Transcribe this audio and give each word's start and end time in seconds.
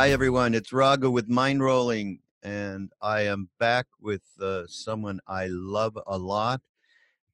Hi, 0.00 0.12
everyone. 0.12 0.54
It's 0.54 0.72
Raghu 0.72 1.10
with 1.10 1.28
Mindrolling, 1.28 2.20
and 2.42 2.90
I 3.02 3.26
am 3.26 3.50
back 3.58 3.84
with 4.00 4.22
uh, 4.40 4.62
someone 4.66 5.20
I 5.26 5.48
love 5.48 5.98
a 6.06 6.16
lot, 6.16 6.62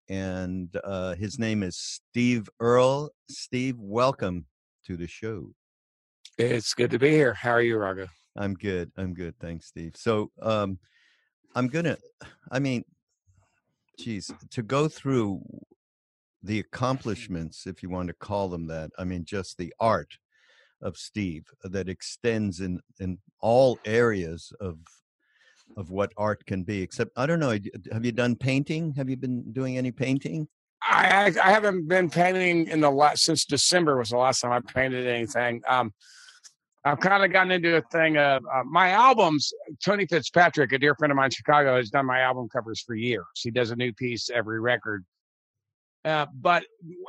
and 0.08 0.76
uh, 0.82 1.14
his 1.14 1.38
name 1.38 1.62
is 1.62 1.76
Steve 1.76 2.48
Earle. 2.58 3.12
Steve, 3.28 3.76
welcome 3.78 4.46
to 4.84 4.96
the 4.96 5.06
show. 5.06 5.52
It's 6.38 6.74
good 6.74 6.90
to 6.90 6.98
be 6.98 7.10
here. 7.10 7.34
How 7.34 7.52
are 7.52 7.62
you, 7.62 7.78
Raghu? 7.78 8.08
I'm 8.34 8.54
good. 8.54 8.90
I'm 8.96 9.14
good. 9.14 9.38
Thanks, 9.38 9.66
Steve. 9.66 9.92
So, 9.94 10.32
um, 10.42 10.80
I'm 11.54 11.68
gonna. 11.68 11.98
I 12.50 12.58
mean, 12.58 12.82
geez, 13.96 14.32
to 14.50 14.64
go 14.64 14.88
through 14.88 15.40
the 16.42 16.58
accomplishments, 16.58 17.68
if 17.68 17.84
you 17.84 17.90
want 17.90 18.08
to 18.08 18.14
call 18.14 18.48
them 18.48 18.66
that. 18.66 18.90
I 18.98 19.04
mean, 19.04 19.24
just 19.24 19.56
the 19.56 19.72
art 19.78 20.18
of 20.82 20.96
Steve 20.96 21.44
that 21.64 21.88
extends 21.88 22.60
in 22.60 22.80
in 23.00 23.18
all 23.40 23.78
areas 23.84 24.52
of 24.60 24.78
of 25.76 25.90
what 25.90 26.12
art 26.16 26.44
can 26.46 26.62
be. 26.62 26.82
Except 26.82 27.10
I 27.16 27.26
don't 27.26 27.40
know. 27.40 27.58
Have 27.92 28.04
you 28.04 28.12
done 28.12 28.36
painting? 28.36 28.94
Have 28.96 29.08
you 29.08 29.16
been 29.16 29.52
doing 29.52 29.78
any 29.78 29.90
painting? 29.90 30.48
I 30.82 31.32
I 31.42 31.50
haven't 31.50 31.88
been 31.88 32.10
painting 32.10 32.68
in 32.68 32.80
the 32.80 32.90
last 32.90 33.22
since 33.22 33.44
December 33.44 33.96
was 33.96 34.10
the 34.10 34.18
last 34.18 34.40
time 34.40 34.52
I 34.52 34.60
painted 34.60 35.06
anything. 35.06 35.62
Um, 35.68 35.92
I've 36.84 37.00
kind 37.00 37.24
of 37.24 37.32
gotten 37.32 37.50
into 37.50 37.76
a 37.76 37.82
thing 37.90 38.16
of 38.16 38.44
uh, 38.44 38.62
my 38.64 38.90
albums. 38.90 39.52
Tony 39.84 40.06
Fitzpatrick, 40.06 40.70
a 40.70 40.78
dear 40.78 40.94
friend 40.94 41.10
of 41.10 41.16
mine 41.16 41.26
in 41.26 41.30
Chicago, 41.32 41.76
has 41.76 41.90
done 41.90 42.06
my 42.06 42.20
album 42.20 42.48
covers 42.48 42.80
for 42.80 42.94
years. 42.94 43.24
He 43.34 43.50
does 43.50 43.72
a 43.72 43.76
new 43.76 43.92
piece 43.92 44.30
every 44.30 44.60
record. 44.60 45.04
Uh, 46.06 46.26
but 46.40 46.62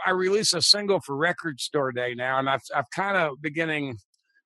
I 0.08 0.12
released 0.12 0.56
a 0.56 0.62
single 0.62 1.00
for 1.00 1.16
Record 1.16 1.60
Store 1.60 1.92
Day 1.92 2.16
now, 2.16 2.40
and 2.40 2.50
I've 2.50 2.64
I've 2.76 2.90
kind 2.90 3.16
of 3.16 3.40
beginning 3.40 4.00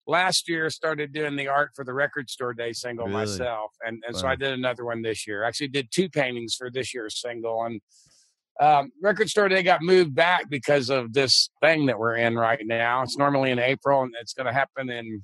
last 0.08 0.50
year 0.50 0.72
started 0.72 1.14
doing 1.14 1.36
the 1.36 1.48
art 1.48 1.70
for 1.76 1.86
the 1.86 1.94
Record 1.94 2.32
Store 2.32 2.56
Day 2.56 2.74
single 2.74 3.06
really? 3.06 3.20
myself, 3.20 3.72
and 3.86 4.02
and 4.08 4.16
wow. 4.16 4.22
so 4.22 4.28
I 4.28 4.36
did 4.36 4.54
another 4.54 4.86
one 4.86 5.04
this 5.04 5.28
year. 5.28 5.44
Actually, 5.44 5.68
did 5.68 5.90
two 5.92 6.10
paintings 6.10 6.56
for 6.56 6.72
this 6.72 6.96
year's 6.96 7.22
single, 7.22 7.64
and 7.64 7.80
um, 8.60 8.92
Record 9.04 9.30
Store 9.30 9.50
Day 9.50 9.62
got 9.62 9.84
moved 9.84 10.16
back 10.16 10.50
because 10.50 10.90
of 10.90 11.14
this 11.14 11.52
thing 11.62 11.86
that 11.86 12.00
we're 12.00 12.16
in 12.16 12.36
right 12.36 12.66
now. 12.66 13.04
It's 13.04 13.20
normally 13.20 13.52
in 13.52 13.60
April, 13.60 14.02
and 14.02 14.16
it's 14.20 14.34
going 14.34 14.48
to 14.48 14.54
happen 14.54 14.90
in 14.90 15.24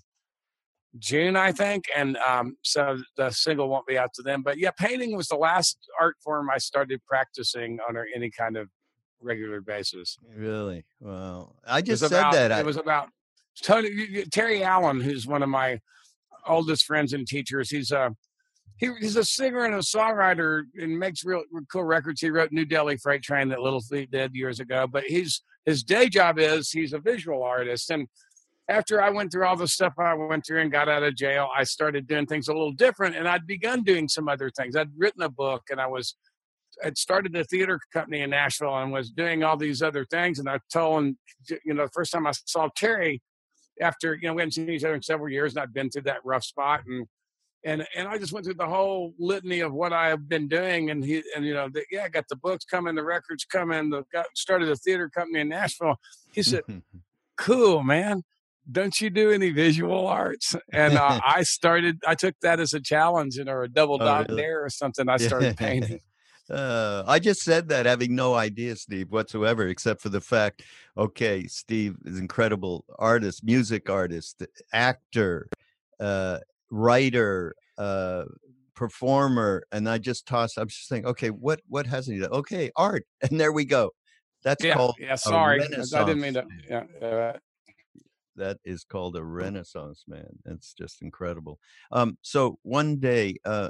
June, 1.00 1.36
I 1.36 1.52
think, 1.52 1.86
and 1.96 2.16
um, 2.18 2.58
so 2.62 3.00
the 3.18 3.32
single 3.32 3.70
won't 3.70 3.88
be 3.88 3.98
out 3.98 4.14
to 4.14 4.22
them. 4.22 4.44
But 4.44 4.60
yeah, 4.60 4.70
painting 4.78 5.18
was 5.18 5.28
the 5.30 5.36
last 5.36 5.80
art 6.00 6.16
form 6.24 6.50
I 6.54 6.60
started 6.60 7.02
practicing 7.08 7.80
under 7.90 8.06
any 8.16 8.30
kind 8.30 8.56
of 8.56 8.70
regular 9.26 9.62
basis. 9.62 10.18
Really? 10.36 10.86
Well, 11.00 11.56
I 11.68 11.82
just 11.82 12.02
said 12.02 12.12
about, 12.12 12.34
that. 12.34 12.52
I, 12.52 12.60
it 12.60 12.66
was 12.66 12.78
about 12.78 13.10
Tony 13.62 14.24
Terry 14.32 14.64
Allen, 14.64 15.02
who's 15.02 15.28
one 15.28 15.44
of 15.44 15.50
my 15.50 15.80
oldest 16.48 16.86
friends 16.86 17.14
and 17.14 17.28
teachers. 17.28 17.70
He's 17.70 17.92
a 17.92 18.16
he, 18.78 18.90
he's 19.00 19.16
a 19.16 19.24
singer 19.24 19.64
and 19.66 19.76
a 19.76 19.80
songwriter 19.80 20.64
and 20.78 21.00
makes 21.00 21.24
real, 21.24 21.44
cool 21.72 21.86
records. 21.86 22.20
He 22.22 22.30
wrote 22.30 22.52
New 22.52 22.66
Delhi 22.66 22.98
Freight 22.98 23.24
Train 23.24 23.48
that 23.50 23.62
Little 23.62 23.80
Feat 23.80 24.12
did 24.12 24.36
years 24.36 24.60
ago. 24.60 24.86
But 24.86 25.06
he's 25.06 25.42
his 25.66 25.84
day 25.84 26.10
job 26.10 26.38
is 26.40 26.72
he's 26.72 26.94
a 26.94 27.00
visual 27.00 27.42
artist. 27.42 27.90
And 27.90 28.08
after 28.68 29.02
I 29.02 29.10
went 29.12 29.32
through 29.32 29.46
all 29.46 29.56
the 29.56 29.68
stuff 29.68 29.94
I 29.98 30.14
went 30.14 30.46
through 30.46 30.62
and 30.62 30.72
got 30.72 30.90
out 30.90 31.04
of 31.04 31.16
jail, 31.16 31.50
I 31.56 31.64
started 31.64 32.08
doing 32.08 32.26
things 32.26 32.48
a 32.48 32.54
little 32.54 32.72
different. 32.72 33.16
And 33.16 33.28
I'd 33.28 33.48
begun 33.48 33.84
doing 33.84 34.10
some 34.10 34.28
other 34.28 34.50
things. 34.50 34.76
I'd 34.76 34.90
written 34.98 35.22
a 35.22 35.30
book 35.30 35.64
and 35.72 35.80
I 35.80 35.88
was 35.88 36.16
had 36.84 36.98
started 36.98 37.36
a 37.36 37.44
theater 37.44 37.80
company 37.94 38.22
in 38.22 38.30
Nashville 38.30 38.78
and 38.78 38.92
was 38.92 39.10
doing 39.10 39.44
all 39.44 39.58
these 39.58 39.82
other 39.82 40.06
things. 40.06 40.40
And 40.40 40.50
I 40.50 40.60
told 40.72 41.00
him, 41.00 41.18
you 41.66 41.74
know, 41.74 41.86
the 41.86 41.92
first 41.92 42.12
time 42.12 42.28
I 42.28 42.32
saw 42.46 42.70
Terry 42.76 43.22
after, 43.82 44.16
you 44.16 44.28
know, 44.28 44.34
we 44.34 44.42
hadn't 44.42 44.54
seen 44.54 44.70
each 44.70 44.84
other 44.84 44.96
in 44.96 45.02
several 45.02 45.30
years 45.30 45.54
and 45.54 45.64
I'd 45.64 45.74
been 45.74 45.90
through 45.90 46.04
that 46.04 46.24
rough 46.24 46.44
spot. 46.44 46.82
And, 46.86 47.08
and, 47.64 47.86
and 47.96 48.08
I 48.08 48.18
just 48.18 48.32
went 48.32 48.46
through 48.46 48.56
the 48.56 48.68
whole 48.68 49.14
litany 49.18 49.62
of 49.62 49.74
what 49.74 49.92
I 49.92 50.10
have 50.10 50.30
been 50.30 50.48
doing. 50.48 50.92
And 50.92 51.04
he, 51.04 51.24
and, 51.36 51.46
you 51.46 51.54
know, 51.54 51.68
the, 51.70 51.84
yeah, 51.92 52.04
I 52.04 52.10
got 52.10 52.28
the 52.30 52.36
books 52.36 52.64
coming, 52.64 52.96
the 52.96 53.04
records 53.04 53.44
coming, 53.44 53.90
the, 53.90 54.04
got 54.14 54.28
started 54.36 54.70
a 54.70 54.76
theater 54.76 55.10
company 55.10 55.40
in 55.40 55.50
Nashville. 55.50 55.96
He 56.32 56.44
said, 56.44 56.64
cool, 57.38 57.84
man. 57.84 58.24
Don't 58.72 59.00
you 59.00 59.12
do 59.12 59.30
any 59.30 59.52
visual 59.52 60.08
arts? 60.08 60.56
And 60.74 60.98
uh, 60.98 61.20
I 61.26 61.44
started, 61.44 62.00
I 62.08 62.16
took 62.16 62.36
that 62.42 62.60
as 62.60 62.74
a 62.74 62.80
challenge, 62.80 63.36
you 63.36 63.44
know, 63.44 63.54
or 63.54 63.64
a 63.64 63.70
double 63.70 63.96
oh, 63.96 64.06
dot 64.06 64.30
really? 64.30 64.42
dare 64.42 64.64
or 64.64 64.70
something. 64.70 65.08
I 65.10 65.18
started 65.18 65.58
painting. 65.58 66.02
Uh, 66.50 67.04
I 67.08 67.20
just 67.20 67.42
said 67.42 67.70
that 67.70 67.86
having 67.86 68.16
no 68.16 68.36
idea, 68.36 68.76
Steve, 68.76 69.12
whatsoever, 69.12 69.68
except 69.68 70.02
for 70.02 70.10
the 70.10 70.22
fact, 70.22 70.64
okay, 70.98 71.48
Steve 71.48 71.96
is 72.06 72.20
incredible 72.20 72.86
artist, 73.00 73.44
music 73.44 73.90
artist, 73.90 74.46
actor, 74.72 75.50
uh, 76.00 76.40
writer, 76.70 77.56
uh, 77.78 78.26
performer, 78.76 79.64
and 79.72 79.90
I 79.90 79.98
just 79.98 80.28
tossed. 80.28 80.58
I'm 80.58 80.68
just 80.68 80.88
saying, 80.88 81.06
okay, 81.06 81.30
what 81.30 81.62
what 81.68 81.88
hasn't 81.88 82.16
he 82.16 82.22
done? 82.22 82.32
Okay, 82.32 82.70
art, 82.76 83.06
and 83.22 83.40
there 83.40 83.52
we 83.52 83.66
go. 83.66 83.92
That's 84.44 84.64
yeah, 84.64 84.76
called 84.76 84.96
yeah. 85.00 85.16
Sorry, 85.16 85.64
I 85.64 85.68
didn't 85.68 86.22
mean 86.22 86.34
to. 86.36 86.46
Yeah, 86.70 87.38
that 88.36 88.58
is 88.64 88.84
called 88.84 89.16
a 89.16 89.24
renaissance 89.24 90.04
man. 90.08 90.28
It's 90.46 90.74
just 90.74 91.02
incredible. 91.02 91.60
Um, 91.92 92.18
so 92.22 92.60
one 92.64 92.98
day, 92.98 93.38
uh, 93.46 93.70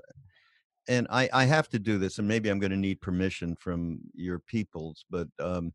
and 0.88 1.08
I, 1.10 1.30
I 1.34 1.46
have 1.46 1.70
to 1.70 1.80
do 1.80 1.98
this, 1.98 2.20
and 2.20 2.28
maybe 2.28 2.50
I'm 2.50 2.60
going 2.60 2.72
to 2.72 2.78
need 2.78 3.02
permission 3.02 3.56
from 3.56 4.00
your 4.14 4.40
peoples, 4.40 5.06
but 5.10 5.28
um, 5.40 5.74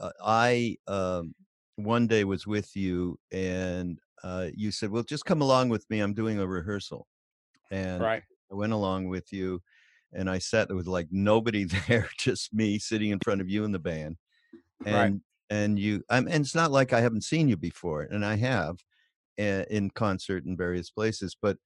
uh, 0.00 0.10
I 0.24 0.76
um, 0.86 1.34
one 1.76 2.06
day 2.06 2.24
was 2.24 2.46
with 2.46 2.76
you, 2.76 3.18
and 3.32 3.98
uh, 4.22 4.48
you 4.54 4.70
said, 4.70 4.90
"Well, 4.90 5.02
just 5.02 5.24
come 5.24 5.42
along 5.42 5.68
with 5.68 5.88
me. 5.90 6.00
I'm 6.00 6.14
doing 6.14 6.38
a 6.38 6.46
rehearsal," 6.46 7.06
and 7.70 8.02
right. 8.02 8.22
I 8.50 8.54
went 8.54 8.72
along 8.72 9.08
with 9.08 9.32
you, 9.32 9.62
and 10.12 10.30
I 10.30 10.38
sat 10.38 10.68
there 10.68 10.76
with 10.76 10.86
like 10.86 11.08
nobody 11.10 11.64
there, 11.88 12.08
just 12.18 12.54
me 12.54 12.78
sitting 12.78 13.10
in 13.10 13.20
front 13.20 13.40
of 13.40 13.48
you 13.48 13.64
and 13.64 13.74
the 13.74 13.78
band, 13.78 14.16
and 14.84 14.94
right. 14.94 15.12
and 15.50 15.78
you, 15.78 16.02
I'm, 16.08 16.26
and 16.28 16.44
it's 16.44 16.54
not 16.54 16.70
like 16.70 16.92
I 16.92 17.00
haven't 17.00 17.24
seen 17.24 17.48
you 17.48 17.56
before, 17.56 18.02
and 18.02 18.24
I 18.24 18.36
have 18.36 18.76
uh, 19.38 19.64
in 19.70 19.90
concert 19.90 20.44
in 20.44 20.56
various 20.56 20.90
places, 20.90 21.36
but 21.40 21.58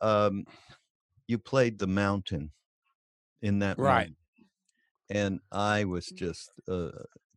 um, 0.00 0.44
you 1.32 1.38
played 1.38 1.78
the 1.78 1.86
mountain 1.86 2.52
in 3.40 3.58
that 3.60 3.78
right 3.78 4.10
moment. 4.10 4.16
and 5.08 5.40
i 5.50 5.82
was 5.82 6.06
just 6.06 6.50
uh, 6.70 6.90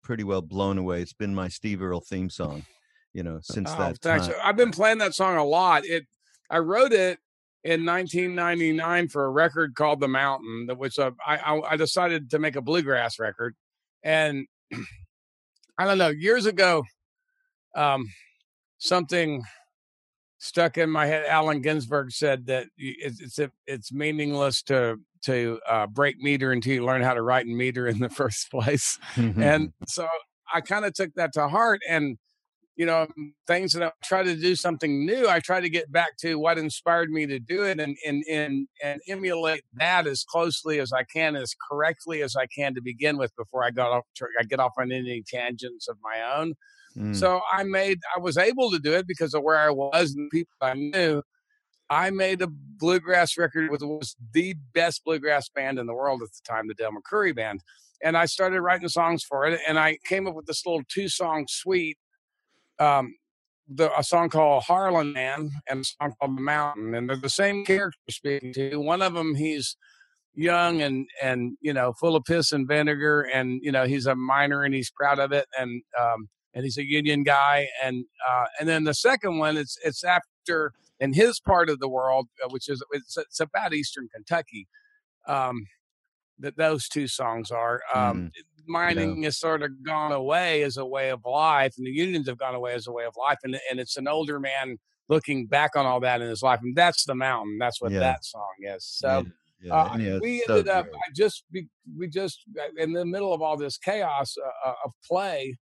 pretty 0.04 0.24
well 0.24 0.42
blown 0.42 0.78
away 0.78 1.02
it's 1.02 1.14
been 1.14 1.34
my 1.34 1.48
steve 1.48 1.82
earle 1.82 2.02
theme 2.02 2.30
song 2.30 2.66
you 3.14 3.24
know 3.24 3.40
since 3.42 3.72
oh, 3.74 3.78
that 3.80 3.98
thanks. 4.00 4.28
time 4.28 4.36
i've 4.44 4.58
been 4.58 4.70
playing 4.70 4.98
that 4.98 5.16
song 5.16 5.38
a 5.38 5.44
lot 5.44 5.86
it 5.86 6.06
i 6.50 6.60
wrote 6.60 6.92
it 6.92 7.18
in 7.64 7.86
1999 7.86 9.08
for 9.08 9.26
a 9.26 9.30
record 9.30 9.74
called 9.74 10.02
the 10.02 10.08
mountain 10.10 10.66
that 10.68 10.78
was 10.78 10.98
a 10.98 11.14
I, 11.26 11.60
I 11.68 11.78
decided 11.78 12.30
to 12.32 12.40
make 12.40 12.58
a 12.58 12.62
bluegrass 12.62 13.18
record 13.18 13.56
and 14.04 14.46
i 15.78 15.86
don't 15.86 15.98
know 15.98 16.10
years 16.10 16.46
ago 16.46 16.84
um 17.76 18.06
something 18.78 19.42
stuck 20.46 20.78
in 20.78 20.90
my 20.90 21.06
head. 21.08 21.26
Allen 21.28 21.62
Ginsberg 21.62 22.12
said 22.12 22.46
that 22.48 22.68
it's 22.78 23.20
it's, 23.20 23.54
it's 23.66 23.92
meaningless 23.92 24.62
to 24.64 24.98
to 25.24 25.60
uh, 25.68 25.88
break 25.88 26.20
meter 26.20 26.52
until 26.52 26.74
you 26.74 26.86
learn 26.86 27.02
how 27.02 27.14
to 27.14 27.22
write 27.22 27.48
in 27.48 27.58
meter 27.58 27.88
in 27.88 28.00
the 28.00 28.10
first 28.22 28.52
place. 28.52 29.00
and 29.18 29.74
so 29.88 30.08
I 30.54 30.62
kind 30.62 30.86
of 30.86 30.94
took 30.94 31.14
that 31.16 31.34
to 31.34 31.48
heart. 31.48 31.82
And 31.90 32.18
you 32.76 32.86
know, 32.86 33.08
things 33.48 33.72
that 33.72 33.84
I 33.84 33.92
try 34.04 34.24
to 34.24 34.36
do 34.36 34.54
something 34.54 35.06
new, 35.06 35.30
I 35.30 35.40
try 35.40 35.62
to 35.62 35.70
get 35.70 35.92
back 35.92 36.18
to 36.18 36.36
what 36.36 36.58
inspired 36.58 37.10
me 37.10 37.26
to 37.26 37.40
do 37.40 37.64
it 37.64 37.80
and 37.80 37.98
and 38.06 38.24
and 38.30 38.68
and 38.84 39.02
emulate 39.08 39.64
that 39.76 40.08
as 40.08 40.24
closely 40.24 40.80
as 40.80 40.92
I 40.92 41.04
can, 41.04 41.36
as 41.36 41.56
correctly 41.70 42.22
as 42.22 42.36
I 42.36 42.48
can 42.48 42.76
to 42.76 42.82
begin 42.82 43.18
with 43.18 43.36
before 43.36 43.64
I 43.64 43.72
got 43.72 43.92
off 43.92 44.04
I 44.40 44.44
get 44.44 44.60
off 44.60 44.74
on 44.78 44.92
any 44.92 45.24
tangents 45.26 45.88
of 45.88 45.98
my 46.04 46.38
own. 46.38 46.54
Mm. 46.98 47.16
So 47.16 47.42
I 47.52 47.64
made, 47.64 48.00
I 48.16 48.20
was 48.20 48.38
able 48.38 48.72
to 48.72 48.80
do 48.80 48.94
it 48.94 49.08
because 49.08 49.34
of 49.34 49.44
where 49.44 49.58
I 49.58 49.70
was 49.70 50.14
and 50.16 50.30
people 50.30 50.54
I 50.62 50.74
knew. 50.74 51.22
I 51.90 52.10
made 52.10 52.42
a 52.42 52.48
bluegrass 52.48 53.38
record 53.38 53.70
with 53.70 53.82
was 53.84 54.16
the 54.34 54.56
best 54.74 55.04
bluegrass 55.06 55.50
band 55.50 55.78
in 55.78 55.86
the 55.86 55.94
world 55.94 56.22
at 56.24 56.30
the 56.30 56.42
time, 56.44 56.68
the 56.68 56.74
Del 56.74 56.92
McCoury 56.92 57.36
band. 57.36 57.62
And 58.04 58.18
I 58.18 58.26
started 58.26 58.62
writing 58.62 58.88
songs 58.88 59.24
for 59.24 59.46
it. 59.46 59.60
And 59.68 59.78
I 59.78 59.98
came 60.06 60.28
up 60.28 60.36
with 60.36 60.46
this 60.46 60.66
little 60.66 60.82
two 60.88 61.08
song 61.08 61.46
suite. 61.48 61.98
Um, 62.80 63.16
the, 63.68 63.98
a 63.98 64.04
song 64.04 64.30
called 64.30 64.64
Harlan 64.64 65.14
Man 65.14 65.50
and 65.68 65.82
a 65.82 65.84
song 65.84 66.14
called 66.20 66.38
The 66.38 66.42
Mountain. 66.42 66.96
And 66.96 67.10
they're 67.10 67.18
the 67.18 67.30
same 67.30 67.66
character 67.66 67.98
speaking 68.10 68.54
to. 68.54 68.78
One 68.78 69.02
of 69.02 69.14
them, 69.14 69.36
he's 69.36 69.76
young 70.36 70.82
and, 70.82 71.08
and, 71.22 71.58
you 71.62 71.74
know, 71.74 71.94
full 71.94 72.16
of 72.16 72.26
piss 72.26 72.52
and 72.52 72.68
vinegar. 72.68 73.22
And, 73.22 73.60
you 73.64 73.72
know, 73.72 73.86
he's 73.86 74.06
a 74.08 74.16
miner 74.16 74.64
and 74.64 74.74
he's 74.74 74.92
proud 74.92 75.20
of 75.20 75.32
it. 75.32 75.46
And, 75.58 75.82
um, 76.00 76.30
and 76.56 76.64
he's 76.64 76.78
a 76.78 76.86
union 76.86 77.24
guy. 77.24 77.68
And 77.84 78.06
uh, 78.28 78.46
and 78.60 78.68
then 78.68 78.86
the 78.86 78.94
second 78.94 79.38
one, 79.38 79.58
it's 79.58 79.78
it's 79.84 80.04
after 80.04 80.72
in 81.00 81.14
his 81.14 81.40
part 81.40 81.70
of 81.70 81.80
the 81.80 81.90
world, 81.90 82.28
uh, 82.44 82.48
which 82.50 82.70
is 82.70 82.82
it's, 82.92 83.18
it's 83.18 83.40
about 83.42 83.74
Eastern 83.74 84.08
Kentucky. 84.08 84.68
Um, 85.28 85.66
that 86.40 86.58
those 86.58 86.90
two 86.90 87.08
songs 87.08 87.52
are. 87.52 87.82
Um, 87.94 88.24
mm. 88.24 88.32
Mining 88.68 89.22
yeah. 89.22 89.28
has 89.28 89.38
sort 89.38 89.62
of 89.62 89.84
gone 89.86 90.12
away 90.12 90.64
as 90.64 90.76
a 90.78 90.86
way 90.86 91.10
of 91.12 91.22
life, 91.24 91.76
and 91.78 91.86
the 91.86 91.92
unions 91.92 92.28
have 92.28 92.40
gone 92.40 92.56
away 92.56 92.74
as 92.74 92.88
a 92.88 92.92
way 92.92 93.06
of 93.06 93.14
life. 93.16 93.38
And 93.44 93.60
and 93.70 93.80
it's 93.80 93.96
an 93.96 94.08
older 94.08 94.40
man 94.40 94.78
looking 95.08 95.46
back 95.46 95.76
on 95.76 95.86
all 95.86 96.00
that 96.00 96.22
in 96.22 96.30
his 96.30 96.42
life, 96.42 96.62
and 96.64 96.76
that's 96.76 97.06
the 97.06 97.14
mountain. 97.14 97.58
That's 97.60 97.80
what 97.80 97.92
Yeah. 97.92 98.00
that 98.00 98.26
song 98.26 98.54
is. 98.62 98.86
So. 98.86 99.26
Yeah, 99.62 99.74
Uh, 99.74 99.98
yeah, 99.98 100.20
we 100.22 100.38
it's 100.38 100.48
so 100.48 100.56
ended 100.58 100.68
up. 100.68 100.88
I 100.94 101.12
just 101.16 101.44
we, 101.52 101.68
we 101.98 102.08
just 102.08 102.40
uh, 102.60 102.68
in 102.78 102.92
the 102.92 103.06
middle 103.06 103.34
of 103.34 103.42
all 103.42 103.56
this 103.58 103.78
chaos, 103.78 104.36
uh, 104.66 104.74
a 104.86 104.90
play 105.08 105.58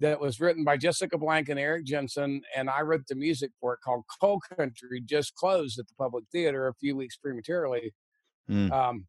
that 0.00 0.20
was 0.20 0.40
written 0.40 0.64
by 0.64 0.76
Jessica 0.76 1.16
Blank 1.18 1.48
and 1.48 1.58
Eric 1.58 1.86
Jensen, 1.86 2.42
and 2.54 2.68
I 2.68 2.82
wrote 2.82 3.06
the 3.08 3.14
music 3.14 3.50
for 3.60 3.74
it 3.74 3.80
called 3.84 4.04
Coal 4.20 4.40
Country. 4.56 5.00
Just 5.04 5.34
closed 5.34 5.78
at 5.78 5.88
the 5.88 5.94
Public 5.94 6.24
Theater 6.30 6.68
a 6.68 6.74
few 6.74 6.96
weeks 6.96 7.16
prematurely, 7.16 7.92
Mm. 8.50 8.70
um, 8.70 9.06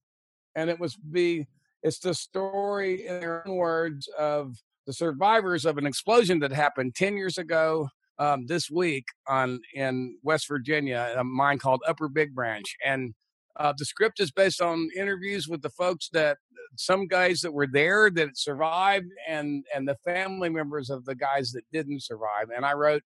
and 0.55 0.69
it 0.69 0.79
was 0.79 0.95
be 0.95 1.45
it's 1.83 1.99
the 1.99 2.13
story 2.15 3.05
in 3.05 3.19
their 3.19 3.47
own 3.47 3.55
words 3.55 4.07
of 4.17 4.55
the 4.87 4.93
survivors 4.93 5.63
of 5.65 5.77
an 5.77 5.85
explosion 5.85 6.39
that 6.39 6.51
happened 6.51 6.95
10 6.95 7.17
years 7.17 7.37
ago 7.37 7.87
um, 8.17 8.47
this 8.47 8.71
week 8.71 9.05
on 9.27 9.59
in 9.75 10.17
west 10.23 10.47
virginia 10.47 11.13
a 11.17 11.23
mine 11.23 11.59
called 11.59 11.81
upper 11.87 12.09
big 12.09 12.33
branch 12.33 12.75
and 12.83 13.13
uh, 13.57 13.73
the 13.77 13.85
script 13.85 14.19
is 14.19 14.31
based 14.31 14.59
on 14.61 14.89
interviews 14.97 15.47
with 15.47 15.61
the 15.61 15.69
folks 15.69 16.09
that 16.13 16.37
some 16.75 17.07
guys 17.07 17.41
that 17.41 17.53
were 17.53 17.67
there 17.71 18.09
that 18.11 18.37
survived 18.37 19.07
and 19.27 19.63
and 19.73 19.87
the 19.87 19.95
family 20.05 20.49
members 20.49 20.89
of 20.89 21.05
the 21.05 21.15
guys 21.15 21.51
that 21.51 21.63
didn't 21.71 22.03
survive 22.03 22.49
and 22.55 22.65
i 22.65 22.73
wrote 22.73 23.01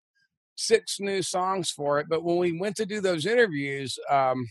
six 0.55 0.99
new 0.99 1.21
songs 1.21 1.69
for 1.71 1.99
it 1.99 2.07
but 2.09 2.23
when 2.23 2.37
we 2.37 2.57
went 2.59 2.75
to 2.75 2.85
do 2.85 2.99
those 3.01 3.25
interviews 3.25 3.97
um, 4.09 4.45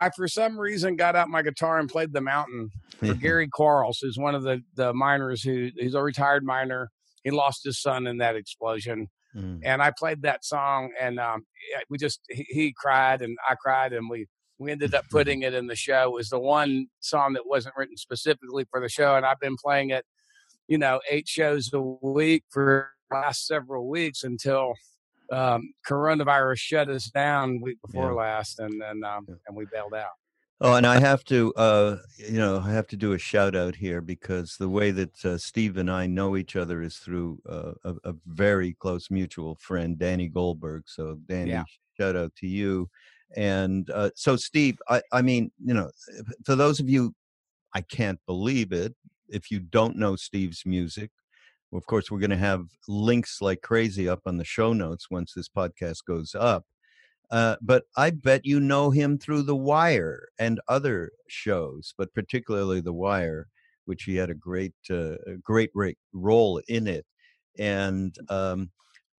I, 0.00 0.10
for 0.14 0.28
some 0.28 0.56
reason, 0.56 0.94
got 0.94 1.16
out 1.16 1.28
my 1.28 1.42
guitar 1.42 1.80
and 1.80 1.88
played 1.88 2.12
the 2.12 2.20
mountain 2.20 2.70
for 3.00 3.14
Gary 3.20 3.48
Quarles, 3.48 3.98
who's 4.00 4.16
one 4.16 4.36
of 4.36 4.44
the 4.44 4.62
the 4.76 4.94
miners 4.94 5.42
who 5.42 5.70
he's 5.76 5.94
a 5.94 6.00
retired 6.00 6.44
miner. 6.44 6.88
He 7.24 7.32
lost 7.32 7.64
his 7.64 7.82
son 7.82 8.06
in 8.06 8.18
that 8.18 8.36
explosion, 8.36 9.08
Mm. 9.36 9.60
and 9.62 9.82
I 9.82 9.90
played 9.90 10.22
that 10.22 10.44
song, 10.44 10.92
and 10.98 11.18
um, 11.20 11.44
we 11.90 11.98
just 11.98 12.20
he, 12.30 12.46
he 12.48 12.74
cried 12.74 13.22
and 13.22 13.36
I 13.46 13.56
cried, 13.56 13.92
and 13.92 14.08
we 14.08 14.26
we 14.58 14.72
ended 14.72 14.94
up 14.94 15.04
putting 15.10 15.42
it 15.42 15.54
in 15.54 15.66
the 15.66 15.76
show. 15.76 16.04
It 16.04 16.12
was 16.12 16.30
the 16.30 16.38
one 16.38 16.86
song 17.00 17.32
that 17.34 17.46
wasn't 17.46 17.76
written 17.76 17.96
specifically 17.96 18.64
for 18.70 18.80
the 18.80 18.88
show, 18.88 19.16
and 19.16 19.24
I've 19.24 19.40
been 19.40 19.56
playing 19.56 19.90
it, 19.90 20.04
you 20.66 20.78
know, 20.78 21.00
eight 21.10 21.28
shows 21.28 21.72
a 21.72 21.80
week 21.80 22.44
for 22.50 22.90
the 23.10 23.16
last 23.16 23.46
several 23.46 23.88
weeks 23.88 24.24
until 24.24 24.74
um, 25.30 25.72
coronavirus 25.88 26.58
shut 26.58 26.88
us 26.88 27.10
down 27.10 27.60
week 27.60 27.78
before 27.86 28.10
Yeah. 28.10 28.16
last, 28.16 28.58
and 28.60 28.80
then 28.80 29.04
um, 29.04 29.26
and 29.46 29.56
we 29.56 29.64
bailed 29.66 29.94
out. 29.94 30.10
Oh, 30.60 30.74
and 30.74 30.84
I 30.84 30.98
have 30.98 31.22
to, 31.26 31.54
uh, 31.54 31.98
you 32.16 32.38
know, 32.38 32.58
I 32.58 32.72
have 32.72 32.88
to 32.88 32.96
do 32.96 33.12
a 33.12 33.18
shout 33.18 33.54
out 33.54 33.76
here 33.76 34.00
because 34.00 34.56
the 34.58 34.68
way 34.68 34.90
that 34.90 35.24
uh, 35.24 35.38
Steve 35.38 35.76
and 35.76 35.88
I 35.88 36.08
know 36.08 36.36
each 36.36 36.56
other 36.56 36.82
is 36.82 36.96
through 36.96 37.38
uh, 37.48 37.74
a, 37.84 37.94
a 38.02 38.14
very 38.26 38.72
close 38.74 39.08
mutual 39.08 39.54
friend, 39.60 39.96
Danny 39.96 40.26
Goldberg. 40.26 40.82
So, 40.86 41.16
Danny, 41.26 41.52
Yeah. 41.52 41.62
shout 41.96 42.16
out 42.16 42.34
to 42.38 42.48
you. 42.48 42.90
And 43.36 43.90
uh, 43.90 44.10
so, 44.14 44.36
Steve, 44.36 44.78
I, 44.88 45.02
I 45.12 45.22
mean, 45.22 45.50
you 45.64 45.74
know, 45.74 45.90
for 46.44 46.56
those 46.56 46.80
of 46.80 46.88
you, 46.88 47.14
I 47.74 47.82
can't 47.82 48.20
believe 48.26 48.72
it. 48.72 48.94
If 49.28 49.50
you 49.50 49.60
don't 49.60 49.96
know 49.96 50.16
Steve's 50.16 50.62
music, 50.64 51.10
of 51.72 51.86
course, 51.86 52.10
we're 52.10 52.20
going 52.20 52.30
to 52.30 52.36
have 52.36 52.66
links 52.88 53.42
like 53.42 53.60
crazy 53.60 54.08
up 54.08 54.20
on 54.24 54.38
the 54.38 54.44
show 54.44 54.72
notes 54.72 55.10
once 55.10 55.34
this 55.34 55.48
podcast 55.48 55.98
goes 56.06 56.34
up. 56.34 56.64
Uh, 57.30 57.56
but 57.60 57.84
I 57.96 58.10
bet 58.10 58.46
you 58.46 58.58
know 58.58 58.90
him 58.90 59.18
through 59.18 59.42
The 59.42 59.56
Wire 59.56 60.28
and 60.38 60.60
other 60.68 61.10
shows, 61.28 61.92
but 61.98 62.14
particularly 62.14 62.80
The 62.80 62.94
Wire, 62.94 63.48
which 63.84 64.04
he 64.04 64.16
had 64.16 64.30
a 64.30 64.34
great, 64.34 64.72
uh, 64.90 65.16
great 65.42 65.70
role 66.14 66.62
in 66.68 66.86
it. 66.86 67.04
And, 67.58 68.16
um, 68.30 68.70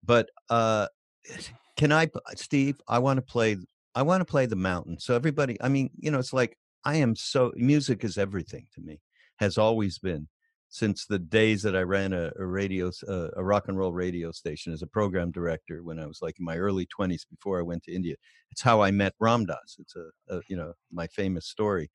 but 0.03 0.29
uh, 0.49 0.87
can 1.77 1.91
I, 1.91 2.09
Steve? 2.35 2.81
I 2.87 2.99
want 2.99 3.17
to 3.17 3.21
play. 3.21 3.57
I 3.95 4.03
want 4.03 4.21
to 4.21 4.25
play 4.25 4.45
the 4.45 4.55
mountain. 4.55 4.99
So 4.99 5.15
everybody, 5.15 5.57
I 5.61 5.69
mean, 5.69 5.89
you 5.97 6.11
know, 6.11 6.19
it's 6.19 6.33
like 6.33 6.57
I 6.85 6.97
am 6.97 7.15
so 7.15 7.51
music 7.55 8.03
is 8.03 8.17
everything 8.17 8.67
to 8.75 8.81
me. 8.81 9.01
Has 9.37 9.57
always 9.57 9.99
been 9.99 10.27
since 10.69 11.05
the 11.05 11.17
days 11.17 11.63
that 11.63 11.75
I 11.75 11.81
ran 11.81 12.13
a, 12.13 12.31
a 12.37 12.45
radio, 12.45 12.91
uh, 13.07 13.29
a 13.35 13.43
rock 13.43 13.67
and 13.67 13.77
roll 13.77 13.93
radio 13.93 14.31
station 14.31 14.71
as 14.71 14.81
a 14.81 14.87
program 14.87 15.31
director 15.31 15.81
when 15.83 15.99
I 15.99 16.05
was 16.05 16.19
like 16.21 16.37
in 16.39 16.45
my 16.45 16.57
early 16.57 16.85
twenties 16.85 17.25
before 17.25 17.59
I 17.59 17.63
went 17.63 17.83
to 17.83 17.93
India. 17.93 18.15
It's 18.51 18.61
how 18.61 18.81
I 18.81 18.91
met 18.91 19.13
Ram 19.19 19.45
Dass. 19.45 19.77
It's 19.79 19.95
a, 19.95 20.35
a 20.35 20.41
you 20.47 20.55
know 20.55 20.73
my 20.91 21.07
famous 21.07 21.47
story, 21.47 21.89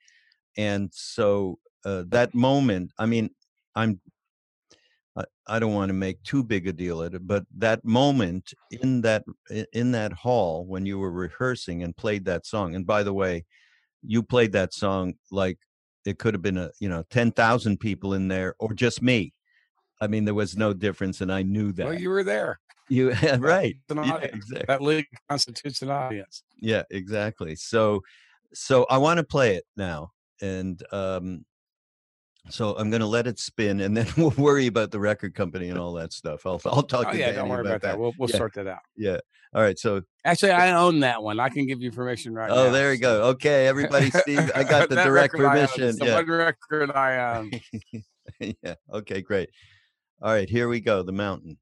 and 0.57 0.91
so 0.93 1.59
uh, 1.85 2.05
that 2.09 2.35
moment. 2.35 2.93
I 2.99 3.07
mean, 3.07 3.31
I'm. 3.75 4.01
I, 5.17 5.25
I 5.47 5.59
don't 5.59 5.75
want 5.75 5.91
to 5.91 5.95
make 5.95 6.23
too 6.23 6.43
big 6.43 6.67
a 6.67 6.73
deal 6.73 7.03
at 7.03 7.15
it, 7.15 7.27
but 7.27 7.45
that 7.57 7.85
moment 7.85 8.53
in 8.71 9.03
that 9.03 9.25
in 9.73 9.93
that 9.93 10.13
hall 10.13 10.67
when 10.67 10.87
you 10.87 10.99
were 10.99 11.13
rehearsing 11.13 11.83
and 11.83 11.97
played 11.97 12.25
that 12.25 12.47
song, 12.47 12.75
and 12.75 12.87
by 12.87 13.03
the 13.03 13.13
way, 13.15 13.45
you 14.03 14.23
played 14.23 14.53
that 14.53 14.75
song 14.75 15.15
like 15.31 15.59
it 16.05 16.19
could 16.19 16.35
have 16.35 16.43
been 16.43 16.59
a 16.59 16.71
you 16.81 16.89
know 16.89 17.05
ten 17.11 17.31
thousand 17.31 17.79
people 17.79 18.15
in 18.15 18.29
there 18.29 18.55
or 18.59 18.73
just 18.75 19.03
me. 19.03 19.33
I 20.01 20.09
mean, 20.09 20.25
there 20.25 20.35
was 20.35 20.57
no 20.57 20.73
difference, 20.73 21.21
and 21.21 21.33
I 21.33 21.43
knew 21.43 21.73
that. 21.73 21.87
Well, 21.87 21.95
you 21.99 22.11
were 22.11 22.25
there. 22.25 22.59
you 22.89 23.13
right? 23.39 23.77
an 23.89 23.99
Yeah, 23.99 24.03
audience. 24.15 24.35
exactly. 24.35 24.65
That 24.67 24.83
legally 24.83 25.09
constitutes 25.29 25.83
an 25.83 25.91
audience. 25.91 26.43
Yeah, 26.61 26.83
exactly. 26.91 27.55
So, 27.57 28.01
so 28.53 28.85
I 28.91 28.99
want 28.99 29.19
to 29.19 29.25
play 29.25 29.55
it 29.55 29.65
now, 29.77 30.11
and 30.43 30.83
um, 30.93 31.45
so 32.51 32.77
I'm 32.77 32.91
going 32.91 33.01
to 33.01 33.07
let 33.07 33.27
it 33.27 33.39
spin, 33.39 33.81
and 33.81 33.97
then 33.97 34.07
we'll 34.17 34.31
worry 34.31 34.67
about 34.67 34.91
the 34.91 35.01
record 35.01 35.35
company 35.35 35.69
and 35.71 35.79
all 35.79 35.93
that 35.95 36.13
stuff. 36.13 36.47
I'll 36.47 36.61
I'll 36.67 36.83
talk 36.83 37.07
Oh 37.09 37.13
to 37.13 37.19
yeah, 37.19 37.27
Danny 37.27 37.39
don't 37.39 37.49
worry 37.49 37.61
about 37.61 37.83
that. 37.83 37.99
We'll 37.99 38.13
we'll 38.19 38.31
Yeah. 38.31 38.37
sort 38.39 38.55
that 38.55 38.67
out. 38.67 38.81
Yeah. 38.97 39.19
All 39.55 39.63
right. 39.63 39.79
So, 39.79 40.03
Actually, 40.25 40.51
I 40.53 40.73
own 40.73 41.01
that 41.01 41.23
one. 41.23 41.39
I 41.39 41.49
can 41.49 41.67
give 41.67 41.81
you 41.81 41.93
permission 41.93 42.35
right 42.35 42.51
oh, 42.51 42.55
now. 42.55 42.61
oh, 42.63 42.71
there 42.73 42.93
you 42.93 42.99
go. 43.01 43.23
Okay, 43.29 43.67
everybody, 43.69 44.11
Steve, 44.11 44.51
I 44.55 44.65
got 44.65 44.89
the 44.89 44.97
That 44.97 45.05
direct 45.05 45.35
record 45.35 45.47
I 45.47 45.61
own. 45.61 45.69
permission. 45.69 45.99
The 45.99 46.07
Yeah. 46.07 46.21
record 46.35 46.91
I 46.91 47.37
own. 47.37 47.51
yeah. 48.63 48.75
Okay, 48.93 49.23
great. 49.23 49.51
All 50.21 50.33
right, 50.33 50.49
here 50.49 50.69
we 50.69 50.81
go. 50.81 51.03
The 51.05 51.13
mountain. 51.13 51.59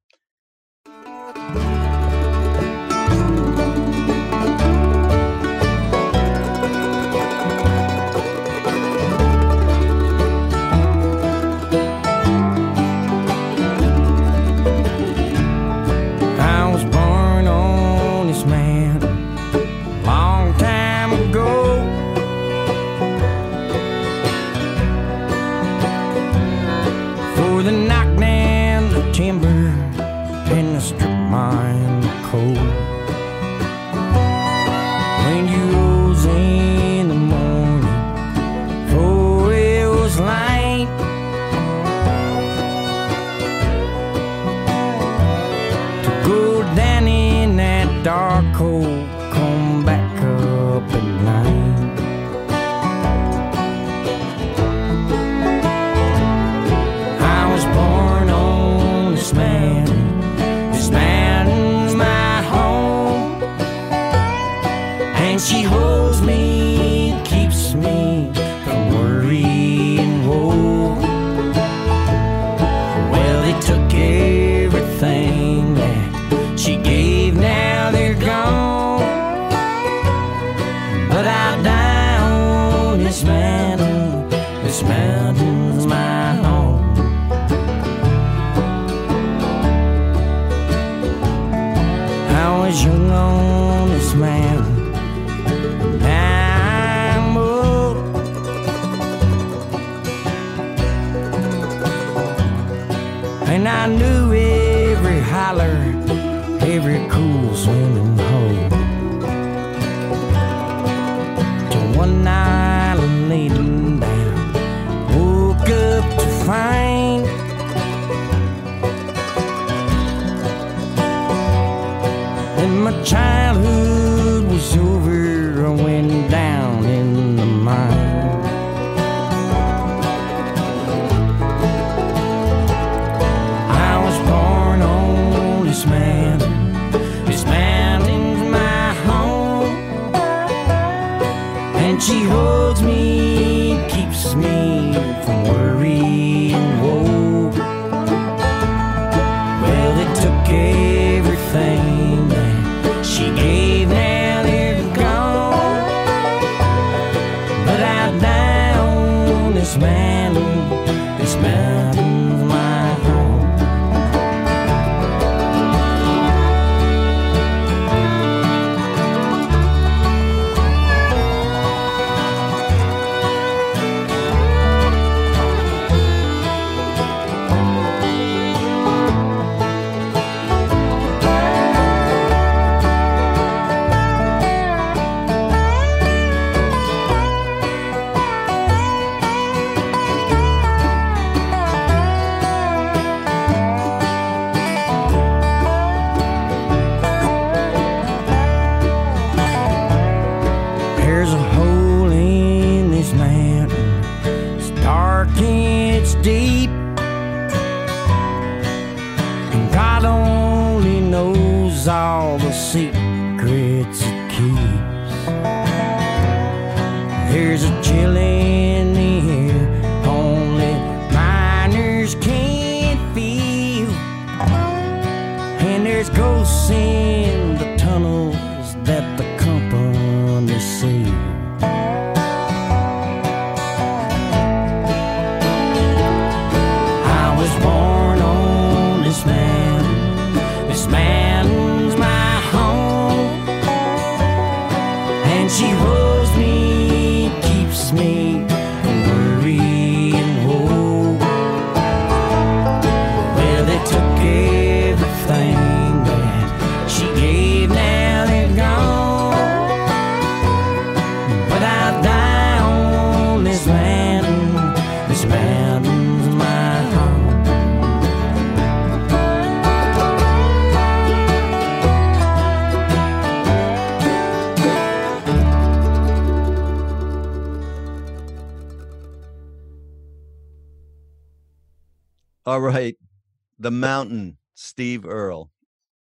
The 283.62 283.70
Mountain, 283.70 284.38
Steve 284.54 285.06
Earle, 285.06 285.52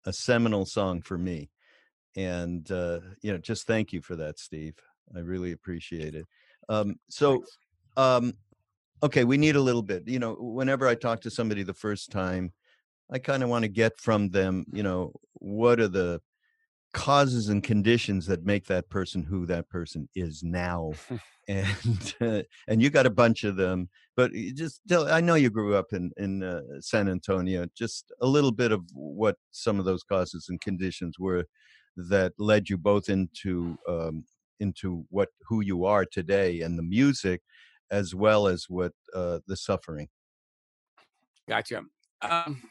a 0.06 0.14
seminal 0.14 0.64
song 0.64 1.02
for 1.02 1.18
me. 1.18 1.50
And, 2.16 2.68
uh, 2.72 3.00
you 3.20 3.32
know, 3.32 3.38
just 3.38 3.66
thank 3.66 3.92
you 3.92 4.00
for 4.00 4.16
that, 4.16 4.38
Steve. 4.38 4.78
I 5.14 5.18
really 5.18 5.52
appreciate 5.52 6.14
it. 6.14 6.26
Um, 6.70 6.96
so, 7.10 7.44
um, 7.98 8.32
okay, 9.02 9.24
we 9.24 9.36
need 9.36 9.56
a 9.56 9.60
little 9.60 9.82
bit. 9.82 10.08
You 10.08 10.18
know, 10.18 10.36
whenever 10.40 10.88
I 10.88 10.94
talk 10.94 11.20
to 11.20 11.30
somebody 11.30 11.62
the 11.62 11.74
first 11.74 12.10
time, 12.10 12.54
I 13.12 13.18
kind 13.18 13.42
of 13.42 13.50
want 13.50 13.64
to 13.64 13.68
get 13.68 13.98
from 13.98 14.30
them, 14.30 14.64
you 14.72 14.82
know, 14.82 15.12
what 15.34 15.80
are 15.80 15.88
the 15.88 16.22
causes 16.92 17.48
and 17.48 17.62
conditions 17.62 18.26
that 18.26 18.44
make 18.44 18.66
that 18.66 18.88
person 18.88 19.22
who 19.22 19.46
that 19.46 19.68
person 19.68 20.08
is 20.14 20.42
now 20.42 20.92
and 21.48 22.14
uh, 22.20 22.42
and 22.68 22.82
you 22.82 22.90
got 22.90 23.06
a 23.06 23.10
bunch 23.10 23.44
of 23.44 23.56
them 23.56 23.88
but 24.16 24.32
just 24.54 24.80
tell 24.88 25.08
i 25.08 25.20
know 25.20 25.36
you 25.36 25.50
grew 25.50 25.74
up 25.74 25.92
in 25.92 26.10
in 26.16 26.42
uh, 26.42 26.60
san 26.80 27.08
antonio 27.08 27.64
just 27.76 28.12
a 28.22 28.26
little 28.26 28.52
bit 28.52 28.72
of 28.72 28.82
what 28.92 29.36
some 29.52 29.78
of 29.78 29.84
those 29.84 30.02
causes 30.02 30.46
and 30.48 30.60
conditions 30.60 31.16
were 31.18 31.44
that 31.96 32.32
led 32.38 32.68
you 32.68 32.76
both 32.76 33.08
into 33.08 33.78
um, 33.88 34.24
into 34.58 35.04
what 35.10 35.28
who 35.48 35.60
you 35.60 35.84
are 35.84 36.04
today 36.04 36.60
and 36.60 36.76
the 36.78 36.82
music 36.82 37.40
as 37.90 38.14
well 38.14 38.46
as 38.46 38.66
what 38.68 38.92
uh, 39.14 39.38
the 39.46 39.56
suffering 39.56 40.08
Gotcha. 41.50 41.82
Um, 42.22 42.62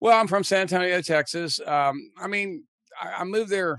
well, 0.00 0.18
I'm 0.18 0.26
from 0.26 0.42
San 0.42 0.62
Antonio, 0.62 1.00
Texas. 1.02 1.60
Um, 1.64 2.10
I 2.20 2.26
mean, 2.26 2.64
I, 3.00 3.20
I 3.20 3.24
moved 3.24 3.50
there. 3.50 3.78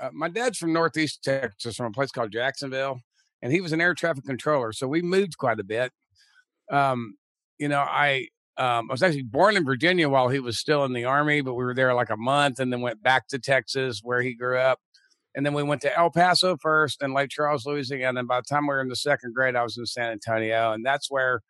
Uh, 0.00 0.10
my 0.12 0.28
dad's 0.28 0.58
from 0.58 0.72
Northeast 0.72 1.22
Texas, 1.22 1.76
from 1.76 1.86
a 1.86 1.90
place 1.90 2.10
called 2.10 2.32
Jacksonville, 2.32 3.00
and 3.42 3.52
he 3.52 3.60
was 3.60 3.72
an 3.72 3.80
air 3.80 3.94
traffic 3.94 4.24
controller. 4.24 4.72
So 4.72 4.88
we 4.88 5.02
moved 5.02 5.38
quite 5.38 5.60
a 5.60 5.64
bit. 5.64 5.92
Um, 6.70 7.14
you 7.58 7.68
know, 7.68 7.80
I 7.80 8.28
um, 8.56 8.88
I 8.90 8.92
was 8.92 9.02
actually 9.02 9.22
born 9.22 9.56
in 9.56 9.64
Virginia 9.64 10.08
while 10.08 10.28
he 10.28 10.38
was 10.38 10.58
still 10.58 10.84
in 10.84 10.92
the 10.92 11.04
army, 11.04 11.40
but 11.40 11.54
we 11.54 11.64
were 11.64 11.74
there 11.74 11.94
like 11.94 12.10
a 12.10 12.16
month, 12.16 12.60
and 12.60 12.72
then 12.72 12.80
went 12.80 13.02
back 13.02 13.28
to 13.28 13.38
Texas 13.38 14.00
where 14.02 14.22
he 14.22 14.34
grew 14.34 14.58
up. 14.58 14.78
And 15.36 15.44
then 15.44 15.54
we 15.54 15.64
went 15.64 15.82
to 15.82 15.96
El 15.98 16.10
Paso 16.10 16.56
first, 16.56 17.02
and 17.02 17.12
Lake 17.12 17.30
Charles, 17.30 17.66
Louisiana. 17.66 18.20
And 18.20 18.28
by 18.28 18.40
the 18.40 18.46
time 18.48 18.66
we 18.66 18.74
were 18.74 18.80
in 18.80 18.88
the 18.88 18.96
second 18.96 19.34
grade, 19.34 19.56
I 19.56 19.64
was 19.64 19.76
in 19.76 19.86
San 19.86 20.12
Antonio, 20.12 20.72
and 20.72 20.86
that's 20.86 21.10
where 21.10 21.40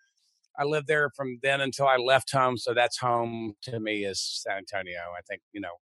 I 0.58 0.64
lived 0.64 0.86
there 0.86 1.10
from 1.16 1.38
then 1.42 1.60
until 1.60 1.86
I 1.86 1.96
left 1.96 2.30
home. 2.32 2.56
So 2.56 2.72
that's 2.74 2.98
home 2.98 3.54
to 3.62 3.80
me 3.80 4.04
is 4.04 4.20
San 4.20 4.58
Antonio. 4.58 5.00
I 5.16 5.20
think 5.28 5.42
you 5.52 5.60
know 5.60 5.74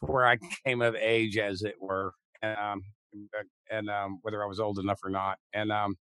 where 0.00 0.26
I 0.26 0.38
came 0.64 0.82
of 0.82 0.94
age, 0.94 1.38
as 1.38 1.62
it 1.62 1.74
were, 1.80 2.12
and, 2.42 2.56
um, 2.58 2.82
and 3.70 3.90
um, 3.90 4.18
whether 4.22 4.42
I 4.42 4.46
was 4.46 4.60
old 4.60 4.78
enough 4.78 5.00
or 5.04 5.10
not. 5.10 5.38
And 5.52 5.72
um, 5.72 5.96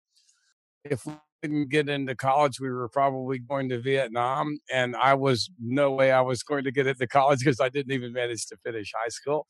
if 0.85 1.05
we 1.07 1.15
didn't 1.43 1.71
get 1.71 1.89
into 1.89 2.15
college, 2.15 2.61
we 2.61 2.71
were 2.71 2.89
probably 2.89 3.39
going 3.39 3.69
to 3.71 3.81
Vietnam, 3.81 4.59
and 4.73 4.97
I 4.97 5.15
was 5.15 5.51
no 5.61 5.93
way 5.93 6.13
I 6.13 6.21
was 6.21 6.43
going 6.43 6.65
to 6.65 6.73
get 6.73 6.87
into 6.87 7.07
college 7.07 7.41
because 7.41 7.61
I 7.61 7.69
didn't 7.69 7.93
even 7.93 8.13
manage 8.13 8.47
to 8.47 8.57
finish 8.65 8.93
high 8.95 9.09
school. 9.09 9.47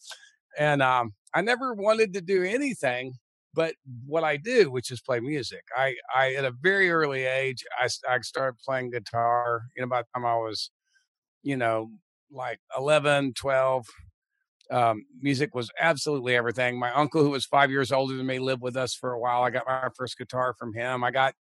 And 0.59 0.83
um, 0.83 1.13
I 1.35 1.41
never 1.43 1.75
wanted 1.75 2.15
to 2.15 2.21
do 2.21 2.43
anything 2.43 3.13
but 3.59 3.75
what 4.07 4.23
I 4.23 4.37
do, 4.37 4.71
which 4.71 4.93
is 4.93 5.01
play 5.01 5.19
music. 5.19 5.65
I, 5.77 5.97
I 6.15 6.35
at 6.35 6.45
a 6.45 6.53
very 6.63 6.91
early 6.91 7.25
age, 7.25 7.65
I, 7.77 7.89
I 8.09 8.21
started 8.21 8.57
playing 8.65 8.91
guitar. 8.91 9.63
You 9.77 9.83
know, 9.83 9.89
by 9.89 10.03
the 10.03 10.07
time 10.15 10.25
I 10.25 10.37
was, 10.37 10.71
you 11.43 11.57
know, 11.57 11.91
like 12.31 12.61
11, 12.77 13.33
12, 13.35 13.87
um, 14.71 15.05
music 15.21 15.55
was 15.55 15.71
absolutely 15.81 16.37
everything. 16.37 16.79
My 16.79 16.93
uncle, 16.93 17.23
who 17.23 17.31
was 17.31 17.45
five 17.47 17.71
years 17.71 17.93
older 17.93 18.17
than 18.17 18.27
me, 18.27 18.39
lived 18.39 18.63
with 18.63 18.77
us 18.77 18.95
for 18.95 19.13
a 19.13 19.19
while. 19.21 19.43
I 19.43 19.51
got 19.51 19.67
my 19.67 19.89
first 19.97 20.19
guitar 20.19 20.55
from 20.59 20.75
him. 20.75 21.03
I 21.05 21.11
got 21.11 21.35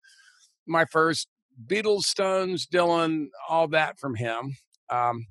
my 0.67 0.86
first 0.86 1.27
Beatles, 1.67 2.01
Stones, 2.03 2.67
Dylan, 2.67 3.27
all 3.50 3.67
that 3.70 4.00
from 4.00 4.15
him. 4.15 4.58
Um, 4.89 5.25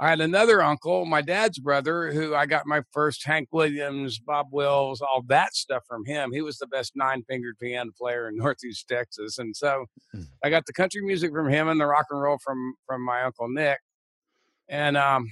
I 0.00 0.10
had 0.10 0.20
another 0.20 0.62
uncle, 0.62 1.06
my 1.06 1.22
dad's 1.22 1.58
brother, 1.58 2.12
who 2.12 2.32
I 2.34 2.46
got 2.46 2.66
my 2.66 2.82
first 2.92 3.26
Hank 3.26 3.48
Williams, 3.50 4.20
Bob 4.20 4.46
Wills, 4.52 5.00
all 5.00 5.22
that 5.26 5.54
stuff 5.54 5.82
from 5.88 6.04
him. 6.04 6.30
He 6.32 6.40
was 6.40 6.58
the 6.58 6.68
best 6.68 6.92
nine 6.94 7.24
fingered 7.28 7.58
piano 7.60 7.90
player 8.00 8.28
in 8.28 8.36
Northeast 8.38 8.86
Texas. 8.88 9.38
And 9.38 9.56
so 9.56 9.86
Mm. 10.14 10.26
I 10.42 10.50
got 10.50 10.64
the 10.66 10.72
country 10.72 11.02
music 11.02 11.32
from 11.32 11.50
him 11.50 11.68
and 11.68 11.80
the 11.80 11.86
rock 11.86 12.06
and 12.10 12.20
roll 12.20 12.38
from 12.42 12.74
from 12.86 13.04
my 13.04 13.22
uncle 13.22 13.48
Nick. 13.48 13.78
And 14.68 14.96
um, 14.96 15.30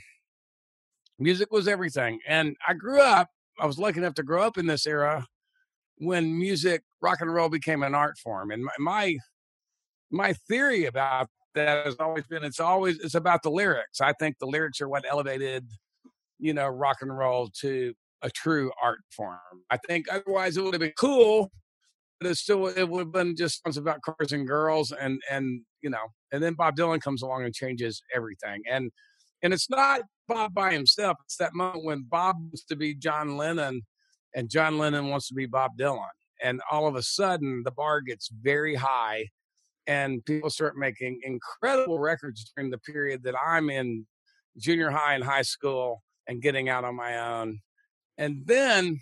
music 1.19 1.53
was 1.53 1.69
everything. 1.69 2.21
And 2.27 2.57
I 2.67 2.75
grew 2.75 3.01
up, 3.01 3.29
I 3.59 3.67
was 3.67 3.79
lucky 3.79 3.99
enough 3.99 4.15
to 4.15 4.23
grow 4.23 4.43
up 4.43 4.59
in 4.59 4.67
this 4.67 4.87
era 4.87 5.27
when 5.99 6.39
music, 6.39 6.83
rock 7.01 7.21
and 7.21 7.33
roll 7.33 7.49
became 7.49 7.83
an 7.83 7.95
art 7.95 8.19
form. 8.19 8.51
And 8.51 8.65
my 8.65 8.73
my, 8.79 9.17
my 10.11 10.33
theory 10.49 10.87
about 10.87 11.29
that 11.55 11.87
has 11.87 11.97
always 11.99 12.27
been 12.27 12.45
it's 12.45 12.61
always 12.61 12.99
it's 12.99 13.15
about 13.15 13.43
the 13.43 13.51
lyrics. 13.51 14.01
I 14.01 14.13
think 14.13 14.39
the 14.39 14.47
lyrics 14.47 14.81
are 14.81 14.89
what 14.89 15.05
elevated, 15.09 15.67
you 16.39 16.53
know, 16.53 16.69
rock 16.69 16.99
and 17.01 17.17
roll 17.17 17.49
to 17.61 17.95
a 18.23 18.31
true 18.31 18.73
art 18.83 19.01
form. 19.11 19.39
I 19.71 19.79
think 19.79 20.07
otherwise 20.11 20.57
it 20.57 20.63
would 20.63 20.75
have 20.75 20.81
been 20.81 20.93
cool 20.99 21.51
but 22.21 22.31
it 22.31 22.37
still 22.37 22.67
it 22.67 22.89
would 22.89 23.01
have 23.01 23.13
been 23.13 23.37
just 23.37 23.63
songs 23.63 23.77
about 23.77 24.01
cars 24.03 24.33
and 24.33 24.47
girls 24.47 24.93
and 24.93 25.21
and 25.31 25.63
you 25.83 25.91
know 25.91 26.07
and 26.33 26.43
then 26.43 26.55
bob 26.55 26.77
dylan 26.77 27.01
comes 27.01 27.23
along 27.23 27.45
and 27.45 27.55
changes 27.55 28.03
everything 28.15 28.63
and 28.71 28.91
and 29.43 29.53
it's 29.53 29.69
not 29.71 30.01
bob 30.29 30.55
by 30.55 30.73
himself 30.73 31.17
it's 31.25 31.37
that 31.37 31.55
moment 31.55 31.85
when 31.85 32.03
bob 32.09 32.37
wants 32.39 32.65
to 32.65 32.77
be 32.77 32.95
john 32.95 33.37
lennon 33.37 33.83
and 34.35 34.51
john 34.51 34.79
lennon 34.79 35.09
wants 35.09 35.29
to 35.29 35.35
be 35.35 35.47
bob 35.47 35.73
dylan 35.79 36.07
and 36.43 36.61
all 36.71 36.87
of 36.87 36.97
a 36.97 37.03
sudden 37.03 37.63
the 37.65 37.71
bar 37.71 38.01
gets 38.01 38.31
very 38.43 38.75
high 38.75 39.27
and 39.87 40.25
people 40.25 40.51
start 40.51 40.77
making 40.77 41.21
incredible 41.23 41.99
records 41.99 42.53
during 42.55 42.71
the 42.71 42.79
period 42.79 43.23
that 43.23 43.35
i'm 43.47 43.71
in 43.71 44.07
junior 44.59 44.91
high 44.91 45.15
and 45.15 45.25
high 45.25 45.43
school 45.43 46.03
and 46.29 46.43
getting 46.43 46.69
out 46.69 46.85
on 46.85 46.95
my 46.95 47.19
own 47.19 47.59
and 48.19 48.43
then 48.47 49.01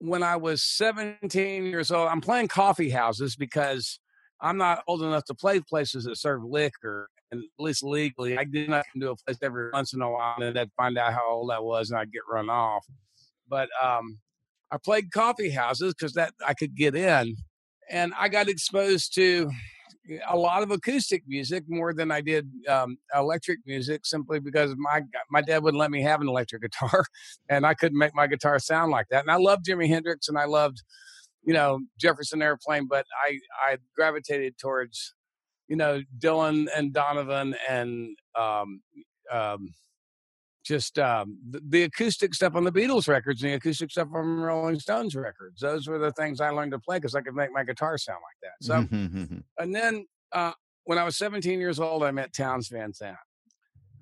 when 0.00 0.22
I 0.22 0.36
was 0.36 0.62
17 0.62 1.66
years 1.66 1.90
old, 1.90 2.08
I'm 2.08 2.22
playing 2.22 2.48
coffee 2.48 2.90
houses 2.90 3.36
because 3.36 4.00
I'm 4.40 4.56
not 4.56 4.82
old 4.88 5.02
enough 5.02 5.24
to 5.26 5.34
play 5.34 5.60
places 5.60 6.04
that 6.04 6.16
serve 6.16 6.42
liquor, 6.42 7.08
and 7.30 7.42
at 7.42 7.62
least 7.62 7.82
legally. 7.82 8.36
I 8.38 8.44
did 8.44 8.68
not 8.68 8.84
do 8.98 9.10
a 9.10 9.16
place 9.16 9.38
every 9.42 9.70
once 9.72 9.92
in 9.92 10.02
a 10.02 10.10
while, 10.10 10.40
and 10.40 10.58
I'd 10.58 10.72
find 10.76 10.98
out 10.98 11.12
how 11.12 11.28
old 11.30 11.50
I 11.50 11.60
was, 11.60 11.90
and 11.90 11.98
I'd 11.98 12.12
get 12.12 12.22
run 12.30 12.50
off. 12.50 12.84
But 13.48 13.68
um, 13.82 14.18
I 14.70 14.78
played 14.78 15.12
coffee 15.12 15.50
houses 15.50 15.94
because 15.94 16.14
that 16.14 16.32
I 16.46 16.54
could 16.54 16.76
get 16.76 16.94
in, 16.94 17.36
and 17.90 18.12
I 18.18 18.28
got 18.28 18.48
exposed 18.48 19.14
to 19.14 19.50
a 20.28 20.36
lot 20.36 20.62
of 20.62 20.70
acoustic 20.70 21.22
music 21.26 21.64
more 21.68 21.92
than 21.92 22.10
I 22.10 22.20
did 22.20 22.48
um, 22.68 22.96
electric 23.14 23.60
music, 23.66 24.06
simply 24.06 24.40
because 24.40 24.74
my 24.76 25.02
my 25.30 25.42
dad 25.42 25.62
wouldn't 25.62 25.78
let 25.78 25.90
me 25.90 26.02
have 26.02 26.20
an 26.20 26.28
electric 26.28 26.62
guitar, 26.70 27.04
and 27.48 27.66
I 27.66 27.74
couldn't 27.74 27.98
make 27.98 28.14
my 28.14 28.26
guitar 28.26 28.58
sound 28.58 28.90
like 28.90 29.06
that. 29.10 29.22
And 29.22 29.30
I 29.30 29.36
loved 29.36 29.66
Jimi 29.66 29.88
Hendrix, 29.88 30.28
and 30.28 30.38
I 30.38 30.46
loved, 30.46 30.82
you 31.42 31.52
know, 31.52 31.80
Jefferson 31.98 32.42
Airplane, 32.42 32.86
but 32.88 33.06
I 33.26 33.38
I 33.72 33.76
gravitated 33.94 34.58
towards, 34.58 35.14
you 35.70 35.76
know, 35.76 36.02
Dylan 36.18 36.66
and 36.76 36.92
Donovan 36.92 37.54
and 37.68 38.18
um, 38.38 38.82
um, 39.32 39.72
just 40.64 40.98
um, 40.98 41.38
the, 41.48 41.60
the, 41.68 41.82
acoustic 41.84 42.34
stuff 42.34 42.56
on 42.56 42.64
the 42.64 42.72
Beatles 42.72 43.08
records 43.08 43.40
and 43.42 43.52
the 43.52 43.56
acoustic 43.56 43.90
stuff 43.90 44.08
on 44.12 44.40
Rolling 44.40 44.80
Stones 44.80 45.14
records. 45.14 45.60
Those 45.60 45.86
were 45.86 45.98
the 45.98 46.12
things 46.12 46.40
I 46.40 46.50
learned 46.50 46.72
to 46.72 46.80
play 46.80 46.98
because 46.98 47.14
I 47.14 47.20
could 47.20 47.36
make 47.36 47.52
my 47.52 47.62
guitar 47.62 47.96
sound 47.96 48.18
like 48.18 48.36
that. 48.42 48.66
So, 48.66 48.74
and 49.58 49.74
then 49.74 50.06
uh, 50.32 50.52
when 50.84 50.98
I 50.98 51.04
was 51.04 51.16
17 51.16 51.60
years 51.60 51.78
old, 51.78 52.02
I 52.02 52.10
met 52.10 52.32
Townes 52.32 52.68
Van 52.68 52.92
Zandt, 52.92 53.16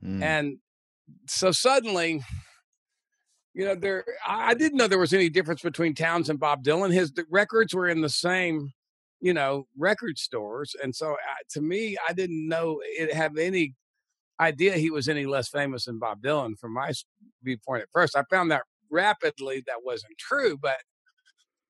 mm. 0.03 0.23
and 0.23 0.57
so 1.27 1.53
suddenly, 1.53 2.25
you 3.55 3.67
know, 3.67 3.75
there 3.75 4.05
I 4.27 4.55
didn't 4.55 4.79
know 4.79 4.89
there 4.89 4.99
was 4.99 5.15
any 5.15 5.29
difference 5.29 5.61
between 5.61 5.95
Townes 5.95 6.31
and 6.31 6.41
Bob 6.41 6.65
Dylan. 6.65 6.93
His 6.93 7.13
records 7.31 7.75
were 7.75 7.89
in 7.89 8.01
the 8.01 8.09
same, 8.09 8.73
you 9.21 9.35
know, 9.35 9.67
record 9.77 10.19
stores, 10.19 10.75
and 10.83 10.95
so 10.95 11.17
to 11.51 11.61
me, 11.61 11.97
I 12.09 12.13
didn't 12.13 12.49
know 12.49 12.81
it 12.83 13.13
have 13.15 13.37
any 13.37 13.75
idea 14.41 14.75
he 14.75 14.91
was 14.91 15.09
any 15.09 15.27
less 15.27 15.49
famous 15.49 15.87
than 15.87 15.99
Bob 15.99 16.23
Dylan 16.23 16.59
from 16.59 16.75
my 16.75 16.93
viewpoint 17.43 17.83
at 17.83 17.89
first. 17.93 18.17
I 18.17 18.23
found 18.31 18.51
that 18.51 18.63
rapidly 18.91 19.63
that 19.67 19.83
wasn't 19.85 20.17
true, 20.19 20.57
but 20.57 20.79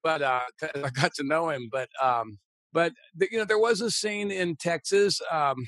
but 0.03 0.23
uh, 0.23 0.41
I 0.85 0.91
got 0.91 1.15
to 1.15 1.25
know 1.25 1.51
him. 1.51 1.69
But 1.71 1.89
um, 2.03 2.39
but 2.73 2.93
the, 3.15 3.29
you 3.31 3.39
know 3.39 3.45
there 3.45 3.59
was 3.59 3.81
a 3.81 3.91
scene 3.91 4.31
in 4.31 4.57
Texas. 4.57 5.21
Um, 5.31 5.67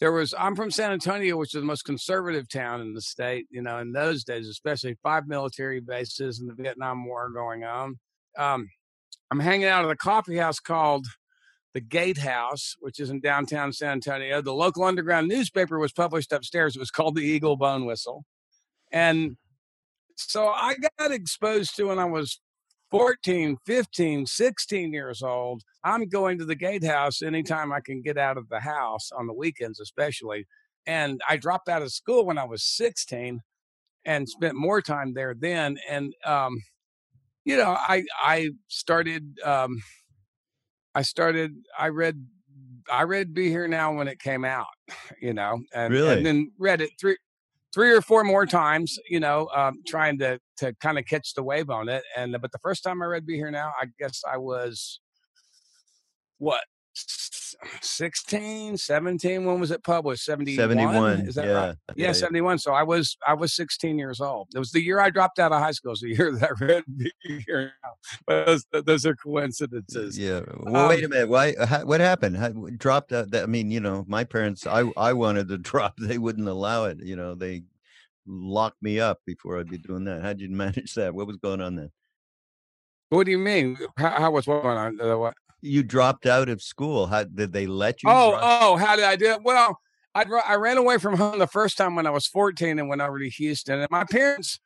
there 0.00 0.12
was 0.12 0.34
I'm 0.38 0.56
from 0.56 0.70
San 0.70 0.92
Antonio, 0.92 1.36
which 1.36 1.54
is 1.54 1.60
the 1.60 1.66
most 1.66 1.84
conservative 1.84 2.48
town 2.48 2.80
in 2.80 2.94
the 2.94 3.02
state. 3.02 3.46
You 3.50 3.62
know, 3.62 3.78
in 3.78 3.92
those 3.92 4.24
days, 4.24 4.48
especially 4.48 4.96
five 5.02 5.26
military 5.26 5.80
bases 5.80 6.40
and 6.40 6.48
the 6.48 6.54
Vietnam 6.54 7.06
War 7.06 7.30
going 7.30 7.64
on. 7.64 7.98
Um, 8.36 8.68
I'm 9.30 9.40
hanging 9.40 9.66
out 9.66 9.84
at 9.84 9.90
a 9.90 9.96
coffee 9.96 10.36
house 10.36 10.58
called 10.58 11.06
the 11.74 11.80
Gatehouse, 11.80 12.74
which 12.80 12.98
is 12.98 13.10
in 13.10 13.20
downtown 13.20 13.72
San 13.72 13.92
Antonio. 13.92 14.40
The 14.40 14.54
local 14.54 14.84
underground 14.84 15.28
newspaper 15.28 15.78
was 15.78 15.92
published 15.92 16.32
upstairs. 16.32 16.74
It 16.74 16.80
was 16.80 16.90
called 16.90 17.14
the 17.14 17.22
Eagle 17.22 17.56
Bone 17.56 17.84
Whistle. 17.84 18.24
And 18.90 19.36
so 20.16 20.48
I 20.48 20.76
got 20.98 21.12
exposed 21.12 21.76
to 21.76 21.84
when 21.84 21.98
I 21.98 22.06
was 22.06 22.40
14, 22.90 23.58
15, 23.66 24.26
16 24.26 24.92
years 24.92 25.22
old. 25.22 25.62
I'm 25.84 26.08
going 26.08 26.38
to 26.38 26.46
the 26.46 26.54
Gatehouse 26.54 27.22
anytime 27.22 27.70
I 27.70 27.80
can 27.80 28.00
get 28.00 28.16
out 28.16 28.38
of 28.38 28.48
the 28.48 28.60
house 28.60 29.10
on 29.16 29.26
the 29.26 29.34
weekends, 29.34 29.78
especially. 29.78 30.46
And 30.86 31.20
I 31.28 31.36
dropped 31.36 31.68
out 31.68 31.82
of 31.82 31.92
school 31.92 32.24
when 32.24 32.38
I 32.38 32.44
was 32.44 32.64
16 32.64 33.40
and 34.06 34.28
spent 34.28 34.54
more 34.54 34.80
time 34.80 35.12
there 35.12 35.34
then. 35.38 35.76
And, 35.88 36.14
um, 36.24 36.62
you 37.48 37.56
know, 37.56 37.76
I, 37.78 38.04
I 38.22 38.50
started, 38.68 39.38
um, 39.44 39.80
I 40.94 41.02
started. 41.02 41.54
I 41.78 41.88
read. 41.88 42.26
I 42.90 43.02
read 43.02 43.34
"Be 43.34 43.50
Here 43.50 43.68
Now" 43.68 43.92
when 43.94 44.08
it 44.08 44.18
came 44.18 44.44
out. 44.44 44.66
You 45.20 45.32
know, 45.32 45.60
and, 45.74 45.92
really, 45.92 46.16
and 46.16 46.26
then 46.26 46.50
read 46.58 46.80
it 46.80 46.90
three, 47.00 47.16
three 47.72 47.92
or 47.92 48.00
four 48.00 48.24
more 48.24 48.46
times. 48.46 48.98
You 49.08 49.20
know, 49.20 49.48
um, 49.54 49.82
trying 49.86 50.18
to 50.18 50.40
to 50.56 50.74
kind 50.80 50.98
of 50.98 51.04
catch 51.04 51.34
the 51.34 51.42
wave 51.42 51.70
on 51.70 51.88
it. 51.88 52.02
And 52.16 52.36
but 52.40 52.50
the 52.50 52.58
first 52.58 52.82
time 52.82 53.02
I 53.02 53.06
read 53.06 53.26
"Be 53.26 53.36
Here 53.36 53.50
Now," 53.50 53.72
I 53.80 53.86
guess 54.00 54.22
I 54.28 54.38
was 54.38 54.98
what 56.38 56.62
16 57.80 58.76
17 58.76 59.44
when 59.44 59.60
was 59.60 59.70
it 59.70 59.82
published? 59.82 60.24
71 60.24 60.56
71 60.56 61.20
is 61.28 61.34
that 61.34 61.46
yeah. 61.46 61.52
right 61.52 61.76
yeah, 61.96 62.06
yeah, 62.06 62.12
71 62.12 62.58
so 62.58 62.72
i 62.72 62.82
was 62.82 63.16
i 63.26 63.34
was 63.34 63.54
16 63.54 63.98
years 63.98 64.20
old. 64.20 64.48
It 64.54 64.58
was 64.58 64.70
the 64.70 64.80
year 64.80 65.00
i 65.00 65.10
dropped 65.10 65.38
out 65.38 65.52
of 65.52 65.60
high 65.60 65.72
school 65.72 65.90
was 65.90 66.00
the 66.00 66.08
year 66.16 66.32
that 66.32 66.50
i 66.50 66.64
read 66.64 66.84
here 67.46 67.72
now 67.82 67.90
but 68.26 68.46
those, 68.46 68.66
those 68.84 69.06
are 69.06 69.16
coincidences. 69.16 70.18
Yeah 70.18 70.42
well 70.60 70.84
um, 70.84 70.88
wait 70.88 71.04
a 71.04 71.08
minute 71.08 71.28
why 71.28 71.54
how, 71.64 71.84
what 71.84 72.00
happened? 72.00 72.36
How, 72.36 72.50
dropped 72.76 73.12
out 73.12 73.34
i 73.34 73.46
mean 73.46 73.70
you 73.70 73.80
know 73.80 74.04
my 74.06 74.24
parents 74.24 74.66
i 74.66 74.84
i 74.96 75.12
wanted 75.12 75.48
to 75.48 75.58
drop 75.68 75.94
they 75.98 76.18
wouldn't 76.18 76.48
allow 76.48 76.84
it 76.84 76.98
you 77.02 77.16
know 77.16 77.34
they 77.34 77.64
locked 78.26 78.82
me 78.82 79.00
up 79.00 79.18
before 79.26 79.58
i'd 79.58 79.68
be 79.68 79.78
doing 79.78 80.04
that. 80.04 80.22
How'd 80.22 80.40
you 80.40 80.48
manage 80.50 80.94
that? 80.94 81.14
What 81.14 81.26
was 81.26 81.36
going 81.38 81.60
on 81.60 81.76
then? 81.76 81.90
What 83.10 83.24
do 83.24 83.30
you 83.30 83.38
mean? 83.38 83.78
How, 83.96 84.10
how 84.10 84.30
was 84.30 84.46
what 84.46 84.62
going 84.62 84.76
on? 84.76 85.00
Uh, 85.00 85.16
what 85.16 85.34
you 85.60 85.82
dropped 85.82 86.26
out 86.26 86.48
of 86.48 86.62
school. 86.62 87.06
How 87.06 87.24
did 87.24 87.52
they 87.52 87.66
let 87.66 88.02
you? 88.02 88.10
Oh, 88.10 88.30
drop? 88.30 88.42
oh, 88.42 88.76
how 88.76 88.96
did 88.96 89.04
I 89.04 89.16
do 89.16 89.26
it? 89.32 89.42
Well, 89.42 89.78
I 90.14 90.24
I 90.46 90.56
ran 90.56 90.76
away 90.76 90.98
from 90.98 91.16
home 91.16 91.38
the 91.38 91.46
first 91.46 91.76
time 91.76 91.94
when 91.94 92.06
I 92.06 92.10
was 92.10 92.26
14 92.26 92.78
and 92.78 92.88
went 92.88 93.02
over 93.02 93.18
to 93.18 93.28
Houston. 93.28 93.80
And 93.80 93.90
my 93.90 94.04
parents 94.04 94.60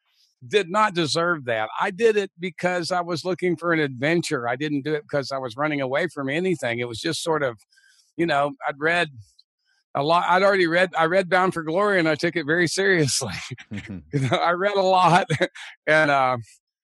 did 0.47 0.71
not 0.71 0.95
deserve 0.95 1.45
that. 1.45 1.69
I 1.81 1.91
did 1.91 2.17
it 2.17 2.31
because 2.39 2.91
I 2.91 3.01
was 3.01 3.25
looking 3.25 3.57
for 3.57 3.73
an 3.73 3.79
adventure. 3.79 4.49
I 4.49 4.57
didn't 4.57 4.83
do 4.83 4.95
it 4.95 5.03
because 5.03 5.31
I 5.31 5.39
was 5.39 5.57
running 5.57 5.81
away 5.81 6.09
from 6.09 6.29
anything. 6.29 6.79
It 6.79 6.89
was 6.89 7.01
just 7.01 7.23
sort 7.23 7.43
of, 7.43 7.59
you 8.17 8.27
know, 8.27 8.53
I'd 8.67 8.79
read 8.79 9.09
a 9.95 10.03
lot. 10.03 10.25
I'd 10.29 10.43
already 10.43 10.67
read. 10.67 10.91
I 10.97 11.05
read 11.05 11.29
Bound 11.29 11.55
for 11.55 11.63
Glory, 11.63 11.99
and 11.99 12.09
I 12.09 12.15
took 12.15 12.37
it 12.37 12.47
very 12.47 12.67
seriously. 12.81 13.35
you 13.71 14.03
know, 14.13 14.37
I 14.37 14.53
read 14.53 14.77
a 14.77 14.83
lot, 14.83 15.27
and 15.87 16.11
uh, 16.11 16.39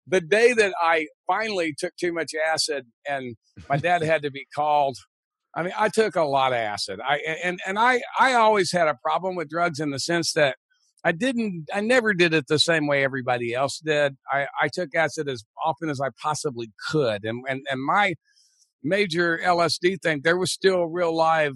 the 0.08 0.20
day 0.20 0.52
that 0.52 0.74
I 0.82 1.06
finally 1.26 1.74
took 1.76 1.96
too 1.96 2.12
much 2.12 2.32
acid 2.34 2.86
and 3.08 3.36
my 3.68 3.76
dad 3.76 4.02
had 4.02 4.22
to 4.22 4.30
be 4.30 4.46
called. 4.54 4.96
I 5.54 5.62
mean, 5.62 5.72
I 5.76 5.88
took 5.88 6.16
a 6.16 6.24
lot 6.24 6.52
of 6.52 6.58
acid. 6.58 7.00
I 7.06 7.18
and 7.42 7.58
and 7.66 7.78
I 7.78 8.02
I 8.18 8.34
always 8.34 8.72
had 8.72 8.88
a 8.88 8.98
problem 9.02 9.34
with 9.34 9.48
drugs 9.48 9.80
in 9.80 9.90
the 9.90 9.98
sense 9.98 10.32
that 10.34 10.56
I 11.04 11.12
didn't 11.12 11.66
I 11.72 11.80
never 11.80 12.14
did 12.14 12.34
it 12.34 12.46
the 12.48 12.58
same 12.58 12.86
way 12.86 13.04
everybody 13.04 13.54
else 13.54 13.80
did. 13.84 14.16
I 14.30 14.46
I 14.60 14.68
took 14.72 14.94
acid 14.94 15.28
as 15.28 15.44
often 15.64 15.90
as 15.90 16.00
I 16.00 16.08
possibly 16.22 16.70
could. 16.90 17.24
And 17.24 17.44
and 17.48 17.62
and 17.70 17.84
my 17.84 18.14
major 18.82 19.38
LSD 19.42 20.00
thing, 20.02 20.20
there 20.22 20.38
was 20.38 20.52
still 20.52 20.86
real 20.86 21.14
live 21.14 21.54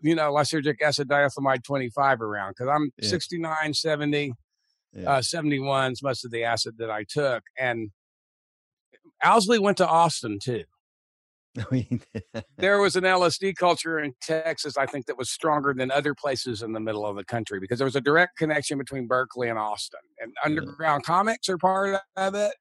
you 0.00 0.14
know, 0.14 0.30
lysergic 0.30 0.82
acid 0.82 1.08
diethylamide 1.08 1.64
25 1.64 2.20
around 2.20 2.50
because 2.50 2.68
I'm 2.70 2.90
yeah. 2.98 3.08
69, 3.08 3.72
70 3.72 4.34
yeah. 4.94 5.10
uh, 5.10 5.20
71's 5.20 6.02
most 6.02 6.24
of 6.24 6.30
the 6.30 6.44
acid 6.44 6.74
that 6.78 6.90
I 6.90 7.04
took. 7.08 7.42
And 7.58 7.90
Owsley 9.22 9.58
went 9.58 9.78
to 9.78 9.88
Austin 9.88 10.38
too. 10.42 10.64
there 12.58 12.80
was 12.80 12.96
an 12.96 13.04
LSD 13.04 13.54
culture 13.54 14.00
in 14.00 14.14
Texas, 14.20 14.76
I 14.76 14.86
think, 14.86 15.06
that 15.06 15.16
was 15.16 15.30
stronger 15.30 15.72
than 15.72 15.90
other 15.92 16.12
places 16.12 16.62
in 16.62 16.72
the 16.72 16.80
middle 16.80 17.06
of 17.06 17.14
the 17.14 17.24
country 17.24 17.60
because 17.60 17.78
there 17.78 17.84
was 17.84 17.94
a 17.94 18.00
direct 18.00 18.36
connection 18.36 18.76
between 18.76 19.06
Berkeley 19.06 19.48
and 19.48 19.58
Austin. 19.58 20.00
And 20.18 20.32
underground 20.44 21.04
yeah. 21.04 21.14
comics 21.14 21.48
are 21.48 21.58
part 21.58 22.00
of 22.16 22.34
it, 22.34 22.54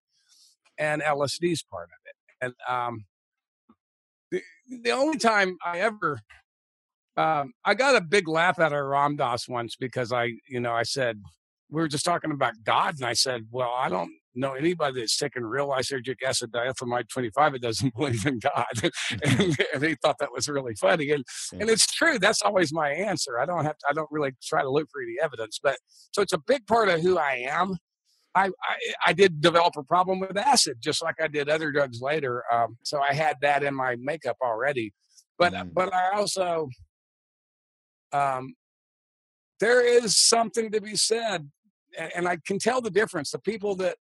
and 0.77 1.01
LSD's 1.01 1.63
part 1.63 1.89
of 1.89 2.05
it. 2.05 2.15
And 2.45 2.53
um, 2.69 3.05
the, 4.29 4.41
the 4.83 4.91
only 4.91 5.17
time 5.17 5.57
I 5.65 5.79
ever 5.79 6.19
um, 7.15 7.53
I 7.63 7.75
got 7.75 7.95
a 7.95 8.01
big 8.01 8.27
laugh 8.27 8.59
out 8.59 8.73
of 8.73 8.85
Ram 8.85 9.15
Dass 9.15 9.47
once 9.47 9.75
because 9.75 10.11
I, 10.11 10.31
you 10.47 10.59
know, 10.59 10.73
I 10.73 10.83
said, 10.83 11.21
we 11.73 11.81
were 11.81 11.87
just 11.87 12.05
talking 12.05 12.31
about 12.31 12.53
God, 12.63 12.95
and 12.95 13.05
I 13.05 13.13
said, 13.13 13.47
"Well, 13.49 13.73
I 13.75 13.89
don't 13.89 14.11
know 14.35 14.53
anybody 14.53 14.99
that's 14.99 15.17
taken 15.17 15.43
real 15.43 15.67
lysergic 15.67 16.21
acid 16.23 16.51
diethylamide 16.51 17.09
25 17.09 17.53
that 17.53 17.61
doesn't 17.61 17.95
believe 17.97 18.25
in 18.25 18.39
God." 18.39 18.65
and, 19.23 19.57
and, 19.73 19.83
he 19.83 19.95
thought 19.95 20.19
that 20.19 20.31
was 20.31 20.47
really 20.47 20.75
funny, 20.75 21.09
and 21.09 21.23
and 21.59 21.69
it's 21.69 21.87
true. 21.87 22.19
That's 22.19 22.43
always 22.43 22.71
my 22.71 22.91
answer. 22.91 23.39
I 23.39 23.45
don't 23.45 23.65
have 23.65 23.77
to. 23.79 23.85
I 23.89 23.93
don't 23.93 24.09
really 24.11 24.33
try 24.43 24.61
to 24.61 24.69
look 24.69 24.87
for 24.91 25.01
any 25.01 25.15
evidence, 25.21 25.59
but 25.61 25.77
so 26.11 26.21
it's 26.21 26.33
a 26.33 26.41
big 26.45 26.67
part 26.67 26.89
of 26.89 27.01
who 27.01 27.17
I 27.17 27.43
am. 27.49 27.77
I, 28.35 28.45
I, 28.47 28.75
I 29.07 29.13
did 29.13 29.41
develop 29.41 29.75
a 29.77 29.83
problem 29.83 30.19
with 30.19 30.35
acid, 30.37 30.77
just 30.79 31.03
like 31.03 31.15
I 31.21 31.27
did 31.27 31.49
other 31.49 31.71
drugs 31.71 32.01
later. 32.01 32.43
Um, 32.51 32.77
so 32.83 32.99
I 32.99 33.13
had 33.13 33.37
that 33.41 33.63
in 33.63 33.75
my 33.75 33.95
makeup 33.99 34.37
already, 34.43 34.93
but 35.37 35.53
Mm. 35.53 35.73
but 35.73 35.93
I 35.93 36.11
also 36.15 36.69
um, 38.11 38.53
there 39.59 39.81
is 39.81 40.17
something 40.17 40.71
to 40.71 40.81
be 40.81 40.95
said, 40.95 41.49
and, 41.97 42.11
and 42.15 42.27
I 42.27 42.37
can 42.45 42.59
tell 42.59 42.81
the 42.81 42.91
difference. 42.91 43.31
The 43.31 43.39
people 43.39 43.75
that 43.77 43.97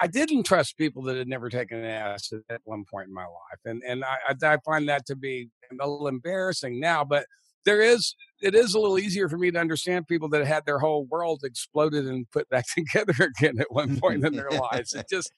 I 0.00 0.06
didn't 0.06 0.44
trust 0.44 0.76
people 0.76 1.02
that 1.04 1.16
had 1.16 1.28
never 1.28 1.48
taken 1.48 1.78
an 1.78 1.84
acid 1.84 2.42
at 2.48 2.60
one 2.64 2.84
point 2.90 3.08
in 3.08 3.14
my 3.14 3.24
life, 3.24 3.60
and 3.64 3.82
and 3.86 4.04
I, 4.04 4.16
I 4.28 4.54
I 4.54 4.58
find 4.64 4.88
that 4.88 5.06
to 5.06 5.16
be 5.16 5.50
a 5.80 5.88
little 5.88 6.08
embarrassing 6.08 6.80
now. 6.80 7.04
But 7.04 7.26
there 7.64 7.80
is 7.82 8.14
it 8.40 8.54
is 8.54 8.74
a 8.74 8.80
little 8.80 8.98
easier 8.98 9.28
for 9.28 9.36
me 9.36 9.50
to 9.50 9.58
understand 9.58 10.06
people 10.06 10.28
that 10.30 10.46
had 10.46 10.64
their 10.64 10.78
whole 10.78 11.04
world 11.06 11.42
exploded 11.44 12.06
and 12.06 12.30
put 12.30 12.48
back 12.48 12.64
together 12.74 13.30
again 13.38 13.60
at 13.60 13.72
one 13.72 13.98
point 13.98 14.24
in 14.24 14.34
their 14.34 14.50
lives. 14.72 14.94
It 14.94 15.06
just 15.10 15.32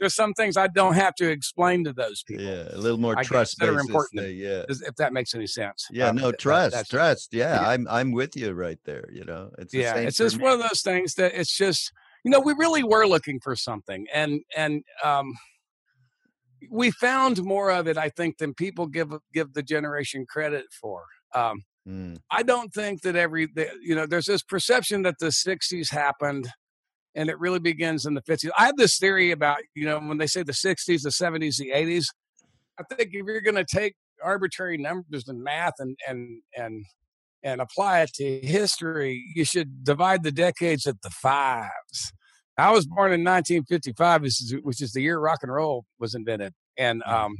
there's 0.00 0.14
some 0.14 0.32
things 0.34 0.56
I 0.56 0.66
don't 0.66 0.94
have 0.94 1.14
to 1.16 1.30
explain 1.30 1.84
to 1.84 1.92
those 1.92 2.22
people. 2.22 2.44
Yeah, 2.44 2.68
a 2.70 2.78
little 2.78 2.98
more 2.98 3.16
I 3.18 3.22
trust 3.22 3.58
that 3.60 3.68
are 3.68 3.78
important 3.78 4.28
yeah. 4.34 4.64
If 4.68 4.96
that 4.96 5.12
makes 5.12 5.34
any 5.34 5.46
sense. 5.46 5.86
Yeah, 5.90 6.08
Um, 6.08 6.16
no 6.16 6.22
th- 6.22 6.32
that- 6.32 6.38
trust, 6.40 6.90
trust. 6.90 7.28
Yeah, 7.32 7.60
yeah. 7.60 7.68
I'm 7.68 7.86
I'm 7.88 8.12
with 8.12 8.36
you 8.36 8.52
right 8.52 8.78
there. 8.84 9.08
You 9.12 9.24
know, 9.24 9.50
it's 9.58 9.72
the 9.72 9.78
yeah 9.80 9.96
it's 9.96 10.16
just 10.16 10.36
me. 10.38 10.42
one 10.44 10.52
of 10.52 10.60
those 10.60 10.82
things 10.82 11.14
that 11.14 11.34
it's 11.38 11.56
just 11.56 11.92
you 12.24 12.30
know 12.30 12.40
we 12.40 12.54
really 12.58 12.82
were 12.82 13.06
looking 13.06 13.38
for 13.40 13.54
something 13.54 14.06
and 14.12 14.40
and 14.56 14.82
um 15.04 15.32
we 16.70 16.90
found 16.92 17.44
more 17.44 17.70
of 17.70 17.86
it 17.86 17.98
i 17.98 18.08
think 18.08 18.38
than 18.38 18.54
people 18.54 18.86
give 18.86 19.12
give 19.34 19.52
the 19.52 19.62
generation 19.62 20.24
credit 20.28 20.64
for 20.80 21.04
um 21.34 21.62
Mm, 21.86 22.16
i 22.30 22.42
don't 22.42 22.72
think 22.72 23.02
that 23.02 23.14
every 23.14 23.44
the, 23.54 23.68
you 23.82 23.94
know 23.94 24.06
there's 24.06 24.24
this 24.24 24.42
perception 24.42 25.02
that 25.02 25.16
the 25.20 25.26
60s 25.26 25.90
happened 25.92 26.48
and 27.14 27.28
it 27.28 27.38
really 27.38 27.60
begins 27.60 28.06
in 28.06 28.14
the 28.14 28.22
50s 28.22 28.50
i 28.58 28.66
have 28.66 28.76
this 28.76 28.98
theory 28.98 29.30
about 29.30 29.58
you 29.74 29.84
know 29.84 29.98
when 29.98 30.18
they 30.18 30.26
say 30.26 30.42
the 30.42 30.52
60s 30.52 31.02
the 31.02 31.10
70s 31.10 31.56
the 31.56 31.70
80s 31.70 32.06
i 32.78 32.82
think 32.94 33.10
if 33.12 33.26
you're 33.26 33.40
going 33.40 33.54
to 33.54 33.64
take 33.64 33.94
arbitrary 34.22 34.78
numbers 34.78 35.28
and 35.28 35.42
math 35.42 35.74
and 35.78 35.96
and 36.08 36.40
and 36.56 36.84
and 37.44 37.60
apply 37.60 38.00
it 38.00 38.12
to 38.14 38.40
history, 38.40 39.22
you 39.34 39.44
should 39.44 39.84
divide 39.84 40.24
the 40.24 40.32
decades 40.32 40.86
at 40.86 41.02
the 41.02 41.10
fives. 41.10 42.12
I 42.56 42.72
was 42.72 42.86
born 42.86 43.12
in 43.12 43.22
1955, 43.22 44.22
which 44.62 44.80
is, 44.80 44.92
the 44.92 45.02
year 45.02 45.18
rock 45.18 45.40
and 45.42 45.52
roll 45.52 45.84
was 45.98 46.14
invented. 46.14 46.54
And 46.78 47.02
um, 47.04 47.36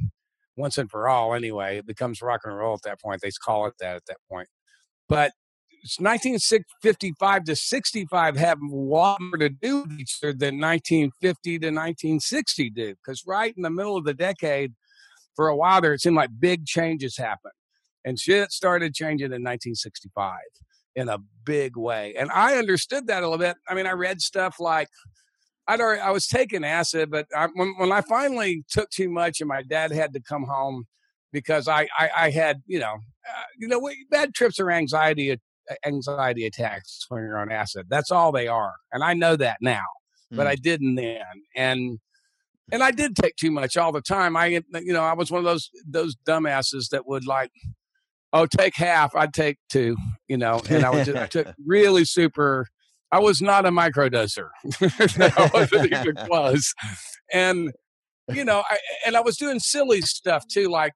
once 0.55 0.77
and 0.77 0.91
for 0.91 1.09
all, 1.09 1.33
anyway, 1.33 1.77
it 1.77 1.87
becomes 1.87 2.21
rock 2.21 2.41
and 2.43 2.55
roll 2.55 2.75
at 2.75 2.83
that 2.83 3.01
point. 3.01 3.21
They 3.21 3.31
call 3.43 3.65
it 3.65 3.73
that 3.79 3.95
at 3.95 4.05
that 4.07 4.17
point. 4.29 4.47
But 5.09 5.31
it's 5.85 5.99
1955 5.99 7.43
to 7.43 7.55
65 7.55 8.37
have 8.37 8.57
a 8.59 8.75
lot 8.75 9.21
more 9.21 9.37
to 9.37 9.49
do 9.49 9.83
with 9.83 9.99
each 9.99 10.17
other 10.23 10.33
than 10.33 10.59
1950 10.59 11.59
to 11.59 11.67
1960 11.67 12.69
did. 12.71 12.97
Because 12.97 13.23
right 13.27 13.53
in 13.55 13.61
the 13.61 13.69
middle 13.69 13.95
of 13.95 14.03
the 14.03 14.15
decade, 14.15 14.73
for 15.35 15.47
a 15.47 15.55
while 15.55 15.81
there, 15.81 15.93
it 15.93 16.01
seemed 16.01 16.15
like 16.15 16.31
big 16.39 16.65
changes 16.65 17.17
happened. 17.17 17.53
And 18.03 18.19
shit 18.19 18.51
started 18.51 18.95
changing 18.95 19.27
in 19.27 19.43
1965 19.43 20.39
in 20.95 21.07
a 21.07 21.19
big 21.43 21.77
way. 21.77 22.15
And 22.17 22.31
I 22.31 22.55
understood 22.55 23.05
that 23.07 23.21
a 23.21 23.29
little 23.29 23.37
bit. 23.37 23.55
I 23.69 23.75
mean, 23.75 23.85
I 23.85 23.91
read 23.91 24.21
stuff 24.21 24.55
like, 24.59 24.87
I'd 25.67 25.81
already, 25.81 26.01
I 26.01 26.09
was 26.09 26.25
taking 26.25 26.63
acid, 26.63 27.11
but 27.11 27.27
I, 27.35 27.47
when, 27.53 27.75
when 27.77 27.91
I 27.91 28.01
finally 28.01 28.63
took 28.71 28.89
too 28.89 29.09
much 29.11 29.39
and 29.39 29.47
my 29.47 29.61
dad 29.61 29.91
had 29.91 30.13
to 30.13 30.19
come 30.19 30.45
home 30.45 30.85
because 31.31 31.67
I, 31.67 31.87
I, 31.95 32.09
I 32.17 32.29
had, 32.31 32.63
you 32.65 32.79
know, 32.79 32.93
uh, 32.93 33.43
you 33.59 33.67
know, 33.67 33.87
bad 34.09 34.33
trips 34.33 34.59
or 34.59 34.71
anxiety, 34.71 35.37
anxiety 35.85 36.45
attacks 36.45 37.05
when 37.09 37.23
you're 37.23 37.37
on 37.37 37.51
acid. 37.51 37.87
That's 37.89 38.11
all 38.11 38.31
they 38.31 38.47
are. 38.47 38.73
And 38.91 39.03
I 39.03 39.13
know 39.13 39.35
that 39.35 39.57
now, 39.61 39.85
but 40.31 40.47
Mm. 40.47 40.49
I 40.49 40.55
didn't 40.55 40.95
then. 40.95 41.21
And, 41.55 41.99
and 42.71 42.81
I 42.83 42.91
did 42.91 43.15
take 43.15 43.35
too 43.35 43.51
much 43.51 43.77
all 43.77 43.91
the 43.91 44.01
time. 44.01 44.35
I, 44.35 44.47
you 44.47 44.93
know, 44.93 45.03
I 45.03 45.13
was 45.13 45.31
one 45.31 45.39
of 45.39 45.45
those, 45.45 45.69
those 45.87 46.15
dumbasses 46.27 46.89
that 46.89 47.07
would 47.07 47.27
like, 47.27 47.51
oh, 48.33 48.45
take 48.45 48.75
half. 48.75 49.15
I'd 49.15 49.33
take 49.33 49.57
two, 49.69 49.95
you 50.27 50.37
know, 50.37 50.61
and 50.69 50.83
I 50.83 50.89
was 50.89 51.05
just, 51.05 51.17
I 51.17 51.27
took 51.27 51.53
really 51.65 52.05
super, 52.05 52.67
I 53.11 53.19
was 53.19 53.41
not 53.41 53.65
a 53.65 53.71
microdoser. 53.71 54.49
I 54.81 55.49
wasn't 55.53 55.91
even 55.91 56.15
close. 56.25 56.73
And, 57.31 57.71
you 58.33 58.43
know, 58.43 58.63
I, 58.69 58.77
and 59.05 59.15
I 59.15 59.21
was 59.21 59.37
doing 59.37 59.59
silly 59.59 60.01
stuff 60.01 60.43
too. 60.47 60.67
Like 60.67 60.93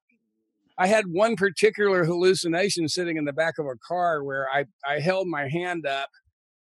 I 0.79 0.87
had 0.87 1.07
one 1.07 1.35
particular 1.35 2.05
hallucination 2.05 2.87
sitting 2.87 3.17
in 3.17 3.25
the 3.25 3.33
back 3.33 3.59
of 3.59 3.65
a 3.65 3.75
car 3.85 4.23
where 4.23 4.47
I, 4.49 4.63
I 4.87 4.99
held 4.99 5.27
my 5.27 5.49
hand 5.49 5.85
up 5.85 6.09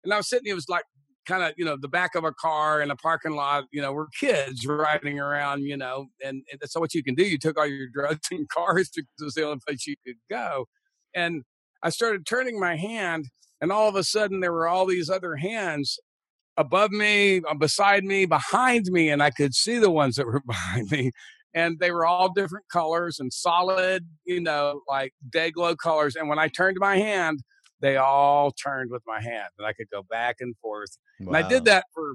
and 0.03 0.13
I 0.13 0.17
was 0.17 0.29
sitting, 0.29 0.51
it 0.51 0.55
was 0.55 0.69
like 0.69 0.83
kind 1.25 1.45
of, 1.45 1.53
you 1.57 1.65
know, 1.65 1.77
the 1.81 1.87
back 1.89 2.17
of 2.17 2.25
a 2.25 2.33
car 2.33 2.83
in 2.83 2.91
a 2.91 2.97
parking 2.97 3.37
lot, 3.37 3.65
you 3.71 3.81
know, 3.81 3.93
we're 3.93 4.09
kids 4.19 4.67
riding 4.67 5.21
around, 5.21 5.63
you 5.63 5.77
know, 5.77 6.09
and, 6.23 6.43
and 6.51 6.61
what 6.75 6.95
you 6.95 7.05
can 7.05 7.15
do, 7.15 7.23
you 7.23 7.39
took 7.39 7.57
all 7.57 7.67
your 7.67 7.87
drugs 7.95 8.27
in 8.33 8.45
cars 8.53 8.91
because 8.93 9.09
it 9.21 9.25
was 9.25 9.35
the 9.35 9.45
only 9.45 9.61
place 9.65 9.87
you 9.87 9.95
could 10.05 10.17
go. 10.29 10.67
And 11.15 11.45
I 11.81 11.91
started 11.91 12.27
turning 12.27 12.59
my 12.59 12.75
hand 12.75 13.27
and 13.61 13.71
all 13.71 13.89
of 13.89 13.95
a 13.95 14.03
sudden 14.03 14.41
there 14.41 14.53
were 14.53 14.67
all 14.67 14.85
these 14.85 15.09
other 15.09 15.37
hands 15.37 16.01
above 16.57 16.91
me, 16.91 17.41
uh, 17.49 17.55
beside 17.55 18.05
me, 18.05 18.27
behind 18.27 18.87
me, 18.87 19.09
and 19.09 19.23
I 19.23 19.31
could 19.31 19.55
see 19.55 19.79
the 19.79 19.91
ones 19.91 20.17
that 20.17 20.27
were 20.27 20.43
behind 20.47 20.91
me. 20.91 21.13
And 21.55 21.79
they 21.79 21.91
were 21.91 22.07
all 22.07 22.33
different 22.33 22.67
colors 22.69 23.21
and 23.21 23.33
solid, 23.33 24.07
you 24.25 24.41
know, 24.41 24.81
like 24.89 25.13
day 25.31 25.51
glow 25.51 25.77
colors. 25.77 26.17
And 26.17 26.29
when 26.29 26.39
I 26.39 26.49
turned 26.49 26.79
my 26.81 26.97
hand, 26.97 27.43
they 27.83 27.97
all 27.97 28.53
turned 28.53 28.91
with 28.91 29.03
my 29.07 29.21
hand, 29.21 29.49
and 29.59 29.67
I 29.67 29.73
could 29.73 29.91
go 29.91 30.05
back 30.05 30.37
and 30.41 30.57
forth. 30.59 30.97
And 31.19 31.37
I 31.37 31.47
did 31.47 31.65
that 31.67 31.85
for 31.93 32.15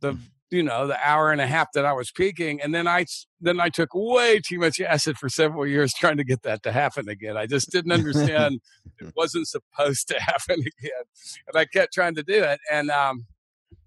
the 0.00 0.16
you 0.50 0.62
know 0.62 0.86
the 0.86 0.98
hour 1.06 1.30
and 1.30 1.40
a 1.40 1.46
half 1.46 1.68
that 1.74 1.84
I 1.84 1.92
was 1.92 2.10
peaking, 2.10 2.60
and 2.62 2.74
then 2.74 2.86
I 2.86 3.06
then 3.40 3.60
I 3.60 3.68
took 3.68 3.90
way 3.92 4.40
too 4.40 4.58
much 4.58 4.80
acid 4.80 5.18
for 5.18 5.28
several 5.28 5.66
years 5.66 5.92
trying 5.92 6.16
to 6.16 6.24
get 6.24 6.42
that 6.42 6.62
to 6.62 6.72
happen 6.72 7.08
again. 7.08 7.36
I 7.36 7.46
just 7.46 7.70
didn't 7.70 7.92
understand 7.92 8.60
it 9.00 9.12
wasn't 9.16 9.48
supposed 9.48 10.08
to 10.08 10.20
happen 10.20 10.60
again, 10.60 11.04
and 11.48 11.56
I 11.56 11.64
kept 11.66 11.92
trying 11.92 12.14
to 12.14 12.22
do 12.22 12.42
it. 12.42 12.60
And 12.70 12.90
um, 12.90 13.26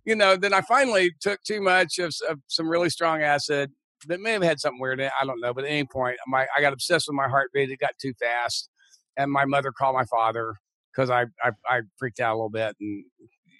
you 0.05 0.15
know, 0.15 0.35
then 0.35 0.53
I 0.53 0.61
finally 0.61 1.11
took 1.21 1.41
too 1.43 1.61
much 1.61 1.97
of, 1.97 2.13
of 2.29 2.39
some 2.47 2.67
really 2.67 2.89
strong 2.89 3.21
acid 3.21 3.71
that 4.07 4.19
may 4.21 4.31
have 4.31 4.43
had 4.43 4.59
something 4.59 4.79
weird 4.79 4.99
in 4.99 5.07
it. 5.07 5.11
I 5.19 5.25
don't 5.25 5.39
know, 5.39 5.53
but 5.53 5.63
at 5.65 5.69
any 5.71 5.85
point, 5.85 6.17
my 6.27 6.47
I 6.55 6.61
got 6.61 6.73
obsessed 6.73 7.07
with 7.07 7.15
my 7.15 7.27
heartbeat. 7.27 7.69
It 7.69 7.79
got 7.79 7.97
too 8.01 8.13
fast, 8.19 8.69
and 9.17 9.31
my 9.31 9.45
mother 9.45 9.71
called 9.71 9.95
my 9.95 10.05
father 10.05 10.55
because 10.93 11.09
I, 11.09 11.23
I 11.43 11.51
I 11.67 11.81
freaked 11.97 12.19
out 12.19 12.33
a 12.33 12.37
little 12.37 12.49
bit 12.49 12.75
and 12.79 13.03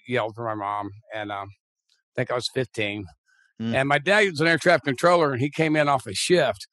yelled 0.06 0.34
for 0.34 0.44
my 0.44 0.54
mom. 0.54 0.90
And 1.14 1.30
um, 1.32 1.48
I 1.48 2.12
think 2.16 2.30
I 2.30 2.34
was 2.34 2.48
15. 2.54 3.04
Mm. 3.60 3.74
And 3.74 3.88
my 3.88 3.98
dad 3.98 4.30
was 4.30 4.40
an 4.40 4.46
air 4.46 4.58
traffic 4.58 4.84
controller, 4.84 5.32
and 5.32 5.40
he 5.40 5.50
came 5.50 5.76
in 5.76 5.88
off 5.88 6.06
a 6.06 6.14
shift. 6.14 6.66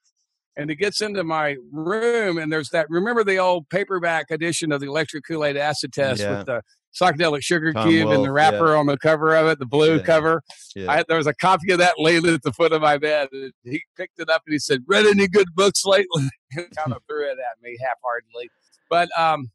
And 0.58 0.70
he 0.70 0.76
gets 0.76 1.02
into 1.02 1.24
my 1.24 1.56
room, 1.72 2.38
and 2.38 2.52
there's 2.52 2.70
that. 2.70 2.88
Remember 2.90 3.24
the 3.24 3.38
old 3.38 3.70
paperback 3.70 4.30
edition 4.32 4.72
of 4.74 4.82
the 4.82 4.88
electric 4.88 5.24
Kool 5.26 5.46
Aid 5.46 5.56
acid 5.56 5.94
test 5.94 6.22
Yeah. 6.22 6.40
with 6.40 6.48
the 6.48 6.62
psychedelic 7.00 7.42
sugar 7.42 7.74
Tom 7.74 7.88
cube 7.88 8.02
and 8.02 8.10
Wolfe, 8.10 8.20
the 8.20 8.24
yeah. 8.26 8.30
wrapper 8.52 8.76
on 8.76 8.86
the 8.86 8.98
cover 8.98 9.36
of 9.36 9.48
it, 9.48 9.60
the 9.60 9.66
blue 9.66 9.98
Yeah. 9.98 10.04
cover. 10.04 10.42
Yeah. 10.76 10.92
I, 10.92 11.04
there 11.08 11.18
was 11.18 11.28
a 11.28 11.34
copy 11.34 11.72
of 11.72 11.80
that 11.80 11.96
laid 11.98 12.26
at 12.26 12.44
the 12.44 12.52
foot 12.52 12.74
of 12.74 12.82
my 12.82 12.98
bed. 12.98 13.30
and 13.32 13.54
He 13.64 13.84
picked 13.96 14.20
it 14.20 14.30
up 14.30 14.44
and 14.46 14.54
he 14.54 14.60
said, 14.60 14.84
"Read 14.88 15.06
any 15.06 15.28
good 15.28 15.48
books 15.56 15.86
lately?" 15.86 16.30
and 16.56 16.68
kind 16.76 16.94
of 16.94 17.02
threw 17.08 17.26
it 17.26 17.38
at 17.40 17.62
me 17.62 17.78
half-heartedly. 17.82 18.50
But 18.90 19.10
um, 19.18 19.52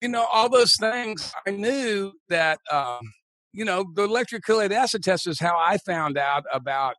you 0.00 0.08
know, 0.08 0.26
all 0.32 0.48
those 0.48 0.74
things 0.76 1.32
I 1.46 1.50
knew 1.50 2.12
that 2.28 2.58
um, 2.70 3.00
you 3.52 3.64
know, 3.64 3.84
the 3.94 4.02
electric 4.02 4.48
acid 4.50 5.04
test 5.04 5.26
is 5.28 5.38
how 5.38 5.56
I 5.56 5.78
found 5.78 6.18
out 6.18 6.44
about 6.52 6.96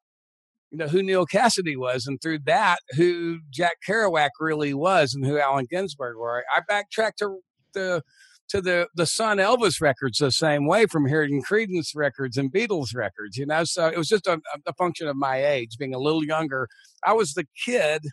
you 0.72 0.78
know 0.78 0.88
who 0.88 1.04
Neal 1.04 1.26
Cassady 1.28 1.78
was, 1.78 2.08
and 2.08 2.20
through 2.22 2.40
that, 2.46 2.80
who 2.96 3.40
Jack 3.52 3.78
Kerouac 3.88 4.30
really 4.40 4.74
was, 4.74 5.14
and 5.14 5.26
who 5.26 5.38
Allen 5.38 5.68
Ginsberg 5.70 6.18
were. 6.18 6.44
I 6.56 6.62
backtracked 6.68 7.20
to 7.20 7.40
the 7.74 8.02
to 8.50 8.62
the 8.62 8.88
the 8.96 9.06
Sun 9.06 9.38
Elvis 9.38 9.82
records 9.82 10.18
the 10.20 10.32
same 10.32 10.68
way 10.68 10.86
from 10.86 11.06
hearing 11.08 11.44
Creedence 11.44 11.96
records 11.96 12.38
and 12.38 12.52
Beatles 12.52 12.96
records. 12.96 13.38
You 13.38 13.46
know, 13.46 13.64
so 13.64 13.88
it 13.88 13.98
was 13.98 14.08
just 14.08 14.28
a, 14.28 14.40
a 14.66 14.74
function 14.74 15.08
of 15.08 15.16
my 15.16 15.44
age, 15.44 15.78
being 15.78 15.94
a 15.96 16.00
little 16.00 16.24
younger. 16.24 16.68
I 17.04 17.14
was 17.14 17.34
the 17.34 17.46
kid 17.66 18.04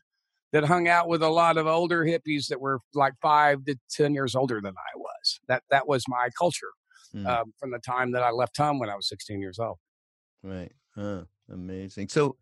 that 0.53 0.64
hung 0.64 0.87
out 0.88 1.09
with 1.09 1.23
a 1.23 1.29
lot 1.31 1.57
of 1.57 1.66
older 1.66 2.05
hippies 2.05 2.49
that 2.49 2.61
were 2.61 2.81
like 2.95 3.14
five 3.23 3.64
to 3.66 3.77
ten 3.90 4.14
years 4.14 4.35
older 4.35 4.61
than 4.61 4.75
I 4.77 4.99
was. 4.99 5.40
That 5.49 5.62
that 5.71 5.87
was 5.88 6.05
my 6.09 6.29
culture 6.38 6.71
Mm. 7.14 7.27
um, 7.27 7.53
from 7.61 7.73
the 7.73 7.79
time 7.79 8.12
that 8.12 8.23
I 8.23 8.31
left 8.31 8.57
home 8.57 8.79
when 8.79 8.88
I 8.88 8.97
was 8.97 9.07
16 9.07 9.38
years 9.38 9.59
old. 9.59 9.77
Right. 10.42 10.73
Huh. 10.95 11.25
Amazing. 11.51 12.09
So, 12.09 12.37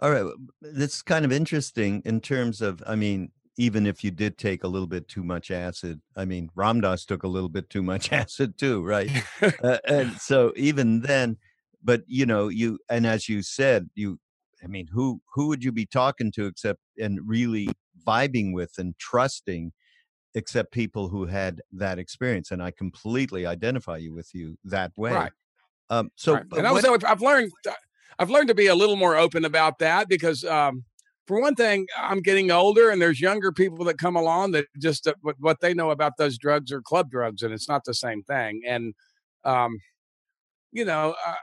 all 0.00 0.10
right, 0.10 0.26
that's 0.60 1.02
kind 1.02 1.24
of 1.24 1.30
interesting 1.30 2.02
in 2.04 2.20
terms 2.20 2.60
of, 2.60 2.82
I 2.84 2.96
mean, 2.96 3.30
even 3.58 3.86
if 3.86 4.04
you 4.04 4.10
did 4.12 4.38
take 4.38 4.62
a 4.62 4.68
little 4.68 4.86
bit 4.86 5.08
too 5.08 5.24
much 5.24 5.50
acid, 5.50 6.00
I 6.16 6.24
mean, 6.24 6.48
Ram 6.54 6.80
Dass 6.80 7.04
took 7.04 7.24
a 7.24 7.28
little 7.28 7.48
bit 7.48 7.68
too 7.68 7.82
much 7.82 8.12
acid 8.12 8.56
too, 8.56 8.82
right? 8.84 9.10
uh, 9.62 9.78
and 9.86 10.12
so 10.12 10.52
even 10.56 11.00
then, 11.00 11.36
but 11.82 12.04
you 12.06 12.24
know, 12.24 12.48
you 12.48 12.78
and 12.88 13.06
as 13.06 13.28
you 13.28 13.42
said, 13.42 13.90
you, 13.94 14.18
I 14.62 14.68
mean, 14.68 14.86
who 14.86 15.20
who 15.34 15.48
would 15.48 15.62
you 15.64 15.72
be 15.72 15.86
talking 15.86 16.30
to 16.32 16.46
except 16.46 16.80
and 16.98 17.18
really 17.28 17.68
vibing 18.06 18.54
with 18.54 18.72
and 18.78 18.96
trusting, 18.98 19.72
except 20.34 20.72
people 20.72 21.08
who 21.08 21.26
had 21.26 21.60
that 21.72 21.98
experience? 21.98 22.52
And 22.52 22.62
I 22.62 22.70
completely 22.70 23.44
identify 23.44 23.96
you 23.98 24.14
with 24.14 24.30
you 24.34 24.56
that 24.64 24.92
way. 24.96 25.14
Right. 25.14 25.32
Um, 25.90 26.10
so, 26.16 26.34
Right. 26.34 26.44
and 26.44 26.52
what- 26.52 26.84
also, 26.86 27.06
I've 27.06 27.22
learned 27.22 27.52
I've 28.20 28.30
learned 28.30 28.48
to 28.48 28.54
be 28.54 28.66
a 28.68 28.74
little 28.74 28.96
more 28.96 29.16
open 29.16 29.44
about 29.44 29.78
that 29.80 30.08
because, 30.08 30.44
um, 30.44 30.84
for 31.28 31.40
one 31.40 31.54
thing, 31.54 31.86
I'm 31.96 32.22
getting 32.22 32.50
older, 32.50 32.90
and 32.90 33.00
there's 33.00 33.20
younger 33.20 33.52
people 33.52 33.84
that 33.84 33.98
come 33.98 34.16
along 34.16 34.52
that 34.52 34.66
just 34.80 35.06
uh, 35.06 35.14
what, 35.20 35.36
what 35.38 35.60
they 35.60 35.74
know 35.74 35.90
about 35.92 36.14
those 36.18 36.38
drugs 36.38 36.72
are 36.72 36.82
club 36.82 37.10
drugs, 37.10 37.42
and 37.42 37.54
it's 37.54 37.68
not 37.68 37.84
the 37.84 37.94
same 37.94 38.22
thing. 38.24 38.62
And 38.66 38.94
um, 39.44 39.78
you 40.72 40.84
know, 40.84 41.14
uh, 41.26 41.34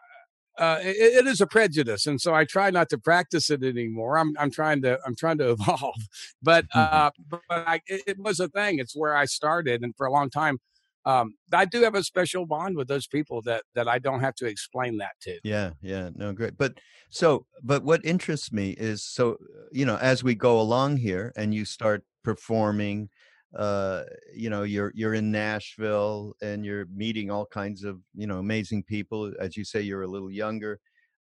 uh, 0.64 0.80
it, 0.82 1.26
it 1.26 1.28
is 1.28 1.42
a 1.42 1.48
prejudice, 1.48 2.08
and 2.08 2.20
so 2.20 2.34
I 2.34 2.46
try 2.46 2.72
not 2.72 2.90
to 2.90 2.98
practice 2.98 3.50
it 3.50 3.64
anymore. 3.64 4.18
I'm 4.18 4.34
I'm 4.40 4.52
trying 4.52 4.82
to 4.84 5.00
I'm 5.06 5.16
trying 5.16 5.38
to 5.40 5.52
evolve, 5.60 5.96
but 6.42 6.66
Mhm. 6.76 6.94
uh, 6.94 7.12
but 7.30 7.42
I, 7.50 7.82
it, 7.88 8.02
it 8.08 8.18
was 8.20 8.40
a 8.40 8.50
thing. 8.50 8.80
It's 8.80 8.96
where 8.96 9.16
I 9.16 9.26
started, 9.26 9.84
and 9.84 9.96
for 9.96 10.08
a 10.08 10.12
long 10.12 10.30
time. 10.30 10.60
Um, 11.06 11.36
I 11.54 11.66
do 11.66 11.84
have 11.84 11.96
a 11.96 12.04
special 12.04 12.46
bond 12.46 12.78
with 12.78 12.88
those 12.88 13.08
people 13.08 13.42
that 13.44 13.64
that 13.76 13.88
I 13.88 14.00
don't 14.00 14.22
have 14.22 14.36
to 14.36 14.48
explain 14.48 14.98
that 14.98 15.14
to. 15.22 15.40
Yeah, 15.44 15.72
yeah, 15.82 16.10
no, 16.16 16.34
great. 16.34 16.58
But 16.58 16.80
so, 17.10 17.46
but 17.64 17.84
what 17.84 18.04
interests 18.04 18.52
me 18.52 18.72
is 18.72 19.04
so, 19.04 19.38
you 19.72 19.86
know, 19.86 19.98
as 19.98 20.24
we 20.24 20.34
go 20.36 20.60
along 20.60 20.98
here 20.98 21.32
and 21.36 21.54
you 21.54 21.64
start 21.64 22.04
performing, 22.24 23.10
uh, 23.56 24.04
you 24.34 24.50
know, 24.50 24.64
you're 24.64 24.92
you're 24.96 25.14
in 25.14 25.32
Nashville 25.32 26.34
and 26.42 26.66
you're 26.66 26.88
meeting 26.88 27.30
all 27.30 27.46
kinds 27.46 27.84
of, 27.84 28.00
you 28.16 28.26
know, 28.26 28.40
amazing 28.40 28.84
people. 28.84 29.32
As 29.40 29.56
you 29.56 29.64
say, 29.64 29.82
you're 29.82 30.02
a 30.02 30.08
little 30.08 30.32
younger, 30.32 30.80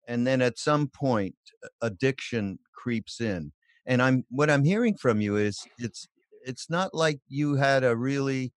and 0.08 0.26
then 0.26 0.41
at 0.41 0.58
some 0.58 0.88
point, 0.88 1.36
addiction 1.82 2.60
creeps 2.74 3.19
in. 3.19 3.52
And 3.86 4.02
I'm 4.02 4.26
what 4.30 4.50
I'm 4.50 4.63
hearing 4.63 4.96
from 4.96 5.19
you 5.19 5.36
is 5.36 5.67
it's 5.78 6.08
it's 6.46 6.69
not 6.69 6.93
like 6.93 7.19
you 7.28 7.56
had 7.56 7.84
a 7.84 7.98
really 7.98 8.54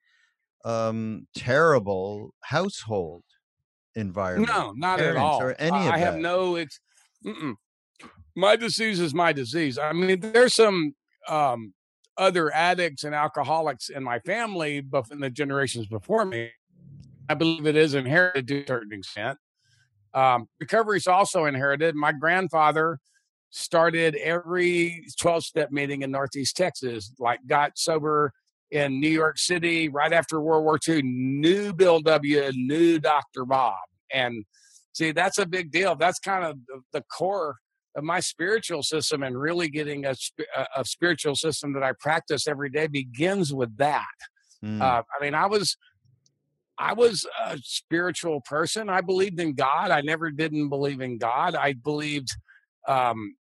um 0.64 1.26
terrible 1.34 2.34
household 2.40 3.22
environment 3.94 4.50
No, 4.52 4.72
not 4.72 5.00
at 5.00 5.16
all. 5.16 5.40
or 5.42 5.54
any 5.58 5.76
I 5.76 5.84
of 5.86 5.92
I 5.94 5.98
have 5.98 6.14
that. 6.14 6.20
no. 6.20 6.56
It's 6.56 6.78
mm-mm. 7.24 7.54
my 8.34 8.56
disease 8.56 9.00
is 9.00 9.14
my 9.14 9.32
disease. 9.32 9.78
I 9.78 9.92
mean, 9.92 10.20
there's 10.20 10.54
some 10.54 10.94
um, 11.28 11.72
other 12.18 12.52
addicts 12.54 13.04
and 13.04 13.14
alcoholics 13.14 13.88
in 13.88 14.02
my 14.02 14.18
family, 14.20 14.80
but 14.80 15.06
in 15.10 15.20
the 15.20 15.30
generations 15.30 15.86
before 15.86 16.24
me, 16.24 16.50
I 17.28 17.34
believe 17.34 17.66
it 17.66 17.76
is 17.76 17.94
inherited 17.94 18.46
to 18.48 18.62
a 18.62 18.66
certain 18.66 18.92
extent. 18.92 19.38
Um, 20.14 20.46
recovery 20.60 20.98
is 20.98 21.06
also 21.06 21.44
inherited. 21.44 21.94
My 21.94 22.12
grandfather 22.12 22.98
started 23.50 24.14
every 24.16 25.04
12 25.18 25.44
step 25.44 25.70
meeting 25.70 26.02
in 26.02 26.10
Northeast 26.10 26.56
Texas, 26.56 27.12
like 27.18 27.40
got 27.46 27.72
sober 27.78 28.32
in 28.70 29.00
New 29.00 29.08
York 29.08 29.38
City 29.38 29.88
right 29.88 30.12
after 30.12 30.40
World 30.40 30.64
War 30.64 30.78
II, 30.86 31.02
knew 31.02 31.72
Bill 31.72 32.00
W., 32.00 32.50
knew 32.54 32.98
Dr. 32.98 33.44
Bob. 33.44 33.76
And 34.12 34.44
see, 34.92 35.12
that's 35.12 35.38
a 35.38 35.46
big 35.46 35.70
deal. 35.70 35.94
That's 35.94 36.18
kind 36.18 36.44
of 36.44 36.58
the, 36.92 37.02
core 37.02 37.56
of 37.96 38.04
my 38.04 38.20
spiritual 38.20 38.82
system 38.82 39.22
and 39.22 39.38
really 39.40 39.68
getting 39.68 40.04
a, 40.04 40.14
a, 40.56 40.66
a 40.78 40.84
spiritual 40.84 41.34
system 41.34 41.72
that 41.74 41.82
I 41.82 41.92
practice 41.98 42.46
every 42.46 42.70
day 42.70 42.86
begins 42.88 43.54
with 43.54 43.76
that. 43.78 44.04
Mm, 44.64 44.80
Uh, 44.80 45.02
I 45.18 45.24
mean, 45.24 45.34
I 45.34 45.46
was 45.46 45.76
I 46.78 46.92
was 46.92 47.26
a 47.46 47.56
spiritual 47.62 48.42
person. 48.42 48.90
I 48.90 49.00
believed 49.00 49.40
in 49.40 49.54
God. 49.54 49.90
I 49.90 50.02
never 50.02 50.30
didn't 50.30 50.68
believe 50.68 51.00
in 51.00 51.16
God. 51.16 51.54
I 51.54 51.72
believed 51.72 52.28
um 52.86 53.34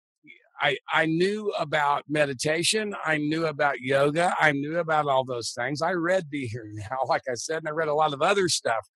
I 0.64 0.78
I 0.92 1.06
knew 1.06 1.52
about 1.60 2.04
meditation. 2.08 2.96
I 3.06 3.18
knew 3.18 3.48
about 3.48 3.82
yoga. 3.82 4.34
I 4.40 4.54
knew 4.54 4.80
about 4.80 5.08
all 5.08 5.26
those 5.26 5.52
things. 5.52 5.82
I 5.82 5.92
read 5.92 6.30
Be 6.30 6.48
Here 6.48 6.72
Now, 6.74 7.00
like 7.08 7.24
I 7.30 7.36
said, 7.36 7.58
and 7.58 7.68
I 7.68 7.72
read 7.72 7.90
a 7.90 7.94
lot 7.94 8.14
of 8.14 8.22
other 8.22 8.48
stuff. 8.48 8.88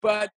But 0.00 0.30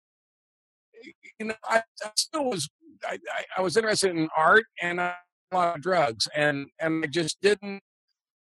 you 1.41 1.47
know, 1.47 1.55
I, 1.65 1.83
I 2.05 2.11
still 2.17 2.45
was 2.45 2.71
I, 3.05 3.19
I, 3.59 3.61
was 3.61 3.77
interested 3.77 4.17
in 4.17 4.29
art 4.37 4.65
and 4.81 5.01
a 5.01 5.17
lot 5.53 5.77
of 5.77 5.83
drugs, 5.83 6.29
and 6.35 6.69
and 6.81 7.05
I 7.05 7.09
just 7.09 7.41
didn't 7.43 7.81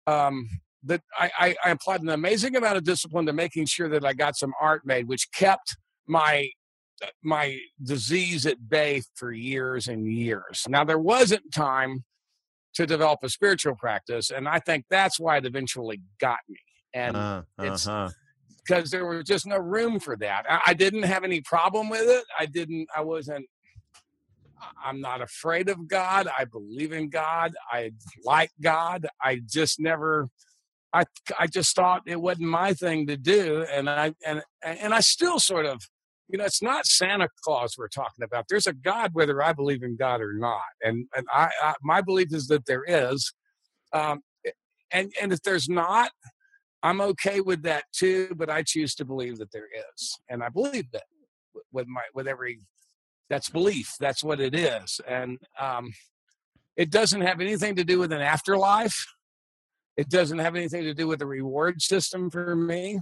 um 0.09 0.49
that 0.85 1.03
I, 1.19 1.31
I, 1.39 1.57
I 1.67 1.71
applied 1.71 2.03
an 2.03 2.09
amazing 2.09 2.57
amount 2.57 2.77
of 2.77 2.85
discipline 2.85 3.27
to 3.27 3.33
making 3.33 3.67
sure 3.67 3.89
that 3.89 4.05
I 4.05 4.13
got 4.13 4.37
some 4.37 4.53
art 4.61 4.83
made, 4.85 5.07
which 5.07 5.31
kept 5.33 5.77
my 6.09 6.49
my 7.23 7.59
disease 7.83 8.45
at 8.47 8.69
bay 8.69 9.03
for 9.15 9.31
years 9.31 9.87
and 9.87 10.11
years. 10.13 10.67
Now 10.69 10.83
there 10.83 10.99
wasn't 10.99 11.53
time 11.53 12.05
to 12.75 12.87
develop 12.87 13.21
a 13.23 13.29
spiritual 13.29 13.75
practice, 13.77 14.31
and 14.31 14.49
I 14.49 14.59
think 14.61 14.85
that's 14.91 15.19
why 15.19 15.39
it 15.39 15.47
eventually 15.47 16.01
got 16.21 16.39
me. 16.49 16.59
And 16.95 17.17
uh, 17.17 17.43
it's- 17.59 17.87
uh-huh. 17.87 18.11
because 18.67 18.91
there 18.91 19.07
was 19.07 19.25
just 19.25 19.47
no 19.47 19.57
room 19.59 19.99
for 20.01 20.17
that. 20.17 20.45
I, 20.49 20.61
I 20.69 20.75
didn't 20.75 21.05
have 21.05 21.25
any 21.25 21.41
problem 21.41 21.89
with 21.89 22.09
it. 22.09 22.25
I 22.39 22.47
didn't. 22.47 22.89
I 22.95 23.03
wasn't. 23.03 23.47
I'm 24.85 25.01
not 25.01 25.23
afraid 25.23 25.69
of 25.69 25.87
God. 25.87 26.29
I 26.37 26.45
believe 26.45 26.93
in 26.93 27.11
God. 27.11 27.53
I 27.71 27.93
like 28.25 28.51
God. 28.61 29.07
I 29.23 29.41
just 29.47 29.79
never. 29.81 30.29
I 30.93 31.05
I 31.39 31.47
just 31.47 31.75
thought 31.77 32.03
it 32.07 32.21
wasn't 32.21 32.49
my 32.49 32.73
thing 32.75 33.07
to 33.09 33.17
do, 33.17 33.65
and 33.71 33.89
I 33.91 34.15
and 34.27 34.43
and 34.63 34.95
I 34.95 35.01
still 35.01 35.39
sort 35.41 35.67
of. 35.67 35.83
You 36.29 36.39
know, 36.39 36.45
it's 36.45 36.63
not 36.63 36.87
Santa 36.87 37.29
Claus 37.43 37.77
we're 37.79 37.89
talking 37.89 38.23
about. 38.23 38.47
There's 38.49 38.67
a 38.67 38.73
God, 38.73 39.11
whether 39.15 39.43
I 39.43 39.53
believe 39.53 39.83
in 39.83 39.97
God 39.97 40.21
or 40.21 40.35
not, 40.35 40.61
and 40.83 41.07
and 41.17 41.27
I, 41.33 41.51
I 41.63 41.75
my 41.83 42.01
belief 42.03 42.29
is 42.33 42.49
that 42.49 42.67
there 42.67 42.85
is, 42.87 43.33
um, 43.93 44.21
and 44.91 45.13
and 45.21 45.33
if 45.33 45.43
there's 45.43 45.69
not, 45.69 46.11
I'm 46.83 47.01
okay 47.01 47.41
with 47.41 47.63
that 47.63 47.85
too, 47.93 48.35
but 48.37 48.51
I 48.51 48.63
choose 48.63 48.95
to 48.97 49.05
believe 49.05 49.39
that 49.39 49.53
there 49.53 49.69
is, 49.95 50.19
and 50.29 50.43
I 50.43 50.51
believe 50.51 50.91
that 50.93 51.05
with 51.73 51.87
my 51.87 52.03
with 52.15 52.29
every 52.29 52.61
that's 53.31 53.49
belief. 53.49 53.95
That's 53.99 54.23
what 54.23 54.41
it 54.41 54.55
is, 54.55 55.01
and 55.07 55.39
um, 55.59 55.93
it 56.77 56.91
doesn't 56.91 57.23
have 57.23 57.41
anything 57.41 57.77
to 57.77 57.85
do 57.85 57.99
with 57.99 58.13
an 58.13 58.21
afterlife. 58.21 59.07
It 59.97 60.09
doesn't 60.09 60.39
have 60.39 60.55
anything 60.55 60.85
to 60.85 60.95
do 60.95 61.09
with 61.09 61.23
a 61.23 61.27
reward 61.27 61.83
system 61.83 62.31
for 62.31 62.55
me. 62.55 63.01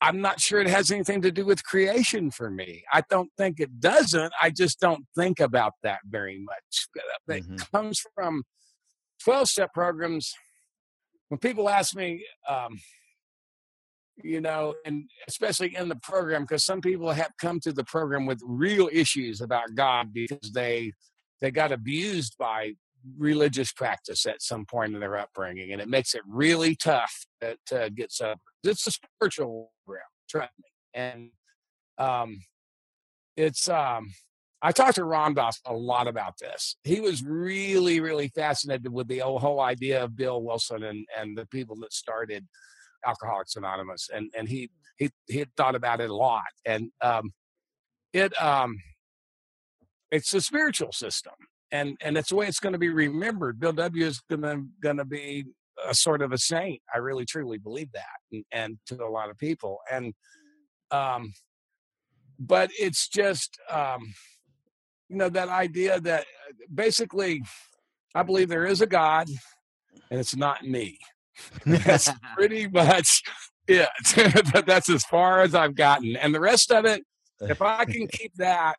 I'm 0.00 0.20
not 0.20 0.40
sure 0.40 0.60
it 0.60 0.68
has 0.68 0.90
anything 0.90 1.22
to 1.22 1.32
do 1.32 1.44
with 1.44 1.64
creation 1.64 2.30
for 2.30 2.50
me. 2.50 2.84
I 2.92 3.02
don't 3.10 3.30
think 3.36 3.58
it 3.58 3.80
doesn't. 3.80 4.32
I 4.40 4.50
just 4.50 4.78
don't 4.80 5.04
think 5.16 5.40
about 5.40 5.72
that 5.82 6.00
very 6.08 6.38
much. 6.38 6.88
That 7.26 7.42
Mhm. 7.42 7.70
comes 7.72 8.00
from 8.14 8.44
12 9.22 9.48
step 9.48 9.74
programs. 9.74 10.32
When 11.28 11.38
people 11.38 11.68
ask 11.68 11.94
me, 11.96 12.24
um, 12.46 12.80
you 14.22 14.40
know, 14.40 14.74
and 14.84 15.08
especially 15.28 15.74
in 15.76 15.88
the 15.88 15.96
program, 15.96 16.42
because 16.42 16.64
some 16.64 16.80
people 16.80 17.10
have 17.10 17.32
come 17.40 17.60
to 17.60 17.72
the 17.72 17.84
program 17.84 18.26
with 18.26 18.40
real 18.44 18.88
issues 18.92 19.40
about 19.40 19.74
God 19.74 20.12
because 20.12 20.52
they 20.52 20.92
they 21.40 21.52
got 21.52 21.70
abused 21.70 22.36
by 22.36 22.74
religious 23.16 23.72
practice 23.72 24.26
at 24.26 24.42
some 24.42 24.64
point 24.64 24.94
in 24.94 25.00
their 25.00 25.16
upbringing, 25.16 25.72
and 25.72 25.80
it 25.80 25.88
makes 25.88 26.14
it 26.14 26.22
really 26.26 26.74
tough 26.74 27.26
to, 27.40 27.56
to 27.66 27.90
get 27.90 28.12
sober. 28.12 28.40
It's 28.64 28.86
a 28.86 28.90
spiritual 28.90 29.72
program, 29.84 30.04
trust 30.28 30.52
me, 30.58 30.70
and 30.94 31.30
um, 31.98 32.40
it's 33.36 33.68
um. 33.68 34.12
I 34.60 34.72
talked 34.72 34.96
to 34.96 35.04
Ram 35.04 35.34
Dass 35.34 35.60
a 35.66 35.72
lot 35.72 36.08
about 36.08 36.34
this. 36.40 36.74
He 36.82 36.98
was 37.00 37.22
really, 37.22 38.00
really 38.00 38.26
fascinated 38.34 38.92
with 38.92 39.06
the 39.06 39.18
whole, 39.20 39.38
whole 39.38 39.60
idea 39.60 40.02
of 40.02 40.16
Bill 40.16 40.42
Wilson 40.42 40.82
and, 40.82 41.06
and 41.16 41.38
the 41.38 41.46
people 41.46 41.76
that 41.76 41.92
started 41.92 42.44
Alcoholics 43.06 43.54
Anonymous, 43.54 44.10
and 44.12 44.30
and 44.36 44.48
he 44.48 44.70
he 44.96 45.10
he 45.28 45.38
had 45.38 45.54
thought 45.56 45.76
about 45.76 46.00
it 46.00 46.10
a 46.10 46.14
lot, 46.14 46.42
and 46.64 46.90
um, 47.00 47.30
it 48.12 48.40
um, 48.42 48.78
it's 50.10 50.34
a 50.34 50.40
spiritual 50.40 50.92
system, 50.92 51.34
and 51.72 51.96
and 52.00 52.16
it's 52.16 52.30
the 52.30 52.36
way 52.36 52.46
it's 52.46 52.60
going 52.60 52.72
to 52.72 52.78
be 52.78 52.88
remembered. 52.88 53.60
Bill 53.60 53.72
W 53.72 54.04
is 54.04 54.20
going 54.28 54.42
to 54.42 54.64
going 54.82 54.96
to 54.96 55.04
be 55.04 55.44
a 55.86 55.94
sort 55.94 56.22
of 56.22 56.32
a 56.32 56.38
saint. 56.38 56.80
I 56.94 56.98
really 56.98 57.24
truly 57.24 57.58
believe 57.58 57.92
that, 57.92 58.04
and, 58.32 58.44
and 58.52 58.78
to 58.86 59.02
a 59.04 59.08
lot 59.08 59.30
of 59.30 59.38
people, 59.38 59.78
and 59.90 60.14
um, 60.90 61.32
but 62.38 62.70
it's 62.78 63.08
just 63.08 63.58
um, 63.70 64.14
you 65.08 65.16
know 65.16 65.28
that 65.28 65.48
idea 65.48 66.00
that 66.00 66.22
uh, 66.22 66.52
basically 66.74 67.42
I 68.14 68.22
believe 68.22 68.48
there 68.48 68.66
is 68.66 68.80
a 68.80 68.86
God, 68.86 69.28
and 70.10 70.20
it's 70.20 70.36
not 70.36 70.64
me. 70.64 70.98
That's 71.66 72.10
pretty 72.34 72.66
much 72.66 73.22
it. 73.66 73.88
But 74.52 74.66
That's 74.66 74.90
as 74.90 75.04
far 75.04 75.40
as 75.42 75.54
I've 75.54 75.74
gotten. 75.74 76.16
And 76.16 76.34
the 76.34 76.40
rest 76.40 76.72
of 76.72 76.84
it, 76.84 77.04
if 77.40 77.62
I 77.62 77.84
can 77.84 78.06
keep 78.12 78.34
that, 78.36 78.76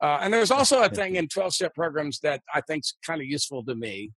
uh, 0.00 0.18
and 0.20 0.32
there's 0.32 0.50
also 0.50 0.82
a 0.82 0.88
thing 0.88 1.16
in 1.16 1.26
12 1.28 1.54
step 1.54 1.74
programs 1.74 2.20
that 2.20 2.42
I 2.54 2.60
think's 2.60 2.94
kind 3.04 3.20
of 3.20 3.26
useful 3.26 3.64
to 3.64 3.74
me 3.74 4.12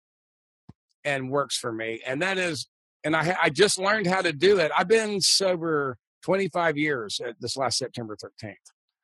and 1.03 1.31
works 1.31 1.57
for 1.57 1.71
me. 1.71 2.01
And 2.05 2.21
that 2.21 2.37
is, 2.37 2.67
and 3.03 3.15
I, 3.15 3.35
I 3.41 3.49
just 3.49 3.79
learned 3.79 4.05
how 4.05 4.21
to 4.21 4.31
do 4.31 4.59
it. 4.59 4.71
I've 4.77 4.87
been 4.87 5.21
sober 5.21 5.97
25 6.23 6.77
years 6.77 7.19
at 7.25 7.35
this 7.39 7.57
last 7.57 7.79
September 7.79 8.15
13th. 8.15 8.53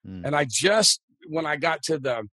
Mm. 0.08 0.26
And 0.26 0.36
I 0.36 0.46
just, 0.48 1.02
when 1.28 1.48
I 1.48 1.56
got 1.56 1.82
to 1.84 1.98
the, 1.98 2.28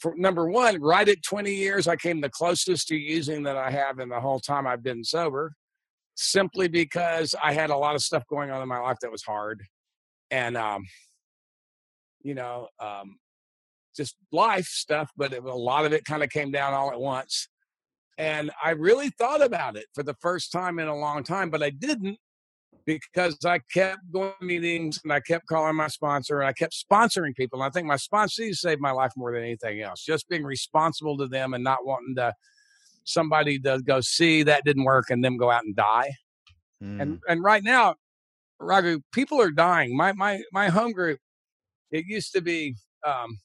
for 0.00 0.14
number 0.16 0.48
one, 0.48 0.80
right 0.80 1.08
at 1.08 1.22
20 1.22 1.52
years, 1.52 1.86
I 1.86 1.96
came 1.96 2.22
the 2.22 2.30
closest 2.30 2.88
to 2.88 2.96
using 2.96 3.42
that 3.42 3.56
I 3.56 3.70
have 3.70 3.98
in 3.98 4.08
the 4.08 4.20
whole 4.20 4.40
time 4.40 4.66
I've 4.66 4.82
been 4.82 5.04
sober, 5.04 5.52
simply 6.14 6.68
because 6.68 7.34
I 7.42 7.52
had 7.52 7.68
a 7.68 7.76
lot 7.76 7.94
of 7.94 8.02
stuff 8.02 8.24
going 8.28 8.50
on 8.50 8.62
in 8.62 8.68
my 8.68 8.78
life 8.78 8.96
that 9.02 9.12
was 9.12 9.22
hard. 9.22 9.62
And, 10.30 10.56
um, 10.56 10.84
you 12.22 12.34
know, 12.34 12.68
um, 12.80 13.18
just 13.96 14.16
life 14.32 14.66
stuff, 14.66 15.10
but 15.16 15.32
it, 15.32 15.44
a 15.44 15.54
lot 15.54 15.86
of 15.86 15.92
it 15.92 16.04
kind 16.04 16.22
of 16.22 16.30
came 16.30 16.50
down 16.50 16.74
all 16.74 16.90
at 16.90 17.00
once. 17.00 17.48
And 18.16 18.50
I 18.62 18.70
really 18.70 19.10
thought 19.10 19.42
about 19.42 19.76
it 19.76 19.86
for 19.94 20.02
the 20.02 20.14
first 20.20 20.52
time 20.52 20.78
in 20.78 20.88
a 20.88 20.96
long 20.96 21.24
time, 21.24 21.50
but 21.50 21.62
I 21.62 21.70
didn't 21.70 22.18
because 22.86 23.36
I 23.44 23.60
kept 23.72 24.00
going 24.12 24.32
to 24.38 24.46
meetings 24.46 25.00
and 25.02 25.12
I 25.12 25.20
kept 25.20 25.46
calling 25.46 25.74
my 25.74 25.88
sponsor 25.88 26.40
and 26.40 26.48
I 26.48 26.52
kept 26.52 26.74
sponsoring 26.74 27.34
people. 27.34 27.60
And 27.60 27.66
I 27.66 27.70
think 27.70 27.86
my 27.86 27.96
sponsors 27.96 28.60
saved 28.60 28.80
my 28.80 28.90
life 28.90 29.12
more 29.16 29.32
than 29.32 29.42
anything 29.42 29.80
else. 29.80 30.04
Just 30.04 30.28
being 30.28 30.44
responsible 30.44 31.16
to 31.18 31.26
them 31.26 31.54
and 31.54 31.64
not 31.64 31.86
wanting 31.86 32.14
to 32.16 32.32
somebody 33.04 33.58
to 33.60 33.80
go 33.84 34.00
see 34.00 34.42
that 34.42 34.64
didn't 34.64 34.84
work 34.84 35.10
and 35.10 35.24
them 35.24 35.36
go 35.36 35.50
out 35.50 35.64
and 35.64 35.76
die. 35.76 36.12
Mm. 36.82 37.00
And 37.00 37.20
and 37.28 37.42
right 37.42 37.62
now, 37.62 37.96
Raghu, 38.60 39.00
people 39.12 39.40
are 39.40 39.50
dying. 39.50 39.96
My 39.96 40.12
my 40.12 40.42
my 40.52 40.68
home 40.68 40.92
group, 40.92 41.18
it 41.90 42.04
used 42.06 42.32
to 42.32 42.40
be 42.40 42.74
um, 43.06 43.38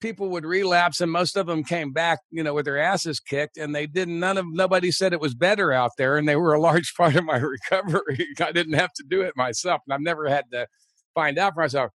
people 0.00 0.28
would 0.28 0.44
relapse 0.44 1.00
and 1.00 1.10
most 1.10 1.36
of 1.36 1.46
them 1.46 1.64
came 1.64 1.92
back 1.92 2.18
you 2.30 2.42
know 2.42 2.52
with 2.54 2.64
their 2.66 2.78
asses 2.78 3.18
kicked 3.18 3.56
and 3.56 3.74
they 3.74 3.86
didn't 3.86 4.20
none 4.20 4.36
of 4.36 4.44
nobody 4.50 4.90
said 4.90 5.12
it 5.12 5.20
was 5.20 5.34
better 5.34 5.72
out 5.72 5.92
there 5.98 6.16
and 6.18 6.28
they 6.28 6.36
were 6.36 6.52
a 6.54 6.60
large 6.60 6.94
part 6.96 7.14
of 7.16 7.24
my 7.24 7.36
recovery. 7.38 8.26
I 8.40 8.52
didn't 8.52 8.74
have 8.74 8.92
to 8.94 9.04
do 9.08 9.22
it 9.22 9.34
myself 9.36 9.80
and 9.86 9.94
i've 9.94 10.00
never 10.00 10.28
had 10.28 10.44
to 10.52 10.66
find 11.14 11.38
out 11.38 11.54
for 11.54 11.60
myself. 11.62 11.90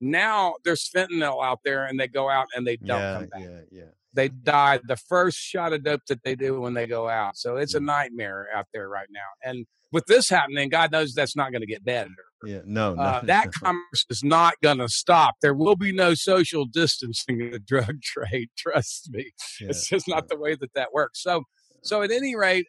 Now 0.00 0.56
there's 0.64 0.88
fentanyl 0.94 1.42
out 1.42 1.60
there 1.64 1.86
and 1.86 1.98
they 1.98 2.08
go 2.08 2.28
out 2.28 2.46
and 2.54 2.66
they 2.66 2.76
don't 2.76 3.00
yeah, 3.00 3.14
come 3.14 3.26
back. 3.26 3.40
yeah, 3.42 3.60
yeah. 3.72 3.84
they 4.12 4.28
die 4.28 4.80
the 4.86 4.96
first 4.96 5.38
shot 5.38 5.72
of 5.72 5.82
dope 5.84 6.02
that 6.08 6.22
they 6.24 6.34
do 6.36 6.60
when 6.60 6.74
they 6.74 6.86
go 6.86 7.08
out. 7.08 7.36
So 7.38 7.56
it's 7.56 7.74
a 7.74 7.80
Mm. 7.80 7.86
nightmare 7.86 8.48
out 8.54 8.66
there 8.74 8.88
right 8.90 9.08
now. 9.10 9.28
And 9.42 9.64
with 9.92 10.04
this 10.06 10.28
happening 10.28 10.68
god 10.68 10.92
knows 10.92 11.14
that's 11.14 11.36
not 11.36 11.52
going 11.52 11.62
to 11.62 11.66
get 11.66 11.84
better 11.84 12.10
Yeah, 12.44 12.60
no, 12.64 12.94
no. 12.94 13.02
uh, 13.02 13.20
that 13.22 13.50
commerce 13.52 14.04
is 14.10 14.22
not 14.22 14.54
going 14.62 14.78
to 14.78 14.88
stop. 14.88 15.36
There 15.40 15.54
will 15.54 15.76
be 15.76 15.92
no 15.92 16.14
social 16.14 16.66
distancing 16.66 17.40
in 17.40 17.50
the 17.50 17.58
drug 17.66 18.02
trade. 18.02 18.48
Trust 18.56 19.10
me, 19.10 19.30
yeah, 19.60 19.68
it's 19.68 19.88
just 19.88 20.06
not 20.06 20.28
the 20.28 20.38
way 20.38 20.54
that 20.54 20.72
that 20.74 20.92
works. 20.92 21.22
So, 21.22 21.44
so 21.82 22.02
at 22.02 22.10
any 22.10 22.36
rate, 22.36 22.66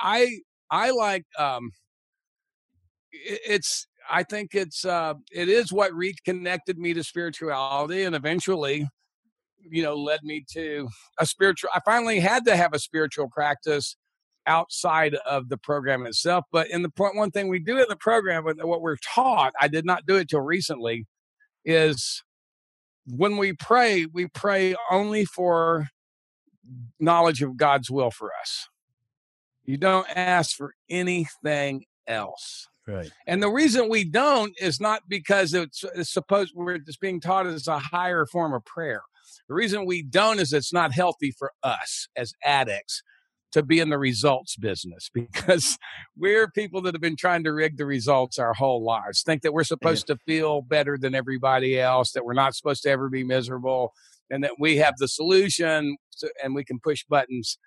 I 0.00 0.38
I 0.70 0.90
like 0.90 1.24
um, 1.38 1.70
it's 3.12 3.86
I 4.10 4.22
think 4.22 4.54
it's 4.54 4.84
uh, 4.84 5.14
it 5.30 5.48
is 5.48 5.72
what 5.72 5.92
reconnected 5.94 6.78
me 6.78 6.94
to 6.94 7.04
spirituality, 7.04 8.04
and 8.04 8.16
eventually, 8.16 8.88
you 9.60 9.82
know, 9.82 9.94
led 9.94 10.20
me 10.22 10.44
to 10.52 10.88
a 11.20 11.26
spiritual. 11.26 11.70
I 11.74 11.80
finally 11.84 12.20
had 12.20 12.44
to 12.46 12.56
have 12.56 12.72
a 12.72 12.78
spiritual 12.78 13.28
practice 13.28 13.96
outside 14.46 15.14
of 15.26 15.48
the 15.48 15.56
program 15.56 16.06
itself. 16.06 16.44
But 16.52 16.70
in 16.70 16.82
the 16.82 16.90
point, 16.90 17.16
one 17.16 17.30
thing 17.30 17.48
we 17.48 17.58
do 17.58 17.78
in 17.78 17.86
the 17.88 17.96
program, 17.96 18.44
what 18.44 18.80
we're 18.80 18.96
taught, 18.96 19.52
I 19.60 19.68
did 19.68 19.84
not 19.84 20.06
do 20.06 20.16
it 20.16 20.28
till 20.28 20.40
recently, 20.40 21.06
is 21.64 22.22
when 23.06 23.36
we 23.36 23.52
pray, 23.52 24.06
we 24.06 24.28
pray 24.28 24.74
only 24.90 25.24
for 25.24 25.88
knowledge 27.00 27.42
of 27.42 27.56
God's 27.56 27.90
will 27.90 28.10
for 28.10 28.30
us. 28.40 28.68
You 29.64 29.76
don't 29.76 30.06
ask 30.14 30.56
for 30.56 30.74
anything 30.90 31.84
else. 32.06 32.66
right. 32.86 33.10
And 33.26 33.42
the 33.42 33.50
reason 33.50 33.88
we 33.88 34.04
don't 34.04 34.52
is 34.60 34.80
not 34.80 35.02
because 35.08 35.54
it's, 35.54 35.84
it's 35.94 36.12
supposed 36.12 36.52
we're 36.54 36.78
just 36.78 37.00
being 37.00 37.20
taught 37.20 37.46
as 37.46 37.68
a 37.68 37.78
higher 37.78 38.26
form 38.26 38.54
of 38.54 38.64
prayer. 38.64 39.02
The 39.48 39.54
reason 39.54 39.86
we 39.86 40.02
don't 40.02 40.40
is 40.40 40.52
it's 40.52 40.72
not 40.72 40.92
healthy 40.92 41.32
for 41.36 41.52
us 41.62 42.08
as 42.16 42.32
addicts 42.44 43.02
to 43.52 43.62
be 43.62 43.80
in 43.80 43.90
the 43.90 43.98
results 43.98 44.56
business 44.56 45.10
because 45.12 45.78
we're 46.16 46.50
people 46.50 46.82
that 46.82 46.94
have 46.94 47.00
been 47.00 47.16
trying 47.16 47.44
to 47.44 47.52
rig 47.52 47.76
the 47.76 47.86
results 47.86 48.38
our 48.38 48.54
whole 48.54 48.84
lives. 48.84 49.22
Think 49.22 49.42
that 49.42 49.52
we're 49.52 49.64
supposed 49.64 50.06
to 50.08 50.16
feel 50.26 50.62
better 50.62 50.98
than 50.98 51.14
everybody 51.14 51.78
else, 51.78 52.12
that 52.12 52.24
we're 52.24 52.32
not 52.32 52.54
supposed 52.54 52.82
to 52.84 52.90
ever 52.90 53.08
be 53.08 53.24
miserable, 53.24 53.92
and 54.30 54.42
that 54.44 54.52
we 54.58 54.76
have 54.78 54.94
the 54.98 55.08
solution 55.08 55.96
to, 56.18 56.32
and 56.42 56.54
we 56.54 56.64
can 56.64 56.80
push 56.80 57.04
buttons. 57.08 57.58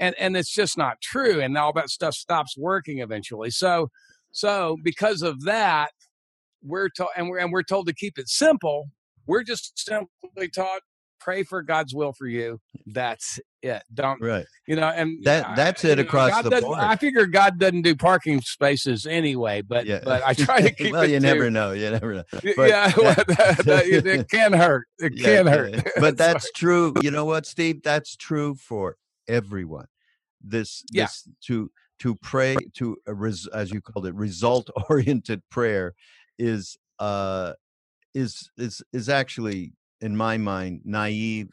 And 0.00 0.14
and 0.18 0.36
it's 0.36 0.52
just 0.52 0.76
not 0.76 1.00
true. 1.00 1.40
And 1.40 1.56
all 1.56 1.72
that 1.74 1.90
stuff 1.90 2.14
stops 2.14 2.56
working 2.56 2.98
eventually. 2.98 3.50
So 3.50 3.90
so 4.32 4.76
because 4.82 5.22
of 5.22 5.44
that, 5.44 5.92
we're 6.62 6.88
told 6.88 7.10
and 7.16 7.28
we're 7.28 7.38
and 7.38 7.52
we're 7.52 7.62
told 7.62 7.86
to 7.86 7.94
keep 7.94 8.18
it 8.18 8.28
simple. 8.28 8.90
We're 9.26 9.44
just 9.44 9.78
simply 9.78 10.48
taught 10.48 10.82
pray 11.24 11.42
for 11.42 11.62
God's 11.62 11.94
will 11.94 12.12
for 12.12 12.26
you. 12.26 12.60
That's 12.86 13.40
it. 13.62 13.82
Don't 13.94 14.20
Right. 14.20 14.44
you 14.68 14.76
know? 14.76 14.88
And 14.88 15.24
That- 15.24 15.56
that's 15.56 15.82
you 15.82 15.90
it 15.90 15.98
across 15.98 16.30
God 16.30 16.44
the 16.50 16.60
board. 16.60 16.78
I 16.78 16.96
figure 16.96 17.26
God 17.26 17.58
doesn't 17.58 17.82
do 17.82 17.96
parking 17.96 18.42
spaces 18.42 19.06
anyway, 19.06 19.62
but 19.62 19.86
Yeah. 19.86 20.00
but 20.04 20.22
I 20.22 20.34
try 20.46 20.60
to 20.60 20.70
keep 20.70 20.92
well, 20.92 21.08
you 21.08 21.18
never 21.18 21.50
know. 21.50 21.72
You 21.72 21.90
never 21.90 22.14
know. 22.14 22.24
But 22.32 22.68
yeah, 22.68 22.88
that- 22.96 23.26
that- 23.26 23.64
that- 23.64 23.86
it 23.86 24.28
can 24.30 24.52
hurt. 24.52 24.86
It 24.98 25.14
Yeah, 25.16 25.24
can 25.24 25.46
hurt. 25.46 25.72
yeah. 25.74 25.82
But 25.98 26.18
that's 26.18 26.52
true. 26.52 26.92
You 27.02 27.10
know 27.10 27.24
what, 27.24 27.46
Steve? 27.46 27.82
That's 27.82 28.14
true 28.16 28.54
for 28.54 28.96
everyone. 29.26 29.86
This, 30.42 30.84
Yeah. 30.92 31.04
this 31.06 31.26
to 31.46 31.70
to 32.00 32.16
pray 32.16 32.56
to 32.74 32.98
a 33.06 33.14
res, 33.14 33.46
as 33.46 33.70
you 33.70 33.80
called 33.80 34.06
it, 34.06 34.14
result 34.14 34.68
oriented 34.90 35.42
prayer 35.48 35.94
is 36.38 36.76
uh 36.98 37.54
is 38.14 38.50
is 38.58 38.82
is 38.92 39.08
actually 39.08 39.72
in 40.04 40.14
my 40.16 40.36
mind 40.36 40.82
naive, 40.84 41.48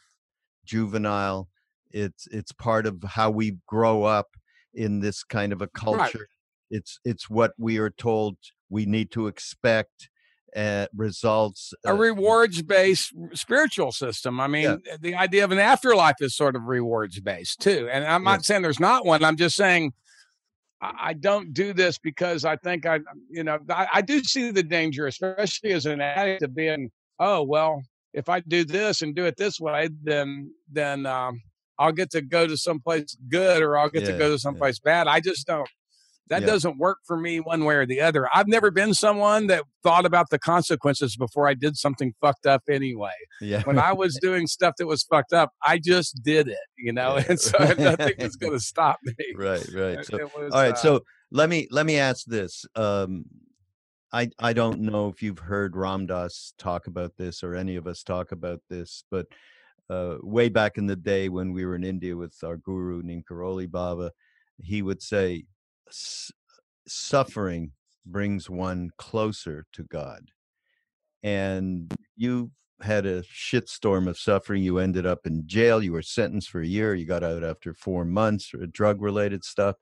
juvenile. 0.66 1.48
It's 1.92 2.28
it's 2.32 2.52
part 2.52 2.86
of 2.86 3.02
how 3.04 3.32
we 3.32 3.58
grow 3.66 4.04
up 4.04 4.28
in 4.74 5.00
this 5.00 5.24
kind 5.24 5.54
of 5.54 5.62
a 5.62 5.68
culture. 5.68 6.28
It's 6.70 7.00
it's 7.06 7.30
what 7.30 7.54
we 7.58 7.78
are 7.78 7.90
told 7.90 8.38
we 8.70 8.86
need 8.86 9.10
to 9.12 9.28
expect. 9.28 10.10
Uh, 10.54 10.86
results. 10.94 11.74
a 11.86 11.92
uh, 11.92 11.94
rewards 11.94 12.62
based 12.62 13.14
spiritual 13.34 13.94
system. 13.94 14.38
I 14.42 14.48
mean, 14.48 14.82
Yeah. 14.86 14.98
the 15.00 15.16
idea 15.16 15.46
of 15.46 15.54
an 15.54 15.60
afterlife 15.60 16.18
is 16.20 16.36
sort 16.36 16.58
of 16.58 16.64
rewards 16.64 17.22
based 17.22 17.62
too. 17.62 17.88
And 17.90 18.04
I'm 18.04 18.24
Yeah. 18.26 18.32
not 18.32 18.44
saying 18.44 18.62
there's 18.62 18.78
not 18.78 19.06
one. 19.06 19.24
I'm 19.24 19.38
just 19.38 19.56
saying 19.56 19.94
I 20.82 21.12
I 21.12 21.14
don't 21.14 21.54
do 21.54 21.72
this 21.72 21.98
because 21.98 22.44
I 22.44 22.58
think 22.58 22.86
I, 22.86 23.00
you 23.30 23.46
know, 23.46 23.60
I, 23.70 23.88
I 23.94 24.02
do 24.02 24.22
see 24.26 24.52
the 24.52 24.62
danger, 24.64 25.08
especially 25.08 25.72
as 25.72 25.86
an 25.86 26.02
addict, 26.02 26.44
of 26.44 26.54
being, 26.54 26.92
oh 27.18 27.44
well, 27.44 27.82
if 28.13 28.30
I 28.30 28.41
do 28.41 28.63
this 28.65 29.02
and 29.02 29.15
do 29.15 29.26
it 29.26 29.36
this 29.38 29.60
way, 29.60 29.89
then 30.04 30.54
then 30.71 31.06
um, 31.06 31.41
I'll 31.80 31.91
get 31.93 32.12
to 32.12 32.21
go 32.21 32.47
to 32.47 32.58
someplace 32.58 33.15
good 33.30 33.62
or 33.62 33.78
I'll 33.78 33.89
get 33.89 34.06
to 34.06 34.13
go 34.17 34.30
to 34.30 34.39
someplace 34.39 34.80
bad. 34.80 35.08
I 35.08 35.19
just 35.19 35.47
don't. 35.47 35.67
That 36.30 36.41
Yeah. 36.41 36.47
doesn't 36.47 36.78
work 36.78 37.00
for 37.06 37.17
me 37.17 37.39
one 37.39 37.65
way 37.65 37.76
or 37.76 37.86
the 37.86 38.00
other. 38.00 38.30
I've 38.34 38.47
never 38.47 38.71
been 38.71 38.93
someone 38.93 39.47
that 39.47 39.64
thought 39.84 40.05
about 40.05 40.30
the 40.30 40.39
consequences 40.39 41.18
before 41.18 41.47
I 41.47 41.55
did 41.55 41.76
something 41.76 42.14
fucked 42.22 42.45
up 42.45 42.62
anyway. 42.70 43.12
yeah. 43.41 43.64
When 43.64 43.78
I 43.78 43.91
was 43.91 44.18
doing 44.22 44.47
stuff 44.47 44.76
that 44.78 44.88
was 44.88 45.03
fucked 45.03 45.34
up, 45.34 45.51
I 45.66 45.78
just 45.84 46.22
did 46.24 46.47
it, 46.47 46.57
you 46.78 46.93
know, 46.97 47.18
Yeah, 47.18 47.26
and 47.30 47.39
so 47.39 47.57
nothing 47.78 48.14
was 48.20 48.38
going 48.38 48.53
to 48.53 48.59
stop 48.62 48.97
me. 49.03 49.14
right 49.36 49.68
right 49.74 50.05
so 50.05 50.18
was, 50.38 50.53
all 50.53 50.62
right 50.62 50.74
uh, 50.74 50.76
so 50.76 51.01
let 51.32 51.49
me 51.49 51.68
let 51.72 51.86
me 51.86 51.97
ask 51.97 52.26
this 52.28 52.66
um 52.76 53.26
i 54.14 54.30
i 54.39 54.53
don't 54.53 54.80
know 54.80 55.07
if 55.07 55.22
you've 55.22 55.39
heard 55.39 55.76
Ram 55.76 56.05
Dass 56.05 56.53
talk 56.57 56.88
about 56.88 57.16
this 57.18 57.43
or 57.43 57.55
any 57.55 57.76
of 57.76 57.88
us 57.88 58.03
talk 58.03 58.32
about 58.32 58.62
this 58.70 59.03
but 59.12 59.28
uh 59.89 60.18
way 60.22 60.49
back 60.49 60.78
in 60.78 60.88
the 60.88 60.95
day 60.95 61.30
when 61.30 61.53
we 61.53 61.66
were 61.66 61.76
in 61.76 61.84
india 61.84 62.16
with 62.16 62.36
our 62.43 62.57
guru 62.57 63.01
Neem 63.01 63.24
Karoli 63.24 63.70
Baba 63.70 64.12
he 64.62 64.82
would 64.82 65.01
say 65.01 65.45
suffering 66.88 67.72
brings 68.05 68.49
one 68.49 68.91
closer 68.97 69.66
to 69.74 69.84
god 69.84 70.32
and 71.24 71.93
you 72.16 72.51
had 72.82 73.05
a 73.05 73.22
shitstorm 73.24 74.07
of 74.07 74.18
suffering. 74.18 74.64
You 74.64 74.80
ended 74.80 75.05
up 75.05 75.26
in 75.26 75.43
jail. 75.45 75.84
You 75.84 75.93
were 75.93 76.01
sentenced 76.01 76.49
for 76.49 76.62
a 76.62 76.68
year. 76.68 76.95
You 76.95 77.05
got 77.05 77.24
out 77.24 77.43
after 77.43 77.74
four 77.74 78.05
months 78.05 78.47
for 78.47 78.66
drug 78.66 79.01
related 79.01 79.43
stuff. 79.43 79.76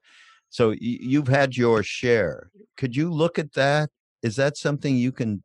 So 0.50 0.74
you've 0.80 1.28
had 1.28 1.56
your 1.56 1.84
share. 1.84 2.50
Could 2.76 2.96
you 2.96 3.12
look 3.12 3.38
at 3.38 3.54
that? 3.54 3.90
Is 4.22 4.36
that 4.36 4.58
something 4.58 4.96
you 4.96 5.12
can, 5.12 5.44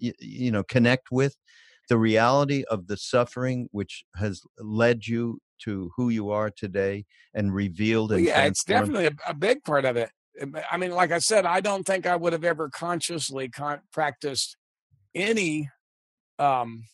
you 0.00 0.50
know, 0.50 0.62
connect 0.62 1.10
with 1.10 1.36
the 1.88 1.98
reality 1.98 2.64
of 2.70 2.86
the 2.86 2.96
suffering 2.96 3.68
which 3.72 4.04
has 4.16 4.42
led 4.58 5.06
you 5.06 5.38
to 5.64 5.90
who 5.96 6.08
you 6.08 6.30
are 6.30 6.50
today 6.50 7.04
and 7.34 7.54
revealed 7.54 8.10
Well, 8.10 8.20
yeah, 8.20 8.44
it's 8.44 8.64
definitely 8.64 9.06
a, 9.06 9.12
a 9.28 9.34
big 9.34 9.62
part 9.64 9.84
of 9.84 9.96
it. 9.96 10.10
Um, 10.40 10.56
I 10.70 10.76
mean, 10.76 10.90
like 10.90 11.12
I 11.12 11.18
said, 11.18 11.46
I 11.46 11.60
don't 11.60 11.84
think 11.84 12.06
I 12.06 12.16
would 12.16 12.32
have 12.32 12.44
ever 12.44 12.68
consciously 12.68 13.48
con- 13.48 13.82
practiced 13.92 14.56
any 15.14 15.70
um, 16.38 16.84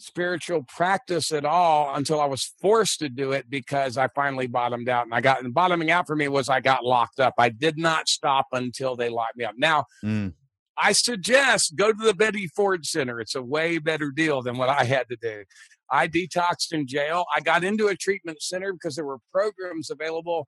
spiritual 0.00 0.62
practice 0.64 1.30
at 1.32 1.44
all 1.44 1.94
until 1.94 2.20
I 2.20 2.26
was 2.26 2.54
forced 2.60 3.00
to 3.00 3.08
do 3.08 3.32
it 3.32 3.50
because 3.50 3.96
I 3.96 4.08
finally 4.08 4.46
bottomed 4.46 4.88
out. 4.88 5.04
And 5.04 5.14
I 5.14 5.20
got, 5.20 5.42
and 5.42 5.52
bottoming 5.52 5.90
out 5.90 6.06
for 6.06 6.16
me 6.16 6.28
was 6.28 6.48
I 6.48 6.60
got 6.60 6.84
locked 6.84 7.20
up. 7.20 7.34
I 7.38 7.50
did 7.50 7.78
not 7.78 8.08
stop 8.08 8.46
until 8.52 8.96
they 8.96 9.08
locked 9.10 9.36
me 9.36 9.44
up. 9.44 9.54
Now, 9.58 9.84
Mm, 10.04 10.34
I 10.78 10.92
suggest 10.92 11.76
go 11.76 11.92
to 11.92 12.04
the 12.04 12.14
Betty 12.14 12.48
Ford 12.48 12.86
Center. 12.86 13.20
It's 13.20 13.34
a 13.34 13.42
way 13.42 13.78
better 13.78 14.10
deal 14.10 14.40
than 14.42 14.56
what 14.56 14.70
I 14.70 14.84
had 14.84 15.08
to 15.10 15.16
do. 15.20 15.44
I 15.90 16.08
detoxed 16.08 16.72
in 16.72 16.86
jail. 16.86 17.24
I 17.36 17.40
got 17.40 17.64
into 17.64 17.88
a 17.88 17.96
treatment 17.96 18.40
center 18.42 18.72
because 18.72 18.94
there 18.94 19.04
were 19.04 19.18
programs 19.32 19.90
available, 19.90 20.46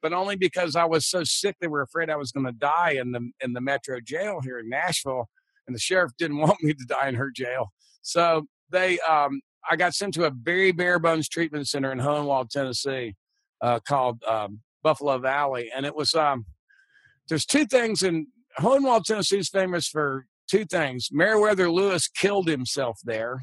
but 0.00 0.12
only 0.14 0.36
because 0.36 0.76
I 0.76 0.84
was 0.84 1.06
so 1.06 1.24
sick 1.24 1.56
they 1.60 1.66
were 1.66 1.82
afraid 1.82 2.08
I 2.08 2.16
was 2.16 2.32
going 2.32 2.46
to 2.46 2.52
die 2.52 2.96
in 2.98 3.12
the 3.12 3.28
in 3.40 3.52
the 3.52 3.60
Metro 3.60 4.00
jail 4.00 4.40
here 4.42 4.58
in 4.58 4.70
Nashville, 4.70 5.28
and 5.66 5.76
the 5.76 5.80
sheriff 5.80 6.12
didn't 6.18 6.38
want 6.46 6.62
me 6.62 6.72
to 6.72 6.84
die 6.88 7.08
in 7.08 7.16
her 7.16 7.30
jail. 7.30 7.72
So 8.00 8.46
they, 8.70 8.98
um, 9.00 9.40
I 9.68 9.76
got 9.76 9.94
sent 9.94 10.14
to 10.14 10.26
a 10.26 10.30
very 10.30 10.72
bare 10.72 10.98
bones 10.98 11.28
treatment 11.28 11.68
center 11.68 11.92
in 11.92 11.98
Hohenwald, 11.98 12.50
Tennessee, 12.50 13.14
uh, 13.60 13.80
called 13.80 14.22
um, 14.24 14.60
Buffalo 14.82 15.18
Valley, 15.18 15.70
and 15.74 15.86
it 15.86 15.94
was 15.94 16.14
um, 16.14 16.44
there's 17.28 17.46
two 17.46 17.64
things 17.66 18.02
in 18.02 18.26
Hohenwald, 18.58 19.04
Tennessee 19.04 19.38
is 19.38 19.48
famous 19.48 19.88
for 19.88 20.26
two 20.48 20.64
things. 20.64 21.08
Meriwether 21.10 21.70
Lewis 21.70 22.08
killed 22.08 22.48
himself 22.48 22.98
there, 23.04 23.42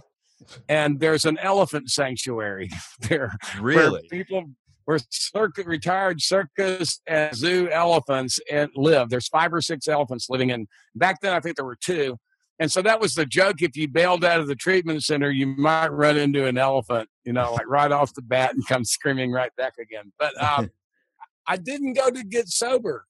and 0.69 0.99
there's 0.99 1.25
an 1.25 1.37
elephant 1.39 1.89
sanctuary 1.89 2.69
there. 3.09 3.31
Really? 3.59 4.07
people 4.09 4.45
where 4.85 4.99
circuit 5.09 5.67
retired 5.67 6.21
circus 6.21 7.01
and 7.07 7.35
zoo 7.35 7.69
elephants 7.69 8.39
and 8.51 8.69
live. 8.75 9.09
There's 9.09 9.27
five 9.27 9.53
or 9.53 9.61
six 9.61 9.87
elephants 9.87 10.27
living 10.29 10.49
in. 10.49 10.67
Back 10.95 11.21
then, 11.21 11.33
I 11.33 11.39
think 11.39 11.55
there 11.55 11.65
were 11.65 11.77
two. 11.79 12.17
And 12.61 12.71
so 12.71 12.83
that 12.83 13.01
was 13.01 13.15
the 13.15 13.25
joke. 13.25 13.63
If 13.63 13.75
you 13.75 13.87
bailed 13.87 14.23
out 14.23 14.39
of 14.39 14.45
the 14.45 14.55
treatment 14.55 15.03
center, 15.03 15.31
you 15.31 15.47
might 15.47 15.87
run 15.87 16.15
into 16.15 16.45
an 16.45 16.59
elephant, 16.59 17.09
you 17.23 17.33
know, 17.33 17.53
like 17.53 17.67
right 17.67 17.91
off 17.91 18.13
the 18.13 18.21
bat 18.21 18.53
and 18.53 18.63
come 18.67 18.85
screaming 18.85 19.31
right 19.31 19.49
back 19.57 19.73
again. 19.81 20.13
But 20.19 20.39
um, 20.39 20.69
I 21.47 21.57
didn't 21.57 21.93
go 21.93 22.11
to 22.11 22.23
get 22.23 22.49
sober. 22.49 23.07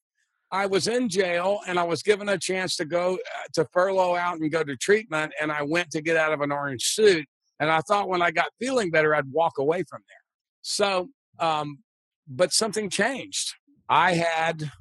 I 0.54 0.68
was 0.68 0.88
in 0.88 1.10
jail 1.10 1.60
and 1.68 1.78
I 1.78 1.84
was 1.84 2.02
given 2.02 2.30
a 2.30 2.38
chance 2.38 2.78
to 2.78 2.86
go 2.86 3.16
uh, 3.16 3.48
to 3.56 3.68
furlough 3.74 4.16
out 4.16 4.40
and 4.40 4.50
go 4.50 4.64
to 4.64 4.78
treatment. 4.78 5.34
And 5.42 5.52
I 5.52 5.64
went 5.64 5.92
to 5.92 6.02
get 6.02 6.16
out 6.16 6.32
of 6.32 6.40
an 6.40 6.54
orange 6.54 6.84
suit. 6.84 7.28
And 7.60 7.70
I 7.70 7.82
thought 7.82 8.08
when 8.08 8.22
I 8.22 8.32
got 8.32 8.48
feeling 8.58 8.90
better, 8.90 9.14
I'd 9.14 9.30
walk 9.34 9.58
away 9.58 9.84
from 9.84 10.02
there. 10.08 10.24
So, 10.62 11.10
um, 11.40 11.80
but 12.26 12.54
something 12.54 12.90
changed. 12.90 13.54
I 13.90 14.14
had, 14.14 14.72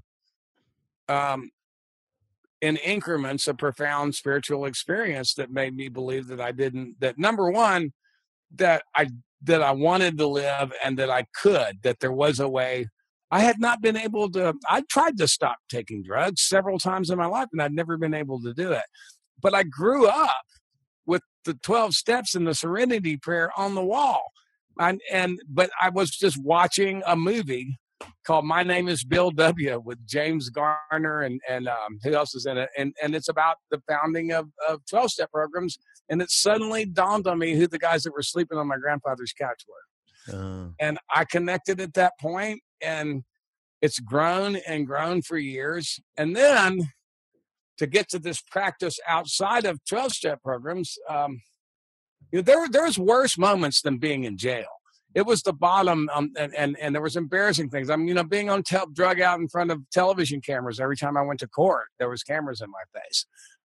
um, 1.08 1.50
in 2.60 2.76
increments, 2.76 3.48
a 3.48 3.54
profound 3.54 4.14
spiritual 4.14 4.66
experience 4.66 5.34
that 5.34 5.50
made 5.50 5.74
me 5.74 5.88
believe 5.88 6.26
that 6.28 6.40
I 6.40 6.52
didn't, 6.52 7.00
that 7.00 7.18
number 7.18 7.50
one, 7.50 7.92
that 8.56 8.82
I, 8.94 9.08
that 9.42 9.62
I 9.62 9.70
wanted 9.72 10.18
to 10.18 10.26
live 10.26 10.72
and 10.84 10.98
that 10.98 11.10
I 11.10 11.26
could, 11.34 11.78
that 11.82 12.00
there 12.00 12.12
was 12.12 12.40
a 12.40 12.48
way 12.48 12.86
I 13.30 13.40
had 13.40 13.60
not 13.60 13.80
been 13.80 13.96
able 13.96 14.30
to, 14.32 14.54
I 14.68 14.82
tried 14.82 15.16
to 15.18 15.28
stop 15.28 15.58
taking 15.68 16.02
drugs 16.02 16.42
several 16.42 16.78
times 16.78 17.10
in 17.10 17.18
my 17.18 17.26
life 17.26 17.48
and 17.52 17.62
I'd 17.62 17.72
never 17.72 17.96
been 17.96 18.14
able 18.14 18.42
to 18.42 18.52
do 18.52 18.72
it. 18.72 18.82
But 19.40 19.54
I 19.54 19.62
grew 19.62 20.08
up 20.08 20.44
with 21.06 21.22
the 21.44 21.54
12 21.54 21.94
steps 21.94 22.34
and 22.34 22.46
the 22.46 22.54
serenity 22.54 23.16
prayer 23.16 23.50
on 23.56 23.74
the 23.74 23.84
wall. 23.84 24.20
And, 24.78 25.00
and 25.12 25.40
but 25.48 25.70
I 25.80 25.90
was 25.90 26.10
just 26.10 26.42
watching 26.42 27.02
a 27.06 27.14
movie 27.14 27.78
called 28.24 28.44
My 28.44 28.62
Name 28.62 28.88
is 28.88 29.04
Bill 29.04 29.30
W 29.30 29.82
with 29.84 30.06
James 30.06 30.50
Garner 30.50 31.22
and, 31.22 31.40
and 31.48 31.68
um, 31.68 31.98
who 32.02 32.14
else 32.14 32.34
is 32.34 32.46
in 32.46 32.58
it? 32.58 32.68
And, 32.76 32.94
and 33.02 33.14
it's 33.14 33.28
about 33.28 33.56
the 33.70 33.80
founding 33.88 34.32
of, 34.32 34.48
of 34.68 34.80
12 34.88 35.10
step 35.10 35.30
programs. 35.30 35.78
And 36.08 36.20
it 36.22 36.30
suddenly 36.30 36.84
dawned 36.84 37.26
on 37.26 37.38
me 37.38 37.54
who 37.54 37.66
the 37.66 37.78
guys 37.78 38.02
that 38.02 38.12
were 38.12 38.22
sleeping 38.22 38.58
on 38.58 38.66
my 38.66 38.76
grandfather's 38.76 39.32
couch 39.32 39.62
were. 39.68 40.34
Uh. 40.34 40.68
And 40.78 40.98
I 41.14 41.24
connected 41.24 41.80
at 41.80 41.94
that 41.94 42.12
point 42.20 42.60
and 42.80 43.22
it's 43.82 43.98
grown 43.98 44.56
and 44.56 44.86
grown 44.86 45.22
for 45.22 45.38
years. 45.38 46.00
And 46.16 46.36
then 46.36 46.90
to 47.78 47.86
get 47.86 48.08
to 48.10 48.18
this 48.18 48.42
practice 48.42 48.98
outside 49.08 49.64
of 49.64 49.80
12 49.88 50.12
step 50.12 50.42
programs, 50.42 50.98
um, 51.08 51.40
you 52.30 52.38
know, 52.38 52.42
there, 52.42 52.68
there's 52.68 52.98
worse 52.98 53.38
moments 53.38 53.80
than 53.82 53.98
being 53.98 54.24
in 54.24 54.36
jail. 54.36 54.68
It 55.14 55.26
was 55.26 55.42
the 55.42 55.52
bottom, 55.52 56.08
um, 56.14 56.32
and, 56.38 56.54
and 56.54 56.76
and 56.80 56.94
there 56.94 57.02
was 57.02 57.16
embarrassing 57.16 57.70
things. 57.70 57.90
I'm, 57.90 58.06
you 58.06 58.14
know, 58.14 58.22
being 58.22 58.48
on 58.48 58.62
tel- 58.62 58.90
drug 58.92 59.20
out 59.20 59.40
in 59.40 59.48
front 59.48 59.72
of 59.72 59.80
television 59.90 60.40
cameras 60.40 60.78
every 60.78 60.96
time 60.96 61.16
I 61.16 61.22
went 61.22 61.40
to 61.40 61.48
court. 61.48 61.86
There 61.98 62.08
was 62.08 62.22
cameras 62.22 62.60
in 62.60 62.70
my 62.70 63.00
face, 63.00 63.26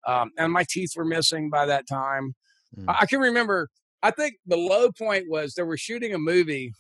um, 0.08 0.32
and 0.38 0.54
my 0.54 0.66
teeth 0.70 0.92
were 0.96 1.06
missing 1.06 1.50
by 1.50 1.66
that 1.66 1.88
time. 1.88 2.36
Mm. 2.78 2.86
I, 2.90 3.00
I 3.02 3.06
can 3.08 3.20
remember. 3.20 3.70
I 4.04 4.12
think 4.12 4.36
the 4.46 4.58
low 4.58 4.92
point 4.92 5.26
was 5.30 5.54
they 5.54 5.64
were 5.64 5.78
shooting 5.78 6.14
a 6.14 6.20
movie 6.20 6.74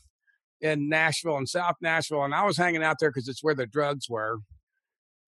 in 0.62 0.90
Nashville 0.90 1.38
and 1.38 1.50
South 1.50 1.76
Nashville, 1.82 2.24
and 2.24 2.36
I 2.36 2.46
was 2.46 2.58
hanging 2.58 2.84
out 2.84 2.98
there 3.00 3.10
because 3.10 3.28
it's 3.28 3.44
where 3.44 3.56
the 3.56 3.66
drugs 3.66 4.10
were. 4.10 4.38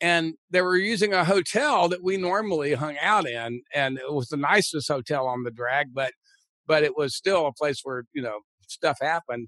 And 0.01 0.33
they 0.49 0.61
were 0.61 0.75
using 0.75 1.13
a 1.13 1.23
hotel 1.23 1.87
that 1.89 2.03
we 2.03 2.17
normally 2.17 2.73
hung 2.73 2.97
out 3.01 3.27
in, 3.27 3.61
and 3.73 3.97
it 3.97 4.11
was 4.13 4.27
the 4.27 4.37
nicest 4.37 4.89
hotel 4.89 5.27
on 5.27 5.43
the 5.43 5.51
drag, 5.51 5.93
but 5.93 6.11
but 6.67 6.83
it 6.83 6.95
was 6.97 7.15
still 7.15 7.47
a 7.47 7.53
place 7.53 7.81
where 7.83 8.03
you 8.13 8.21
know 8.21 8.39
stuff 8.73 8.97
happened. 9.01 9.47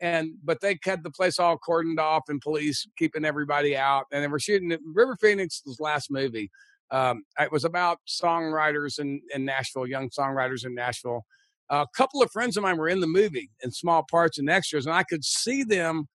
And 0.00 0.32
but 0.42 0.60
they 0.60 0.78
had 0.84 1.04
the 1.04 1.10
place 1.10 1.38
all 1.38 1.58
cordoned 1.66 1.98
off 1.98 2.24
and 2.28 2.40
police 2.40 2.86
keeping 2.98 3.24
everybody 3.24 3.76
out, 3.76 4.04
and 4.12 4.22
they 4.22 4.28
were 4.28 4.40
shooting 4.40 4.76
River 4.92 5.16
Phoenix's 5.20 5.78
last 5.80 6.10
movie. 6.10 6.50
Um, 6.90 7.22
it 7.40 7.50
was 7.50 7.64
about 7.64 7.98
songwriters 8.06 8.98
in, 8.98 9.20
in 9.34 9.44
Nashville, 9.44 9.86
young 9.86 10.10
songwriters 10.10 10.66
in 10.66 10.74
Nashville 10.74 11.24
a 11.70 11.86
couple 11.96 12.22
of 12.22 12.30
friends 12.30 12.56
of 12.56 12.62
mine 12.62 12.76
were 12.76 12.88
in 12.88 13.00
the 13.00 13.06
movie 13.06 13.50
in 13.62 13.70
small 13.72 14.04
parts 14.10 14.38
and 14.38 14.50
extras, 14.50 14.86
and 14.86 14.94
I 14.94 15.04
could 15.04 15.24
see 15.24 15.62
them 15.62 16.06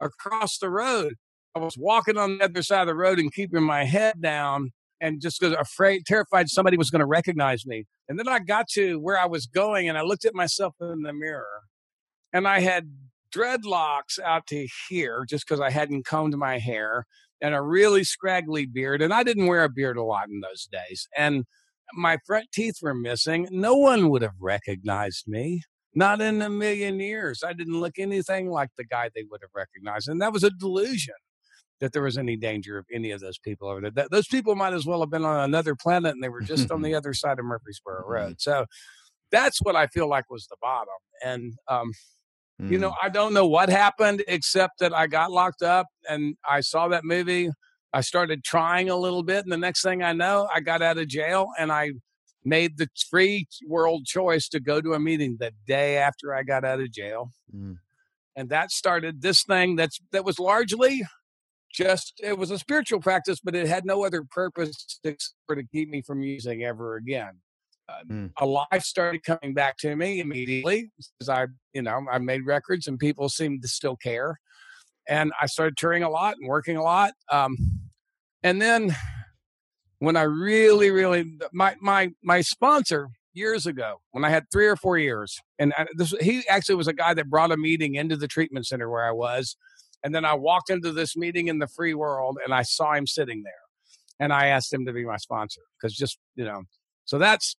across 0.00 0.58
the 0.58 0.70
road. 0.70 1.14
I 1.54 1.58
was 1.58 1.76
walking 1.78 2.18
on 2.18 2.38
the 2.38 2.44
other 2.44 2.62
side 2.62 2.82
of 2.82 2.86
the 2.86 2.94
road 2.94 3.18
and 3.18 3.32
keeping 3.32 3.62
my 3.62 3.84
head 3.84 4.20
down 4.20 4.70
and 5.00 5.20
just 5.20 5.42
afraid, 5.42 6.04
terrified 6.06 6.48
somebody 6.48 6.76
was 6.76 6.90
going 6.90 7.00
to 7.00 7.06
recognize 7.06 7.66
me. 7.66 7.84
And 8.08 8.18
then 8.18 8.28
I 8.28 8.38
got 8.38 8.68
to 8.70 8.98
where 9.00 9.18
I 9.18 9.26
was 9.26 9.46
going 9.46 9.88
and 9.88 9.98
I 9.98 10.02
looked 10.02 10.24
at 10.24 10.34
myself 10.34 10.74
in 10.80 11.02
the 11.02 11.12
mirror 11.12 11.62
and 12.36 12.46
I 12.46 12.60
had 12.60 12.90
dreadlocks 13.34 14.18
out 14.22 14.46
to 14.48 14.68
here 14.90 15.24
just 15.26 15.46
because 15.46 15.58
I 15.58 15.70
hadn't 15.70 16.04
combed 16.04 16.36
my 16.36 16.58
hair 16.58 17.06
and 17.40 17.54
a 17.54 17.62
really 17.62 18.04
scraggly 18.04 18.66
beard. 18.66 19.00
And 19.00 19.12
I 19.12 19.22
didn't 19.22 19.46
wear 19.46 19.64
a 19.64 19.70
beard 19.70 19.96
a 19.96 20.02
lot 20.02 20.28
in 20.28 20.40
those 20.40 20.68
days. 20.70 21.08
And 21.16 21.44
my 21.94 22.18
front 22.26 22.48
teeth 22.52 22.76
were 22.82 22.94
missing. 22.94 23.48
No 23.50 23.74
one 23.74 24.10
would 24.10 24.20
have 24.20 24.38
recognized 24.38 25.26
me. 25.26 25.62
Not 25.94 26.20
in 26.20 26.42
a 26.42 26.50
million 26.50 27.00
years. 27.00 27.42
I 27.42 27.54
didn't 27.54 27.80
look 27.80 27.98
anything 27.98 28.50
like 28.50 28.68
the 28.76 28.84
guy 28.84 29.08
they 29.14 29.24
would 29.30 29.40
have 29.42 29.50
recognized. 29.54 30.08
And 30.08 30.20
that 30.20 30.34
was 30.34 30.44
a 30.44 30.50
delusion 30.50 31.14
that 31.80 31.94
there 31.94 32.02
was 32.02 32.18
any 32.18 32.36
danger 32.36 32.76
of 32.76 32.84
any 32.92 33.12
of 33.12 33.20
those 33.20 33.38
people 33.38 33.68
over 33.68 33.80
there. 33.80 33.90
That, 33.92 34.10
those 34.10 34.26
people 34.26 34.54
might 34.56 34.74
as 34.74 34.84
well 34.84 35.00
have 35.00 35.10
been 35.10 35.24
on 35.24 35.40
another 35.40 35.74
planet 35.74 36.12
and 36.12 36.22
they 36.22 36.28
were 36.28 36.42
just 36.42 36.70
on 36.70 36.82
the 36.82 36.94
other 36.96 37.14
side 37.14 37.38
of 37.38 37.46
Murfreesboro 37.46 38.02
mm-hmm. 38.02 38.12
Road. 38.12 38.40
So 38.42 38.66
that's 39.30 39.58
what 39.62 39.74
I 39.74 39.86
feel 39.86 40.06
like 40.08 40.30
was 40.30 40.46
the 40.48 40.56
bottom. 40.60 40.94
And, 41.24 41.54
um, 41.68 41.92
mm. 42.60 42.70
you 42.70 42.78
know, 42.78 42.90
mm. 42.90 42.96
I 43.02 43.08
don't 43.08 43.34
know 43.34 43.46
what 43.46 43.68
happened 43.68 44.22
except 44.28 44.78
that 44.80 44.94
I 44.94 45.06
got 45.06 45.30
locked 45.30 45.62
up 45.62 45.86
and 46.08 46.36
I 46.48 46.60
saw 46.60 46.88
that 46.88 47.04
movie 47.04 47.50
I 47.96 48.02
started 48.02 48.44
trying 48.44 48.90
a 48.90 48.96
little 48.96 49.22
bit, 49.22 49.44
and 49.44 49.50
the 49.50 49.56
next 49.56 49.82
thing 49.82 50.02
I 50.02 50.12
know, 50.12 50.48
I 50.54 50.60
got 50.60 50.82
out 50.82 50.98
of 50.98 51.08
jail 51.08 51.48
and 51.58 51.72
I 51.72 51.92
made 52.44 52.76
the 52.76 52.88
free 53.10 53.46
world 53.66 54.04
choice 54.04 54.50
to 54.50 54.60
go 54.60 54.82
to 54.82 54.92
a 54.92 55.00
meeting 55.00 55.38
the 55.40 55.52
day 55.66 55.96
after 55.96 56.34
I 56.34 56.42
got 56.42 56.62
out 56.62 56.78
of 56.78 56.92
jail. 56.92 57.30
Mm. 57.56 57.76
And 58.36 58.50
that 58.50 58.70
started 58.70 59.22
this 59.22 59.44
thing 59.44 59.76
that's 59.76 59.98
that 60.12 60.26
was 60.26 60.38
largely 60.38 61.04
just 61.72 62.20
it 62.22 62.36
was 62.36 62.50
a 62.50 62.58
spiritual 62.58 63.00
practice, 63.00 63.40
but 63.42 63.54
it 63.54 63.66
had 63.66 63.86
no 63.86 64.04
other 64.04 64.24
purpose 64.30 65.00
to, 65.02 65.16
to 65.48 65.62
keep 65.72 65.88
me 65.88 66.02
from 66.02 66.22
using 66.22 66.64
ever 66.64 66.96
again. 66.96 67.40
Uh, 67.88 68.04
mm. 68.10 68.30
A 68.40 68.46
life 68.46 68.82
started 68.82 69.22
coming 69.22 69.54
back 69.54 69.76
to 69.78 69.94
me 69.94 70.20
immediately 70.20 70.90
because 70.96 71.28
I, 71.28 71.46
you 71.72 71.82
know, 71.82 72.04
I 72.10 72.18
made 72.18 72.44
records 72.44 72.88
and 72.88 72.98
people 72.98 73.28
seemed 73.28 73.62
to 73.62 73.68
still 73.68 73.96
care, 73.96 74.38
and 75.08 75.32
I 75.40 75.46
started 75.46 75.76
touring 75.76 76.02
a 76.02 76.10
lot 76.10 76.36
and 76.40 76.48
working 76.48 76.76
a 76.76 76.82
lot. 76.82 77.12
Um, 77.30 77.56
and 78.42 78.60
then 78.60 78.94
when 79.98 80.16
I 80.16 80.22
really, 80.22 80.90
really, 80.90 81.38
my 81.52 81.76
my 81.80 82.10
my 82.22 82.40
sponsor 82.40 83.08
years 83.34 83.66
ago, 83.66 84.00
when 84.12 84.24
I 84.24 84.30
had 84.30 84.44
three 84.52 84.66
or 84.66 84.76
four 84.76 84.98
years, 84.98 85.38
and 85.58 85.72
I, 85.76 85.86
this, 85.94 86.12
he 86.20 86.42
actually 86.48 86.74
was 86.74 86.88
a 86.88 86.92
guy 86.92 87.14
that 87.14 87.30
brought 87.30 87.52
a 87.52 87.56
meeting 87.56 87.94
into 87.94 88.16
the 88.16 88.28
treatment 88.28 88.66
center 88.66 88.90
where 88.90 89.06
I 89.06 89.12
was, 89.12 89.56
and 90.02 90.14
then 90.14 90.24
I 90.24 90.34
walked 90.34 90.70
into 90.70 90.92
this 90.92 91.16
meeting 91.16 91.48
in 91.48 91.58
the 91.60 91.68
free 91.68 91.94
world, 91.94 92.38
and 92.44 92.52
I 92.52 92.62
saw 92.62 92.94
him 92.94 93.06
sitting 93.06 93.42
there, 93.44 93.52
and 94.18 94.32
I 94.32 94.48
asked 94.48 94.72
him 94.72 94.86
to 94.86 94.92
be 94.92 95.04
my 95.04 95.18
sponsor 95.18 95.62
because 95.80 95.94
just 95.94 96.18
you 96.34 96.44
know, 96.44 96.64
so 97.04 97.18
that's 97.18 97.56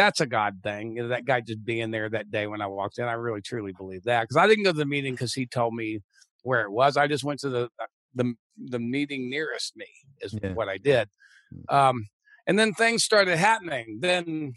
that's 0.00 0.20
a 0.20 0.26
God 0.26 0.60
thing. 0.62 0.96
You 0.96 1.02
know, 1.02 1.08
that 1.08 1.26
guy 1.26 1.42
just 1.42 1.62
being 1.62 1.90
there 1.90 2.08
that 2.08 2.30
day 2.30 2.46
when 2.46 2.62
I 2.62 2.66
walked 2.66 2.98
in, 2.98 3.04
I 3.04 3.12
really 3.12 3.42
truly 3.42 3.72
believe 3.72 4.04
that 4.04 4.22
because 4.22 4.38
I 4.38 4.46
didn't 4.46 4.64
go 4.64 4.72
to 4.72 4.78
the 4.78 4.86
meeting 4.86 5.12
because 5.12 5.34
he 5.34 5.44
told 5.46 5.74
me 5.74 6.00
where 6.42 6.62
it 6.62 6.72
was. 6.72 6.96
I 6.96 7.06
just 7.06 7.22
went 7.22 7.40
to 7.40 7.50
the 7.50 7.64
uh, 7.78 7.86
the 8.14 8.34
the 8.56 8.78
meeting 8.78 9.28
nearest 9.28 9.76
me 9.76 9.86
is 10.22 10.34
yeah. 10.42 10.54
what 10.54 10.68
I 10.70 10.78
did. 10.78 11.08
Mm. 11.54 11.74
Um, 11.74 12.08
and 12.46 12.58
then 12.58 12.72
things 12.72 13.04
started 13.04 13.36
happening. 13.36 13.98
Then 14.00 14.54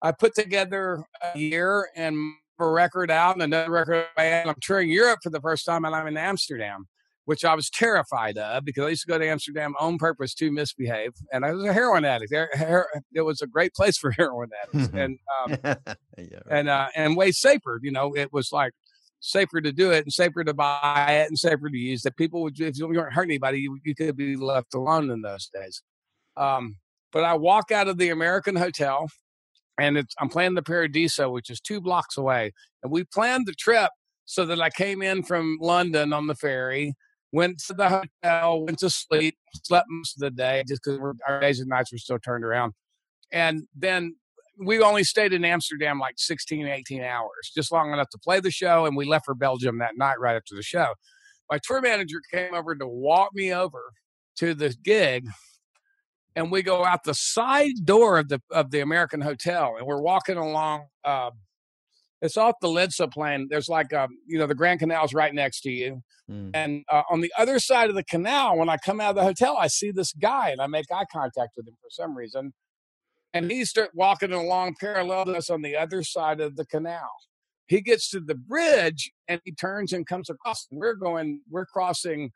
I 0.00 0.12
put 0.12 0.36
together 0.36 1.04
a 1.34 1.36
year 1.36 1.88
and 1.96 2.16
a 2.60 2.68
record 2.68 3.10
out 3.10 3.34
and 3.34 3.42
another 3.42 3.72
record 3.72 4.06
and 4.16 4.48
I'm 4.48 4.56
touring 4.62 4.88
Europe 4.88 5.18
for 5.22 5.30
the 5.30 5.40
first 5.40 5.64
time 5.64 5.84
and 5.84 5.96
I'm 5.96 6.06
in 6.06 6.16
Amsterdam, 6.16 6.86
which 7.24 7.44
I 7.44 7.54
was 7.54 7.70
terrified 7.70 8.36
of 8.36 8.64
because 8.64 8.84
I 8.84 8.88
used 8.88 9.02
to 9.02 9.08
go 9.12 9.18
to 9.18 9.26
Amsterdam 9.26 9.74
on 9.78 9.98
purpose 9.98 10.34
to 10.34 10.50
misbehave. 10.50 11.12
And 11.32 11.44
I 11.44 11.52
was 11.52 11.64
a 11.64 11.72
heroin 11.72 12.04
addict. 12.04 12.32
It 12.32 13.22
was 13.22 13.42
a 13.42 13.46
great 13.46 13.74
place 13.74 13.96
for 13.96 14.10
heroin 14.18 14.50
addicts 14.62 14.92
and 14.94 15.18
um, 15.40 15.58
yeah, 15.64 15.76
right. 16.18 16.42
and 16.50 16.68
uh, 16.68 16.88
and 16.94 17.16
way 17.16 17.32
safer. 17.32 17.80
You 17.82 17.92
know, 17.92 18.14
it 18.16 18.32
was 18.32 18.52
like 18.52 18.72
safer 19.20 19.60
to 19.60 19.72
do 19.72 19.92
it 19.92 20.04
and 20.04 20.12
safer 20.12 20.42
to 20.42 20.52
buy 20.52 21.06
it 21.10 21.28
and 21.28 21.38
safer 21.38 21.70
to 21.70 21.76
use 21.76 22.02
that 22.02 22.16
people 22.16 22.42
would 22.42 22.60
if 22.60 22.76
you 22.76 22.88
weren't 22.88 23.14
hurting 23.14 23.30
anybody 23.30 23.60
you, 23.60 23.78
you 23.84 23.94
could 23.94 24.16
be 24.16 24.34
left 24.34 24.74
alone 24.74 25.08
in 25.12 25.22
those 25.22 25.48
days 25.54 25.80
um, 26.36 26.74
but 27.12 27.22
i 27.22 27.32
walk 27.32 27.70
out 27.70 27.86
of 27.86 27.98
the 27.98 28.08
american 28.08 28.56
hotel 28.56 29.06
and 29.78 29.96
it's 29.96 30.14
I'm 30.18 30.28
playing 30.28 30.54
the 30.54 30.62
Paradiso, 30.62 31.30
which 31.30 31.50
is 31.50 31.60
two 31.60 31.80
blocks 31.80 32.16
away. 32.16 32.52
And 32.82 32.92
we 32.92 33.04
planned 33.04 33.46
the 33.46 33.54
trip 33.54 33.90
so 34.24 34.44
that 34.46 34.60
I 34.60 34.70
came 34.70 35.02
in 35.02 35.22
from 35.22 35.58
London 35.60 36.12
on 36.12 36.26
the 36.26 36.34
ferry, 36.34 36.94
went 37.32 37.58
to 37.66 37.74
the 37.74 37.88
hotel, 37.88 38.64
went 38.64 38.78
to 38.80 38.90
sleep, 38.90 39.36
slept 39.64 39.86
most 39.88 40.16
of 40.16 40.20
the 40.20 40.30
day 40.30 40.62
just 40.68 40.82
because 40.84 41.00
our 41.26 41.40
days 41.40 41.60
and 41.60 41.68
nights 41.68 41.92
were 41.92 41.98
still 41.98 42.18
turned 42.18 42.44
around. 42.44 42.72
And 43.32 43.62
then 43.74 44.16
we 44.58 44.80
only 44.80 45.04
stayed 45.04 45.32
in 45.32 45.44
Amsterdam 45.44 45.98
like 45.98 46.14
16, 46.18 46.66
18 46.66 47.02
hours, 47.02 47.50
just 47.54 47.72
long 47.72 47.92
enough 47.92 48.10
to 48.10 48.18
play 48.18 48.40
the 48.40 48.50
show. 48.50 48.86
And 48.86 48.96
we 48.96 49.06
left 49.06 49.24
for 49.24 49.34
Belgium 49.34 49.78
that 49.78 49.96
night 49.96 50.20
right 50.20 50.36
after 50.36 50.54
the 50.54 50.62
show. 50.62 50.94
My 51.50 51.58
tour 51.62 51.80
manager 51.80 52.20
came 52.32 52.54
over 52.54 52.74
to 52.74 52.86
walk 52.86 53.30
me 53.34 53.52
over 53.52 53.92
to 54.36 54.54
the 54.54 54.74
gig 54.82 55.26
and 56.34 56.50
we 56.50 56.62
go 56.62 56.84
out 56.84 57.04
the 57.04 57.14
side 57.14 57.84
door 57.84 58.18
of 58.18 58.28
the 58.28 58.40
of 58.50 58.70
the 58.70 58.80
American 58.80 59.20
Hotel, 59.20 59.74
and 59.78 59.86
we're 59.86 60.00
walking 60.00 60.36
along. 60.36 60.86
Uh, 61.04 61.30
it's 62.22 62.36
off 62.36 62.54
the 62.62 62.68
Leidseplein. 62.68 63.48
There's 63.50 63.68
like 63.68 63.92
um, 63.92 64.10
you 64.26 64.38
know, 64.38 64.46
the 64.46 64.54
Grand 64.54 64.80
Canal's 64.80 65.12
right 65.12 65.34
next 65.34 65.60
to 65.62 65.70
you, 65.70 66.02
mm. 66.30 66.50
and 66.54 66.84
uh, 66.90 67.02
on 67.10 67.20
the 67.20 67.32
other 67.36 67.58
side 67.58 67.90
of 67.90 67.96
the 67.96 68.04
canal, 68.04 68.56
when 68.56 68.70
I 68.70 68.78
come 68.78 69.00
out 69.00 69.10
of 69.10 69.16
the 69.16 69.24
hotel, 69.24 69.56
I 69.58 69.66
see 69.66 69.90
this 69.90 70.12
guy, 70.14 70.50
and 70.50 70.60
I 70.60 70.66
make 70.68 70.86
eye 70.90 71.04
contact 71.12 71.50
with 71.56 71.68
him 71.68 71.74
for 71.82 71.90
some 71.90 72.16
reason, 72.16 72.52
and 73.34 73.50
he 73.50 73.64
start 73.64 73.90
walking 73.94 74.32
along 74.32 74.76
parallel 74.80 75.26
to 75.26 75.36
us 75.36 75.50
on 75.50 75.62
the 75.62 75.76
other 75.76 76.02
side 76.02 76.40
of 76.40 76.56
the 76.56 76.64
canal. 76.64 77.10
He 77.66 77.80
gets 77.80 78.10
to 78.10 78.20
the 78.20 78.34
bridge 78.34 79.10
and 79.28 79.40
he 79.44 79.52
turns 79.52 79.92
and 79.92 80.06
comes 80.06 80.28
across. 80.28 80.66
We're 80.70 80.94
going, 80.94 81.40
we're 81.50 81.64
crossing 81.64 82.30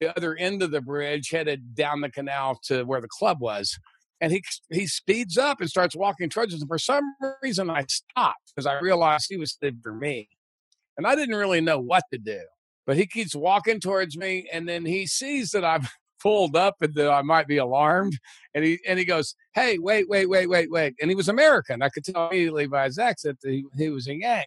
the 0.00 0.14
other 0.16 0.36
end 0.36 0.62
of 0.62 0.70
the 0.70 0.82
bridge, 0.82 1.30
headed 1.30 1.74
down 1.74 2.00
the 2.00 2.10
canal 2.10 2.58
to 2.64 2.84
where 2.84 3.00
the 3.00 3.08
club 3.08 3.40
was. 3.40 3.78
And 4.22 4.32
he 4.32 4.42
he 4.70 4.86
speeds 4.86 5.36
up 5.36 5.60
and 5.60 5.68
starts 5.68 5.96
walking 5.96 6.30
towards 6.30 6.54
us. 6.54 6.60
And 6.60 6.68
for 6.68 6.78
some 6.78 7.02
reason, 7.42 7.68
I 7.68 7.84
stopped 7.88 8.52
because 8.54 8.66
I 8.66 8.78
realized 8.78 9.26
he 9.28 9.36
was 9.36 9.50
stood 9.50 9.80
for 9.82 9.92
me, 9.92 10.28
and 10.96 11.06
I 11.06 11.14
didn't 11.16 11.34
really 11.34 11.60
know 11.60 11.78
what 11.78 12.04
to 12.12 12.18
do. 12.18 12.40
But 12.86 12.96
he 12.96 13.06
keeps 13.06 13.34
walking 13.34 13.80
towards 13.80 14.16
me, 14.16 14.48
and 14.52 14.68
then 14.68 14.86
he 14.86 15.06
sees 15.06 15.50
that 15.50 15.64
I've 15.64 15.90
pulled 16.22 16.54
up 16.54 16.76
and 16.80 16.94
that 16.94 17.10
I 17.10 17.22
might 17.22 17.48
be 17.48 17.56
alarmed, 17.56 18.16
and 18.54 18.64
he 18.64 18.78
and 18.86 18.96
he 18.96 19.04
goes, 19.04 19.34
"Hey, 19.54 19.78
wait, 19.78 20.08
wait, 20.08 20.30
wait, 20.30 20.48
wait, 20.48 20.70
wait!" 20.70 20.94
And 21.02 21.10
he 21.10 21.16
was 21.16 21.28
American. 21.28 21.82
I 21.82 21.88
could 21.88 22.04
tell 22.04 22.28
immediately 22.28 22.68
by 22.68 22.84
his 22.84 22.98
accent 22.98 23.38
that 23.42 23.50
he, 23.50 23.64
he 23.76 23.90
was 23.90 24.06
a 24.06 24.14
Yank, 24.14 24.46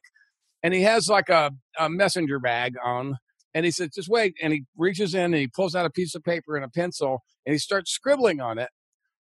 and 0.64 0.74
he 0.74 0.84
has 0.84 1.10
like 1.10 1.28
a, 1.28 1.52
a 1.78 1.90
messenger 1.90 2.40
bag 2.40 2.76
on 2.84 3.18
and 3.56 3.64
he 3.64 3.72
said, 3.72 3.92
just 3.96 4.10
wait. 4.10 4.36
And 4.44 4.52
he 4.52 4.66
reaches 4.78 5.16
in 5.16 5.26
and 5.26 5.36
he 5.36 5.48
pulls 5.48 5.76
out 5.76 5.86
a 5.86 5.90
piece 5.90 6.14
of 6.14 6.24
paper 6.24 6.58
and 6.58 6.66
a 6.66 6.70
pencil 6.70 7.24
and 7.46 7.54
he 7.54 7.58
starts 7.58 7.90
scribbling 7.90 8.42
on 8.42 8.60
it. 8.60 8.70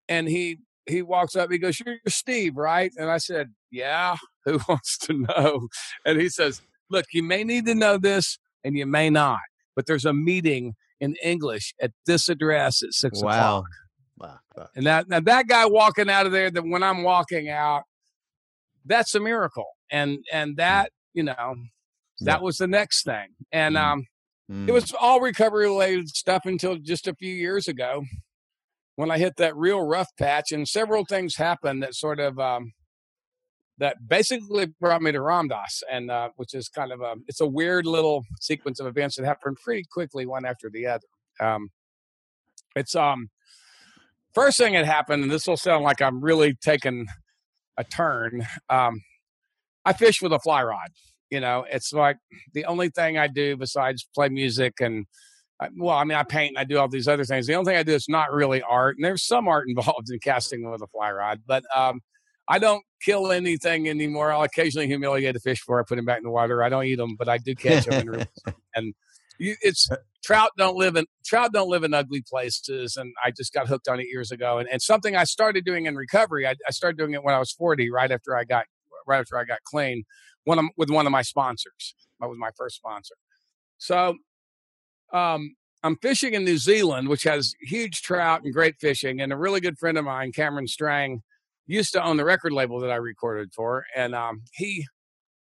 And 0.09 0.27
he 0.27 0.59
he 0.85 1.01
walks 1.01 1.35
up, 1.35 1.51
he 1.51 1.57
goes, 1.57 1.79
You're 1.79 1.97
Steve, 2.07 2.55
right? 2.55 2.91
And 2.97 3.09
I 3.09 3.17
said, 3.17 3.53
Yeah, 3.71 4.15
who 4.45 4.59
wants 4.67 4.97
to 4.99 5.13
know? 5.13 5.67
And 6.05 6.19
he 6.19 6.29
says, 6.29 6.61
Look, 6.89 7.05
you 7.13 7.23
may 7.23 7.43
need 7.43 7.65
to 7.65 7.75
know 7.75 7.97
this 7.97 8.39
and 8.63 8.77
you 8.77 8.85
may 8.85 9.09
not, 9.09 9.39
but 9.75 9.85
there's 9.85 10.05
a 10.05 10.13
meeting 10.13 10.75
in 10.99 11.15
English 11.23 11.73
at 11.81 11.91
this 12.05 12.29
address 12.29 12.81
at 12.81 12.93
six 12.93 13.21
wow. 13.21 13.29
o'clock. 13.29 13.65
Wow. 14.19 14.67
And 14.75 14.85
that 14.87 15.07
now 15.09 15.19
that 15.19 15.47
guy 15.47 15.65
walking 15.65 16.09
out 16.09 16.25
of 16.25 16.31
there, 16.31 16.49
that 16.49 16.63
when 16.63 16.81
I'm 16.81 17.03
walking 17.03 17.49
out, 17.49 17.83
that's 18.85 19.13
a 19.13 19.19
miracle. 19.19 19.67
And 19.91 20.19
and 20.31 20.51
hmm. 20.51 20.55
that, 20.55 20.91
you 21.13 21.23
know, 21.23 21.55
that 22.21 22.39
yeah. 22.39 22.43
was 22.43 22.57
the 22.57 22.67
next 22.67 23.03
thing. 23.03 23.27
And 23.51 23.75
mm. 23.75 23.81
um 23.81 24.05
Mm. 24.51 24.69
It 24.69 24.71
was 24.71 24.93
all 24.99 25.19
recovery 25.19 25.65
related 25.65 26.07
stuff 26.09 26.43
until 26.45 26.77
just 26.77 27.07
a 27.07 27.13
few 27.13 27.33
years 27.33 27.67
ago 27.67 28.03
when 28.97 29.11
I 29.11 29.19
hit 29.19 29.37
that 29.37 29.55
real 29.55 29.79
rough 29.79 30.09
patch, 30.17 30.51
and 30.51 30.67
several 30.67 31.05
things 31.05 31.35
happened 31.35 31.83
that 31.83 31.93
sort 31.93 32.19
of 32.19 32.39
um, 32.39 32.73
that 33.77 33.95
basically 34.07 34.65
brought 34.81 35.03
me 35.03 35.11
to 35.11 35.21
Ram 35.21 35.47
Dass, 35.47 35.83
and 35.89 36.09
uh, 36.09 36.29
which 36.35 36.55
is 36.55 36.67
kind 36.67 36.91
of 36.91 37.01
a 37.01 37.13
it's 37.27 37.39
a 37.39 37.47
weird 37.47 37.85
little 37.85 38.25
sequence 38.41 38.79
of 38.79 38.87
events 38.87 39.15
that 39.15 39.25
happened 39.25 39.57
pretty 39.63 39.85
quickly, 39.89 40.25
one 40.25 40.45
after 40.45 40.69
the 40.69 40.87
other. 40.87 41.05
Um, 41.39 41.69
it's 42.75 42.95
um 42.95 43.29
first 44.33 44.57
thing 44.57 44.73
that 44.73 44.85
happened, 44.85 45.21
and 45.21 45.31
this 45.31 45.47
will 45.47 45.57
sound 45.57 45.83
like 45.83 46.01
I'm 46.01 46.19
really 46.19 46.55
taking 46.55 47.05
a 47.77 47.83
turn. 47.83 48.47
Um, 48.67 49.01
I 49.85 49.93
fish 49.93 50.23
with 50.23 50.33
a 50.33 50.39
fly 50.39 50.63
rod 50.63 50.89
you 51.29 51.41
know 51.41 51.65
it's 51.69 51.91
like 51.91 52.15
the 52.53 52.63
only 52.63 52.89
thing 52.89 53.17
i 53.17 53.27
do 53.27 53.57
besides 53.57 54.07
play 54.15 54.29
music 54.29 54.75
and 54.79 55.05
well 55.75 55.95
i 55.95 56.03
mean 56.03 56.17
i 56.17 56.23
paint 56.23 56.51
and 56.51 56.59
i 56.59 56.63
do 56.63 56.77
all 56.77 56.87
these 56.87 57.07
other 57.07 57.25
things. 57.25 57.47
The 57.47 57.55
only 57.55 57.71
thing 57.71 57.79
i 57.79 57.83
do 57.83 57.93
is 57.93 58.07
not 58.07 58.31
really 58.31 58.61
art 58.61 58.95
and 58.97 59.05
there's 59.05 59.23
some 59.23 59.47
art 59.47 59.67
involved 59.67 60.09
in 60.09 60.19
casting 60.19 60.69
with 60.69 60.81
a 60.81 60.87
fly 60.87 61.11
rod 61.11 61.41
but 61.47 61.63
um, 61.75 62.01
i 62.47 62.59
don't 62.59 62.83
kill 62.99 63.31
anything 63.31 63.87
anymore. 63.87 64.31
I'll 64.31 64.41
occasionally 64.41 64.87
humiliate 64.87 65.35
a 65.35 65.39
fish 65.39 65.61
before 65.61 65.79
i 65.79 65.83
put 65.87 65.99
him 65.99 66.05
back 66.05 66.17
in 66.17 66.23
the 66.23 66.31
water. 66.31 66.63
I 66.63 66.69
don't 66.69 66.85
eat 66.85 66.95
them 66.95 67.15
but 67.17 67.29
i 67.29 67.37
do 67.37 67.55
catch 67.55 67.85
them 67.85 68.07
and, 68.07 68.27
and 68.75 68.93
you, 69.39 69.55
it's 69.61 69.87
trout 70.23 70.51
don't 70.57 70.75
live 70.75 70.95
in 70.95 71.05
trout 71.25 71.53
don't 71.53 71.69
live 71.69 71.83
in 71.83 71.93
ugly 71.93 72.23
places 72.27 72.97
and 72.97 73.13
i 73.23 73.31
just 73.31 73.53
got 73.53 73.67
hooked 73.67 73.87
on 73.87 73.99
it 73.99 74.07
years 74.11 74.31
ago. 74.31 74.57
And, 74.57 74.67
and 74.69 74.81
something 74.81 75.15
i 75.15 75.23
started 75.23 75.65
doing 75.65 75.85
in 75.85 75.95
recovery 75.95 76.47
I, 76.47 76.55
I 76.67 76.71
started 76.71 76.97
doing 76.97 77.13
it 77.13 77.23
when 77.23 77.35
i 77.35 77.39
was 77.39 77.51
40 77.51 77.91
right 77.91 78.11
after 78.11 78.35
i 78.35 78.43
got 78.43 78.65
right 79.05 79.19
after 79.19 79.37
i 79.37 79.43
got 79.43 79.59
clean 79.63 80.03
one 80.47 80.59
of, 80.59 80.65
with 80.77 80.89
one 80.89 81.05
of 81.05 81.11
my 81.11 81.21
sponsors. 81.21 81.93
That 82.19 82.27
was 82.27 82.37
my 82.39 82.49
first 82.55 82.77
sponsor. 82.77 83.15
So 83.77 84.15
um, 85.13 85.55
I'm 85.83 85.97
fishing 85.97 86.33
in 86.33 86.43
New 86.43 86.57
Zealand, 86.57 87.07
which 87.07 87.23
has 87.23 87.53
huge 87.61 88.01
trout 88.01 88.43
and 88.43 88.53
great 88.53 88.75
fishing. 88.79 89.21
And 89.21 89.31
a 89.31 89.37
really 89.37 89.61
good 89.61 89.77
friend 89.77 89.97
of 89.97 90.05
mine, 90.05 90.31
Cameron 90.31 90.67
Strang, 90.67 91.21
used 91.67 91.93
to 91.93 92.03
own 92.03 92.17
the 92.17 92.25
record 92.25 92.53
label 92.53 92.79
that 92.79 92.91
I 92.91 92.95
recorded 92.95 93.53
for, 93.53 93.85
and 93.95 94.15
um, 94.15 94.43
he 94.53 94.87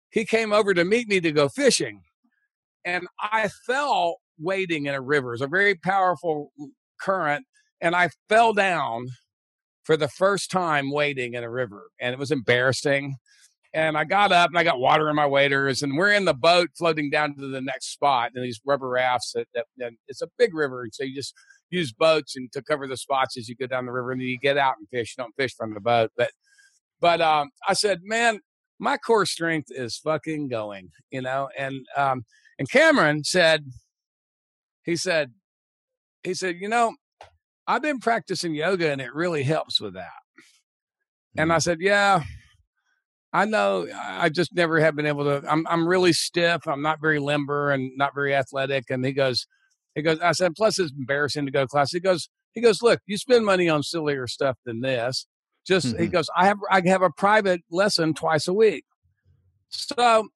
he 0.10 0.26
came 0.26 0.54
over 0.54 0.74
to 0.74 0.86
meet 0.86 1.08
me 1.08 1.20
to 1.20 1.32
go 1.32 1.50
fishing, 1.50 2.02
and 2.86 3.08
I 3.20 3.50
fell 3.68 4.18
wading 4.40 4.86
in 4.86 4.96
a 4.96 5.02
river. 5.02 5.34
It's 5.34 5.42
a 5.42 5.48
very 5.48 5.76
powerful 5.76 6.52
current, 7.00 7.46
and 7.82 7.96
I 7.96 8.10
fell 8.30 8.54
down 8.54 9.08
for 9.84 9.98
the 9.98 10.08
first 10.08 10.50
time 10.50 10.92
wading 10.92 11.34
in 11.34 11.44
a 11.44 11.50
river, 11.50 11.90
and 12.00 12.14
it 12.14 12.20
was 12.20 12.32
embarrassing. 12.32 13.18
And 13.74 13.98
I 13.98 14.04
got 14.04 14.32
up 14.32 14.50
and 14.50 14.58
I 14.58 14.64
got 14.64 14.80
water 14.80 15.10
in 15.10 15.16
my 15.16 15.26
waders, 15.26 15.82
and 15.82 15.98
we're 15.98 16.14
in 16.14 16.26
the 16.26 16.34
boat 16.34 16.70
floating 16.78 17.10
down 17.10 17.36
to 17.36 17.48
the 17.48 17.62
next 17.62 17.92
spot. 17.92 18.32
And 18.36 18.44
these 18.44 18.62
rubber 18.66 18.90
rafts 18.90 19.32
that, 19.34 19.48
that, 19.56 19.66
that 19.78 19.94
it's 20.08 20.22
a 20.22 20.28
big 20.38 20.54
river, 20.54 20.84
and 20.84 20.94
so 20.94 21.04
you 21.04 21.16
just 21.16 21.34
use 21.70 21.92
boats 21.92 22.36
and 22.36 22.52
to 22.52 22.62
cover 22.62 22.88
the 22.88 22.98
spots 22.98 23.36
as 23.36 23.50
you 23.50 23.56
go 23.56 23.66
down 23.66 23.86
the 23.86 23.92
river, 23.92 24.12
and 24.12 24.22
then 24.22 24.28
you 24.28 24.38
get 24.38 24.58
out 24.58 24.76
and 24.78 24.88
fish. 24.90 25.16
You 25.18 25.24
don't 25.24 25.36
fish 25.36 25.56
from 25.56 25.74
the 25.74 25.80
boat, 25.80 26.12
but 26.16 26.32
but 27.02 27.20
um, 27.20 27.50
I 27.68 27.74
said, 27.74 28.02
man, 28.04 28.40
my 28.80 28.98
core 28.98 29.26
strength 29.26 29.70
is 29.72 29.98
fucking 29.98 30.50
going, 30.50 30.90
you 31.10 31.22
know. 31.22 31.50
And 31.58 31.86
um, 31.98 32.26
and 32.60 32.70
Cameron 32.70 33.24
said, 33.24 33.66
he 34.84 34.96
said, 34.96 35.32
he 36.24 36.34
said, 36.34 36.58
you 36.60 36.70
know, 36.70 36.96
I've 37.68 37.82
been 37.82 38.00
practicing 38.00 38.54
yoga 38.54 38.92
and 38.92 39.02
it 39.02 39.14
really 39.14 39.44
helps 39.44 39.80
with 39.80 39.94
that. 39.94 40.12
And 41.38 41.52
I 41.52 41.58
mm. 41.58 41.62
said, 41.62 41.80
yeah, 41.82 42.24
I 43.34 43.46
know 43.46 43.88
I 43.96 44.30
just 44.30 44.54
never 44.54 44.80
have 44.80 44.96
been 44.96 45.08
able 45.08 45.24
to. 45.24 45.44
I'm 45.52 45.66
I'm 45.68 45.88
really 45.88 46.14
stiff. 46.14 46.68
I'm 46.68 46.84
not 46.84 47.02
very 47.02 47.20
limber 47.20 47.72
and 47.72 47.92
not 47.98 48.14
very 48.14 48.36
athletic. 48.36 48.86
And 48.92 49.04
he 49.04 49.12
goes, 49.12 49.48
he 49.96 50.04
goes. 50.04 50.20
I 50.20 50.34
said, 50.34 50.54
plus 50.56 50.78
it's 50.78 50.92
embarrassing 50.92 51.46
to 51.48 51.52
go 51.52 51.62
to 51.62 51.68
class. 51.68 51.92
He 51.92 52.00
goes, 52.00 52.30
he 52.54 52.62
goes, 52.62 52.84
look, 52.84 53.02
you 53.08 53.18
spend 53.18 53.44
money 53.44 53.68
on 53.68 53.82
sillier 53.82 54.28
stuff 54.28 54.58
than 54.66 54.82
this. 54.82 55.26
Just 55.66 55.88
mm-hmm. 55.88 56.04
he 56.04 56.08
goes, 56.10 56.30
I 56.38 56.46
have 56.46 56.60
I 56.70 56.82
have 56.86 57.02
a 57.02 57.10
private 57.10 57.62
lesson 57.72 58.14
twice 58.14 58.48
a 58.48 58.54
week. 58.54 58.86
So 59.70 60.28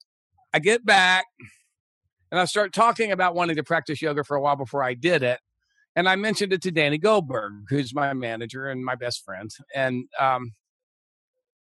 I 0.51 0.59
get 0.59 0.83
back 0.83 1.25
and 2.31 2.39
I 2.39 2.45
start 2.45 2.73
talking 2.73 3.11
about 3.11 3.35
wanting 3.35 3.57
to 3.57 3.63
practice 3.63 4.01
yoga 4.01 4.23
for 4.23 4.35
a 4.35 4.41
while 4.41 4.55
before 4.55 4.81
I 4.81 4.95
did 4.95 5.21
it. 5.21 5.39
And 5.95 6.09
I 6.09 6.15
mentioned 6.15 6.53
it 6.53 6.61
to 6.63 6.71
Danny 6.71 6.97
Goldberg, 6.97 7.53
who's 7.69 7.93
my 7.93 8.13
manager 8.13 8.67
and 8.67 8.83
my 8.83 8.95
best 8.95 9.23
friend. 9.23 9.51
And 9.75 10.05
um, 10.19 10.53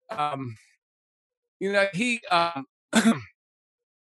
um, 0.10 0.56
you 1.64 1.72
know, 1.72 1.86
he 1.94 2.20
um, 2.30 2.66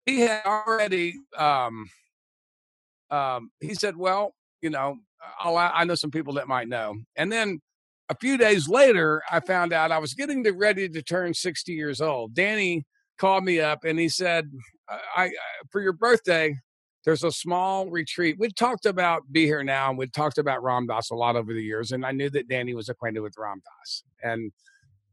he 0.07 0.21
had 0.21 0.47
already 0.47 1.17
um, 1.37 1.91
um, 3.11 3.51
he 3.61 3.75
said, 3.75 3.99
"Well, 3.99 4.35
you 4.63 4.71
know, 4.71 4.97
I'll, 5.39 5.59
I 5.59 5.85
know 5.85 5.95
some 5.95 6.11
people 6.11 6.33
that 6.35 6.49
might 6.49 6.69
know." 6.69 6.97
And 7.17 7.31
then 7.31 7.61
a 8.09 8.17
few 8.17 8.39
days 8.39 8.67
later, 8.67 9.23
I 9.31 9.41
found 9.41 9.75
out 9.75 9.93
I 9.93 9.99
was 9.99 10.15
getting 10.15 10.43
to, 10.45 10.53
ready 10.53 10.89
to 10.89 11.03
turn 11.03 11.35
60 11.35 11.73
years 11.73 12.01
old. 12.01 12.35
Danny 12.35 12.87
called 13.19 13.45
me 13.45 13.61
up 13.61 13.85
and 13.85 13.99
he 13.99 14.09
said, 14.09 14.51
I, 14.89 15.25
I 15.25 15.31
for 15.71 15.83
your 15.83 15.93
birthday, 15.93 16.57
there's 17.05 17.25
a 17.25 17.31
small 17.31 17.91
retreat. 17.91 18.37
We'd 18.39 18.57
talked 18.57 18.87
about 18.87 19.31
Be 19.31 19.45
Here 19.45 19.63
Now 19.63 19.91
and 19.91 19.99
we'd 19.99 20.15
talked 20.15 20.39
about 20.39 20.63
Ram 20.63 20.87
Dass 20.87 21.11
a 21.11 21.15
lot 21.15 21.37
over 21.37 21.53
the 21.53 21.63
years. 21.63 21.93
And 21.93 22.07
I 22.07 22.13
knew 22.13 22.31
that 22.31 22.49
Danny 22.49 22.73
was 22.73 22.89
acquainted 22.89 23.21
with 23.21 23.35
Ram 23.37 23.61
Dass. 23.63 24.03
And 24.23 24.51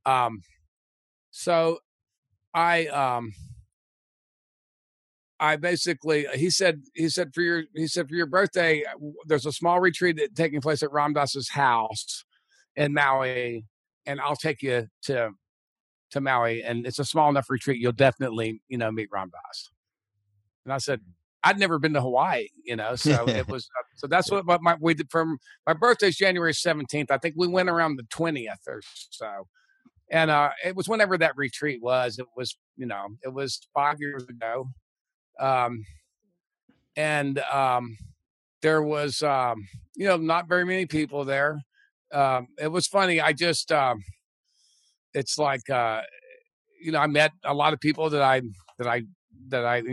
um, 0.06 0.41
so 1.30 1.80
I 2.54 2.88
um 2.88 3.34
I 5.39 5.56
basically 5.56 6.26
he 6.34 6.50
said 6.50 6.82
he 6.95 7.10
said 7.10 7.34
for 7.34 7.41
your 7.41 7.64
he 7.76 7.88
said 7.88 8.10
for 8.10 8.16
your 8.16 8.26
birthday 8.26 8.84
uh, 8.84 8.98
there's 9.28 9.45
a 9.45 9.52
small 9.52 9.80
retreat 9.80 10.18
that, 10.18 10.36
taking 10.36 10.62
place 10.62 10.82
at 10.82 10.91
Ram 10.91 11.14
Dass's 11.14 11.50
house 11.50 12.24
in 12.76 12.93
Maui 12.93 13.66
and 14.08 14.20
I'll 14.20 14.36
take 14.36 14.64
you 14.64 14.88
to 15.04 15.32
to 16.12 16.22
Maui, 16.22 16.64
and 16.64 16.88
it's 16.88 17.00
a 17.00 17.06
small 17.06 17.30
enough 17.30 17.50
retreat. 17.50 17.80
You'll 17.80 17.91
definitely, 17.91 18.62
you 18.70 18.78
know, 18.78 18.91
meet 18.91 19.10
Ram 19.12 19.30
Dass." 19.30 19.70
And 20.66 20.74
I 20.74 20.78
said, 20.80 21.02
"I'd 21.43 21.60
never 21.60 21.78
been 21.78 21.93
to 21.93 22.02
Hawaii, 22.02 22.48
you 22.64 22.76
know, 22.76 22.95
so 22.95 23.28
it 23.28 23.48
was. 23.50 23.70
Uh, 23.78 23.84
so 23.98 24.08
that's 24.08 24.32
what 24.32 24.45
my, 24.62 24.78
we 24.80 24.93
did 24.93 25.12
from 25.12 25.38
my 25.68 25.74
birthday's 25.74 26.18
January 26.18 26.54
seventeenth. 26.54 27.12
I 27.12 27.18
think 27.18 27.36
we 27.38 27.48
went 27.48 27.70
around 27.70 27.98
the 27.98 28.08
twentieth 28.10 28.62
or 28.68 28.82
so, 29.12 29.48
and 30.10 30.32
uh, 30.32 30.49
it 30.66 30.76
was 30.76 30.88
whenever 30.88 31.18
that 31.18 31.36
retreat 31.36 31.82
was. 31.82 32.20
It 32.20 32.28
was, 32.36 32.58
you 32.76 32.86
know, 32.86 33.08
it 33.24 33.34
was 33.34 33.60
five 33.74 33.99
years 33.99 34.24
ago, 34.24 34.70
um, 35.39 35.84
and 36.95 37.39
um, 37.51 37.97
there 38.62 38.82
was, 38.82 39.22
um, 39.24 39.68
you 39.95 40.08
know, 40.08 40.18
not 40.18 40.47
very 40.47 40.66
many 40.66 40.86
people 40.86 41.26
there. 41.26 41.62
Um, 42.14 42.47
it 42.60 42.72
was 42.72 42.88
funny. 42.88 43.20
I 43.20 43.34
just, 43.34 43.72
um, 43.72 44.03
it's 45.14 45.38
like, 45.38 45.70
uh, 45.70 46.01
you 46.82 46.91
know, 46.91 46.99
I 46.99 47.08
met 47.08 47.32
a 47.43 47.53
lot 47.53 47.74
of 47.74 47.80
people 47.80 48.10
that 48.10 48.22
I 48.22 48.41
that 48.78 48.88
I 48.88 49.03
that 49.49 49.66
I 49.66 49.84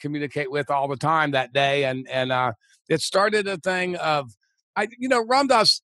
communicate 0.00 0.50
with 0.50 0.70
all 0.70 0.88
the 0.88 0.96
time 0.96 1.32
that 1.32 1.52
day, 1.52 1.84
and 1.84 2.08
and 2.08 2.32
uh, 2.32 2.52
it 2.88 3.00
started 3.00 3.46
a 3.46 3.56
thing 3.56 3.96
of, 3.96 4.30
I, 4.76 4.88
you 4.98 5.08
know, 5.08 5.24
Ram 5.26 5.46
Dass 5.46 5.82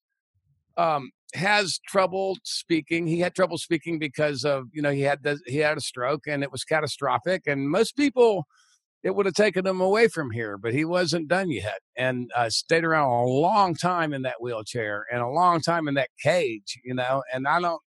um, 0.77 1.11
has 1.35 1.79
trouble 1.87 2.37
speaking. 2.43 3.07
He 3.07 3.21
had 3.21 3.35
trouble 3.35 3.59
speaking 3.59 3.99
because 3.99 4.45
of 4.45 4.67
you 4.73 4.83
know 4.83 4.91
he 4.91 5.03
had 5.03 5.23
the, 5.23 5.39
he 5.47 5.59
had 5.59 5.77
a 5.77 5.83
stroke 5.83 6.27
and 6.27 6.43
it 6.43 6.53
was 6.53 6.65
catastrophic. 6.65 7.43
And 7.47 7.69
most 7.69 7.97
people, 7.97 8.45
it 9.03 9.15
would 9.15 9.27
have 9.27 9.35
taken 9.35 9.67
him 9.67 9.81
away 9.81 10.09
from 10.09 10.31
here, 10.31 10.57
but 10.57 10.73
he 10.73 10.85
wasn't 10.85 11.29
done 11.29 11.51
yet, 11.51 11.81
and 11.97 12.31
uh, 12.37 12.51
stayed 12.51 12.85
around 12.85 13.11
a 13.11 13.25
long 13.25 13.75
time 13.75 14.13
in 14.13 14.23
that 14.23 14.41
wheelchair 14.41 15.05
and 15.13 15.21
a 15.21 15.29
long 15.29 15.61
time 15.61 15.89
in 15.89 15.95
that 15.95 16.11
cage. 16.23 16.79
You 16.85 16.95
know, 16.95 17.23
and 17.33 17.47
I 17.47 17.61
don't. 17.61 17.81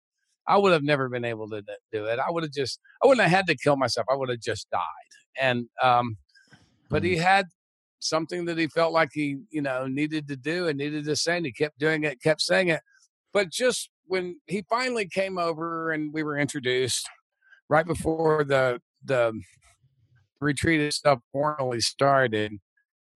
I 0.46 0.56
would 0.56 0.72
have 0.72 0.82
never 0.82 1.08
been 1.08 1.24
able 1.24 1.48
to 1.50 1.62
do 1.92 2.06
it. 2.06 2.18
I 2.18 2.30
would 2.30 2.42
have 2.42 2.52
just. 2.52 2.80
I 3.02 3.06
wouldn't 3.06 3.26
have 3.26 3.36
had 3.36 3.46
to 3.46 3.56
kill 3.56 3.76
myself. 3.76 4.06
I 4.10 4.16
would 4.16 4.28
have 4.28 4.40
just 4.40 4.68
died. 4.70 4.80
And 5.40 5.66
um, 5.82 6.16
but 6.90 7.04
he 7.04 7.16
had 7.16 7.46
something 8.00 8.46
that 8.46 8.58
he 8.58 8.66
felt 8.66 8.92
like 8.92 9.10
he 9.12 9.38
you 9.50 9.62
know 9.62 9.86
needed 9.86 10.26
to 10.28 10.36
do 10.36 10.68
and 10.68 10.78
needed 10.78 11.04
to 11.04 11.14
say 11.14 11.36
and 11.36 11.46
he 11.46 11.52
kept 11.52 11.78
doing 11.78 12.02
it 12.04 12.20
kept 12.22 12.40
saying 12.40 12.68
it 12.68 12.80
but 13.32 13.50
just 13.50 13.90
when 14.06 14.40
he 14.46 14.64
finally 14.68 15.06
came 15.06 15.38
over 15.38 15.92
and 15.92 16.12
we 16.12 16.22
were 16.22 16.38
introduced 16.38 17.08
right 17.68 17.86
before 17.86 18.44
the 18.44 18.80
the 19.04 19.32
retreat 20.40 20.92
stuff 20.92 21.20
formally 21.32 21.80
started 21.80 22.52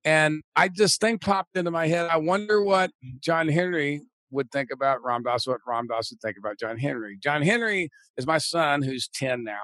and 0.05 0.43
i 0.57 0.69
just 0.69 1.01
think 1.01 1.21
popped 1.21 1.57
into 1.57 1.71
my 1.71 1.87
head 1.87 2.09
i 2.11 2.17
wonder 2.17 2.63
what 2.63 2.91
john 3.21 3.49
henry 3.49 4.01
would 4.31 4.51
think 4.51 4.71
about 4.73 5.03
ram 5.03 5.23
dass 5.23 5.47
what 5.47 5.61
ram 5.67 5.87
dass 5.87 6.11
would 6.11 6.21
think 6.21 6.37
about 6.37 6.59
john 6.59 6.77
henry. 6.79 7.19
John 7.23 7.43
henry 7.43 7.91
is 8.17 8.27
my 8.27 8.39
son 8.39 8.83
who's 8.83 9.09
10 9.09 9.43
now 9.45 9.63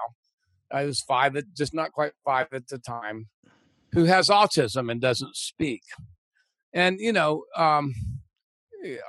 i 0.71 0.83
was 0.85 1.01
five 1.01 1.35
at 1.35 1.45
just 1.55 1.73
not 1.73 1.91
quite 1.91 2.13
five 2.25 2.47
at 2.51 2.67
the 2.67 2.79
time 2.79 3.27
who 3.93 4.05
has 4.05 4.29
autism 4.29 4.91
and 4.91 5.01
doesn't 5.01 5.35
speak. 5.35 5.83
And 6.73 6.99
you 6.99 7.13
know 7.13 7.43
um 7.57 7.93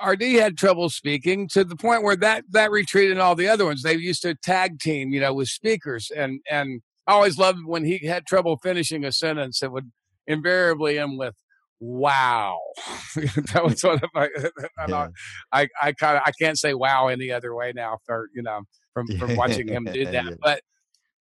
RD 0.04 0.22
had 0.22 0.56
trouble 0.56 0.90
speaking 0.90 1.48
to 1.48 1.64
the 1.64 1.76
point 1.76 2.02
where 2.02 2.16
that 2.16 2.44
that 2.50 2.70
retreat 2.70 3.10
and 3.10 3.20
all 3.20 3.34
the 3.34 3.48
other 3.48 3.64
ones 3.64 3.82
they 3.82 3.96
used 3.96 4.22
to 4.22 4.34
tag 4.34 4.78
team, 4.78 5.12
you 5.12 5.20
know, 5.20 5.32
with 5.34 5.48
speakers 5.48 6.10
and 6.14 6.40
and 6.50 6.82
I 7.06 7.12
always 7.12 7.38
loved 7.38 7.60
when 7.64 7.84
he 7.84 8.06
had 8.06 8.26
trouble 8.26 8.56
finishing 8.62 9.04
a 9.04 9.12
sentence. 9.12 9.62
It 9.62 9.72
would 9.72 9.90
invariably 10.26 10.98
end 10.98 11.18
with 11.18 11.34
"Wow." 11.80 12.60
that 13.16 13.62
was 13.64 13.82
one 13.82 14.00
of 14.02 14.10
my. 14.14 14.28
yeah. 14.88 15.08
I 15.52 15.68
I 15.80 15.92
kind 15.92 16.16
of 16.16 16.22
I 16.24 16.32
can't 16.40 16.58
say 16.58 16.74
"Wow" 16.74 17.08
any 17.08 17.30
other 17.30 17.54
way 17.54 17.72
now 17.74 17.98
for 18.06 18.28
you 18.34 18.42
know 18.42 18.62
from 18.94 19.06
from 19.18 19.36
watching 19.36 19.68
him 19.68 19.84
do 19.84 20.04
that. 20.04 20.12
yeah. 20.12 20.30
But 20.42 20.62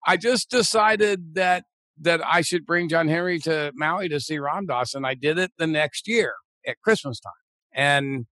I 0.07 0.16
just 0.16 0.51
decided 0.51 1.34
that 1.34 1.64
that 2.01 2.24
I 2.24 2.40
should 2.40 2.66
bring 2.66 2.88
John 2.88 3.09
Henry 3.09 3.38
to 3.40 3.72
Maui 3.74 4.09
to 4.09 4.20
see 4.20 4.38
Ram 4.38 4.66
Dass, 4.66 4.94
and 4.94 5.07
I 5.07 5.14
did 5.14 5.38
it 5.38 5.53
the 5.59 5.66
next 5.66 6.09
year 6.09 6.34
at 6.66 6.80
Christmas 6.82 7.20
time. 7.20 7.32
And 7.72 8.26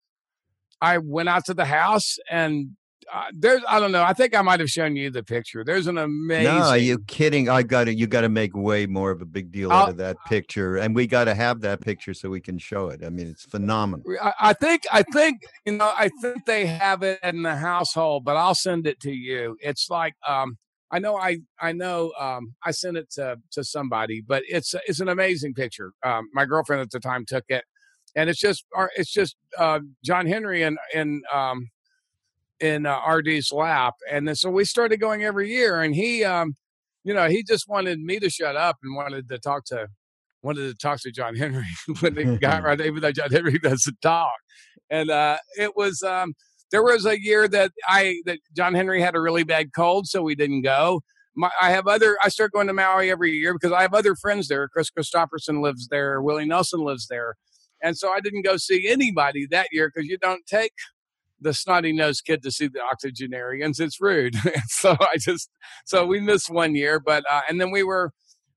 I 0.84 0.98
went 0.98 1.30
out 1.30 1.46
to 1.46 1.54
the 1.54 1.66
house 1.66 2.18
and 2.30 2.72
uh, 3.12 3.26
there's 3.34 3.62
I 3.68 3.80
don't 3.80 3.92
know. 3.92 4.04
I 4.04 4.14
think 4.14 4.36
I 4.36 4.42
might 4.42 4.60
have 4.60 4.70
shown 4.70 4.96
you 4.96 5.10
the 5.10 5.24
picture. 5.24 5.64
There's 5.64 5.88
an 5.88 5.98
amazing. 5.98 6.56
No, 6.56 6.62
are 6.62 6.78
you 6.78 7.00
kidding? 7.00 7.50
I 7.50 7.64
got 7.64 7.86
to. 7.86 7.94
You 7.94 8.08
got 8.08 8.22
to 8.22 8.30
make 8.30 8.56
way 8.56 8.86
more 8.86 9.12
of 9.12 9.22
a 9.22 9.26
big 9.26 9.52
deal 9.52 9.72
I'll, 9.72 9.84
out 9.84 9.90
of 9.90 9.98
that 9.98 10.18
picture, 10.26 10.78
and 10.78 10.96
we 10.96 11.08
got 11.08 11.26
to 11.26 11.36
have 11.36 11.62
that 11.62 11.82
picture 11.82 12.14
so 12.14 12.30
we 12.30 12.42
can 12.42 12.58
show 12.58 12.90
it. 12.90 13.04
I 13.04 13.10
mean, 13.10 13.28
it's 13.28 13.44
phenomenal. 13.46 14.06
I, 14.22 14.34
I, 14.40 14.54
think. 14.54 14.84
I 14.92 15.04
think 15.04 15.42
you 15.66 15.74
know. 15.74 15.92
I 15.96 16.10
think 16.22 16.46
they 16.46 16.66
have 16.66 17.04
it 17.04 17.20
in 17.24 17.44
the 17.44 17.56
household, 17.56 18.24
but 18.26 18.38
I'll 18.38 18.56
send 18.56 18.88
it 18.88 19.00
to 19.02 19.12
you. 19.12 19.58
It's 19.60 19.90
like 19.90 20.14
um, 20.28 20.58
I 20.92 21.00
know. 21.00 21.18
I 21.18 21.40
I 21.60 21.74
know. 21.74 22.14
Um, 22.20 22.54
I 22.64 22.72
sent 22.72 22.98
it 22.98 23.12
to 23.12 23.38
to 23.52 23.64
somebody, 23.64 24.22
but 24.22 24.44
it's 24.48 24.74
it's 24.88 25.02
an 25.02 25.10
amazing 25.10 25.54
picture. 25.54 25.92
Um, 26.04 26.30
my 26.34 26.46
girlfriend 26.46 26.82
at 26.82 26.92
the 26.92 27.00
time 27.00 27.26
took 27.26 27.46
it 27.50 27.66
and 28.16 28.30
it's 28.30 28.40
just 28.40 28.66
it's 28.96 29.12
just 29.12 29.36
uh, 29.58 29.80
John 30.04 30.28
Henry 30.28 30.64
and 30.64 30.78
in 30.94 31.22
um, 31.34 31.70
in 32.60 32.86
uh, 32.86 33.00
RD's 33.08 33.52
lap, 33.52 33.96
and 34.10 34.28
then 34.28 34.36
so 34.36 34.50
we 34.50 34.66
started 34.66 34.98
going 34.98 35.24
every 35.24 35.52
year, 35.52 35.82
and 35.82 35.94
he, 35.96 36.24
um, 36.24 36.56
you 37.04 37.14
know, 37.14 37.28
he 37.28 37.44
just 37.44 37.68
wanted 37.68 38.00
me 38.00 38.20
to 38.20 38.30
shut 38.30 38.56
up 38.56 38.78
and 38.84 38.96
wanted 38.96 39.30
to 39.30 39.40
talk 39.40 39.66
to 39.66 39.88
wanted 40.42 40.70
to 40.70 40.76
talk 40.76 41.00
to 41.02 41.12
John 41.12 41.36
Henry 41.36 41.66
when 42.02 42.14
they 42.14 42.24
got 42.38 42.64
right, 42.64 42.80
even 42.82 43.02
though 43.02 43.12
John 43.12 43.32
Henry 43.32 43.60
doesn't 43.60 44.02
talk, 44.02 44.34
and 44.90 45.10
uh, 45.10 45.38
it 45.58 45.76
was. 45.76 46.02
Um, 46.04 46.34
there 46.72 46.84
was 46.84 47.06
a 47.06 47.22
year 47.22 47.48
that 47.48 47.72
I 47.88 48.20
that 48.26 48.40
John 48.58 48.74
Henry 48.74 49.00
had 49.00 49.16
a 49.16 49.22
really 49.22 49.44
bad 49.44 49.74
cold, 49.76 50.08
so 50.08 50.24
we 50.24 50.34
didn't 50.34 50.64
go. 50.64 51.02
My, 51.36 51.52
I 51.62 51.70
have 51.70 51.88
other. 51.88 52.18
I 52.24 52.30
start 52.30 52.52
going 52.52 52.66
to 52.66 52.74
Maui 52.74 53.12
every 53.12 53.32
year 53.32 53.54
because 53.54 53.72
I 53.72 53.84
have 53.84 53.94
other 53.94 54.16
friends 54.16 54.48
there. 54.48 54.68
Kris 54.68 54.90
Kristofferson 54.90 55.62
lives 55.62 55.88
there. 55.90 56.20
Willie 56.20 56.46
Nelson 56.46 56.84
lives 56.84 57.08
there. 57.08 57.36
And 57.84 57.98
so 57.98 58.12
I 58.12 58.22
didn't 58.22 58.44
go 58.44 58.58
see 58.58 58.88
anybody 58.88 59.46
that 59.52 59.68
year 59.72 59.92
because 59.94 60.10
you 60.10 60.18
don't 60.18 60.46
take 60.48 60.74
the 61.40 61.54
snotty 61.54 61.92
nosed 61.92 62.24
kid 62.26 62.42
to 62.44 62.52
see 62.52 62.68
the 62.68 62.82
octogenarians. 62.82 63.80
It's 63.80 64.00
rude. 64.00 64.36
so 64.68 64.96
I 65.00 65.18
just, 65.20 65.50
so 65.86 66.06
we 66.06 66.20
missed 66.22 66.50
one 66.50 66.74
year, 66.76 67.00
but, 67.00 67.24
uh, 67.30 67.42
and 67.50 67.60
then 67.60 67.70
we 67.70 67.84
were 67.84 68.12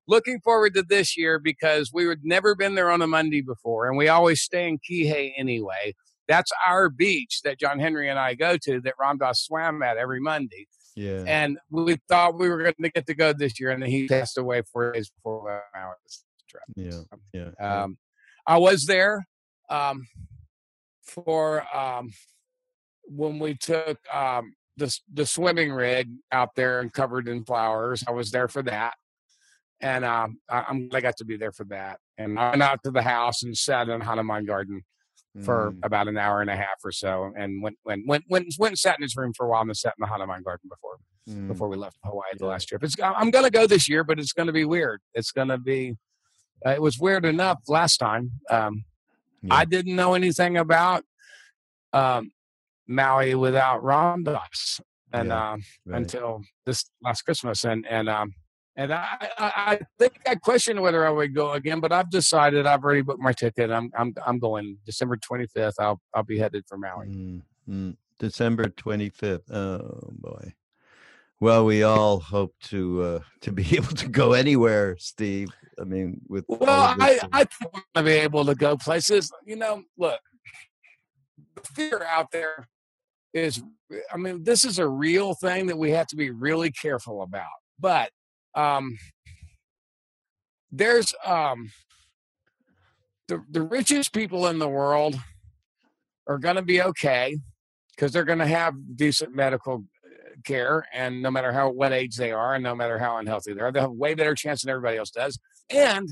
looking 0.07 0.41
forward 0.41 0.75
to 0.75 0.85
this 0.89 1.17
year 1.17 1.41
because 1.41 1.91
we 1.93 2.07
had 2.07 2.21
never 2.23 2.55
been 2.55 2.77
there 2.77 2.91
on 2.91 3.03
a 3.03 3.07
Monday 3.07 3.43
before 3.43 3.89
and 3.89 3.97
we 3.97 4.09
always 4.09 4.41
stay 4.41 4.69
in 4.69 4.79
Kihei 4.79 5.33
anyway. 5.37 5.95
That's 6.29 6.51
our 6.67 6.89
beach 6.89 7.41
that 7.45 7.59
John 7.59 7.81
Henry 7.81 8.09
and 8.09 8.19
I 8.19 8.35
go 8.35 8.57
to 8.63 8.81
that 8.83 8.95
Ram 9.01 9.19
Dass 9.19 9.41
swam 9.41 9.83
at 9.83 9.97
every 9.97 10.21
Monday. 10.21 10.67
Yeah. 10.97 11.25
And 11.27 11.59
we 11.71 11.99
thought 12.09 12.39
we 12.39 12.49
were 12.49 12.63
going 12.63 12.75
to 12.83 12.91
get 12.91 13.07
to 13.07 13.15
go 13.15 13.33
this 13.33 13.61
year, 13.61 13.71
and 13.71 13.83
then 13.83 13.91
he 13.91 14.09
passed 14.09 14.39
away 14.39 14.63
four 14.73 14.93
days 14.93 15.11
before 15.11 15.41
we 15.41 15.51
went 15.51 15.63
on 15.77 15.95
this 16.03 16.25
trip. 16.49 16.63
Yeah. 16.75 17.51
Yeah. 17.61 17.83
Um, 17.83 17.99
I 18.47 18.59
was 18.59 18.85
there 18.85 19.27
um, 19.69 20.07
for 21.03 21.65
um, 21.77 22.11
when 23.05 23.39
we 23.39 23.55
took 23.55 23.99
um, 24.13 24.53
the 24.77 24.97
the 25.13 25.27
swimming 25.27 25.73
rig 25.73 26.11
out 26.33 26.55
there 26.55 26.81
and 26.81 26.93
covered 26.93 27.29
in 27.29 27.45
flowers. 27.45 28.05
I 28.07 28.13
was 28.13 28.31
there 28.31 28.49
for 28.49 28.63
that, 28.63 28.95
and 29.81 30.05
um, 30.05 30.39
I, 30.49 30.65
am 30.69 30.89
I 30.93 31.01
got 31.01 31.17
to 31.19 31.25
be 31.25 31.37
there 31.37 31.53
for 31.53 31.65
that. 31.65 31.99
And 32.19 32.39
I 32.39 32.51
went 32.51 32.63
out 32.63 32.83
to 32.85 32.91
the 32.91 33.03
house 33.03 33.43
and 33.43 33.57
sat 33.57 33.89
in 33.89 34.01
Hanuman 34.01 34.47
Garden 34.47 34.83
for 35.43 35.73
mm. 35.73 35.79
about 35.83 36.09
an 36.09 36.17
hour 36.17 36.41
and 36.41 36.49
a 36.49 36.57
half 36.57 36.79
or 36.85 36.93
so, 36.93 37.33
and 37.37 37.63
went 37.63 37.77
went 37.85 38.07
went 38.07 38.25
went 38.29 38.47
went 38.59 38.73
and 38.73 38.79
sat 38.79 38.99
in 38.99 39.03
his 39.03 39.17
room 39.17 39.33
for 39.35 39.47
a 39.47 39.49
while, 39.49 39.63
and 39.63 39.77
sat 39.77 39.95
in 39.99 40.03
the 40.03 40.07
Hanuman 40.07 40.43
Garden 40.43 40.69
before 40.69 40.97
mm. 41.29 41.49
before 41.49 41.69
we 41.69 41.77
left 41.77 41.99
Hawaii 42.05 42.25
yeah. 42.33 42.39
the 42.39 42.47
last 42.47 42.67
trip. 42.67 42.83
It's 42.83 42.95
I'm 43.03 43.31
going 43.31 43.45
to 43.45 43.51
go 43.51 43.67
this 43.67 43.89
year, 43.89 44.05
but 44.05 44.19
it's 44.19 44.33
going 44.33 44.47
to 44.47 44.53
be 44.53 44.65
weird. 44.65 45.01
It's 45.15 45.33
going 45.33 45.49
to 45.49 45.59
be 45.59 45.97
uh, 46.65 46.71
it 46.71 46.83
was 46.83 46.99
weird 46.99 47.25
enough 47.25 47.59
last 47.69 47.99
time. 47.99 48.33
Um, 48.51 48.85
yeah. 49.43 49.55
I 49.55 49.65
didn't 49.65 49.97
know 49.97 50.15
anything 50.15 50.57
about 50.57 51.05
um, 51.93 52.31
Maui 52.87 53.35
without 53.35 53.83
Ram 53.83 54.25
Dass, 54.25 54.81
and 55.13 55.29
yeah, 55.29 55.53
uh, 55.53 55.57
right. 55.87 55.97
until 55.99 56.43
this 56.65 56.85
last 57.03 57.23
Christmas, 57.23 57.65
and 57.65 57.87
and 57.87 58.09
um, 58.09 58.35
and 58.77 58.93
I, 58.93 59.31
I, 59.39 59.53
I 59.57 59.81
think 59.99 60.21
I 60.27 60.35
questioned 60.35 60.81
whether 60.81 61.07
I 61.07 61.11
would 61.11 61.35
go 61.35 61.53
again, 61.53 61.81
but 61.81 61.93
I've 61.93 62.11
decided 62.11 62.67
I've 62.67 62.85
already 62.85 63.03
booked 63.03 63.23
my 63.23 63.33
ticket. 63.33 63.71
I'm 63.71 63.91
I'm 63.97 64.15
I'm 64.27 64.39
going 64.39 64.79
December 64.85 65.17
25th. 65.17 65.75
I'll 65.79 66.01
I'll 66.15 66.23
be 66.23 66.39
headed 66.39 66.65
for 66.69 66.77
Maui. 66.77 67.07
Mm-hmm. 67.09 67.91
December 68.19 68.65
25th. 68.65 69.51
Oh 69.51 70.11
boy. 70.13 70.53
Well, 71.39 71.67
we 71.67 71.83
all 71.83 72.19
hope 72.21 72.55
to 72.65 73.03
uh, 73.03 73.21
to 73.43 73.53
be 73.53 73.67
able 73.77 73.95
to 73.95 74.09
go 74.09 74.33
anywhere, 74.33 74.97
Steve. 74.99 75.49
I 75.81 75.85
mean, 75.85 76.21
with 76.29 76.45
well, 76.49 76.95
I 76.99 77.21
I 77.33 77.47
want 77.63 77.85
to 77.95 78.03
be 78.03 78.13
able 78.13 78.45
to 78.47 78.55
go 78.55 78.77
places. 78.77 79.31
You 79.45 79.57
know, 79.57 79.83
look, 79.99 80.21
the 81.55 81.63
fear 81.63 82.03
out 82.09 82.31
there 82.33 82.69
is. 83.35 83.63
I 84.13 84.17
mean, 84.17 84.43
this 84.43 84.65
is 84.65 84.81
a 84.81 84.89
real 84.89 85.35
thing 85.35 85.67
that 85.67 85.79
we 85.79 85.93
have 85.93 86.09
to 86.09 86.17
be 86.17 86.31
really 86.31 86.73
careful 86.73 87.23
about. 87.23 87.47
But 87.79 88.11
um, 88.57 88.97
there's 90.73 91.15
um, 91.25 91.71
the 93.29 93.45
the 93.51 93.63
richest 93.63 94.13
people 94.13 94.47
in 94.49 94.59
the 94.59 94.69
world 94.69 95.17
are 96.27 96.39
going 96.39 96.57
to 96.57 96.63
be 96.63 96.83
okay 96.83 97.39
because 97.95 98.13
they're 98.13 98.25
going 98.25 98.41
to 98.41 98.47
have 98.47 98.75
decent 98.97 99.35
medical 99.35 99.85
care, 100.47 100.87
and 100.95 101.23
no 101.23 101.31
matter 101.31 101.53
how 101.53 101.71
what 101.71 101.93
age 101.93 102.17
they 102.17 102.33
are, 102.33 102.55
and 102.55 102.65
no 102.65 102.75
matter 102.75 102.99
how 102.99 103.19
unhealthy 103.19 103.53
they 103.53 103.61
are, 103.61 103.73
they 103.73 103.81
have 103.81 103.91
a 103.91 103.93
way 103.93 104.15
better 104.15 104.35
chance 104.35 104.63
than 104.63 104.71
everybody 104.71 104.97
else 104.97 105.11
does. 105.11 105.39
And 105.71 106.09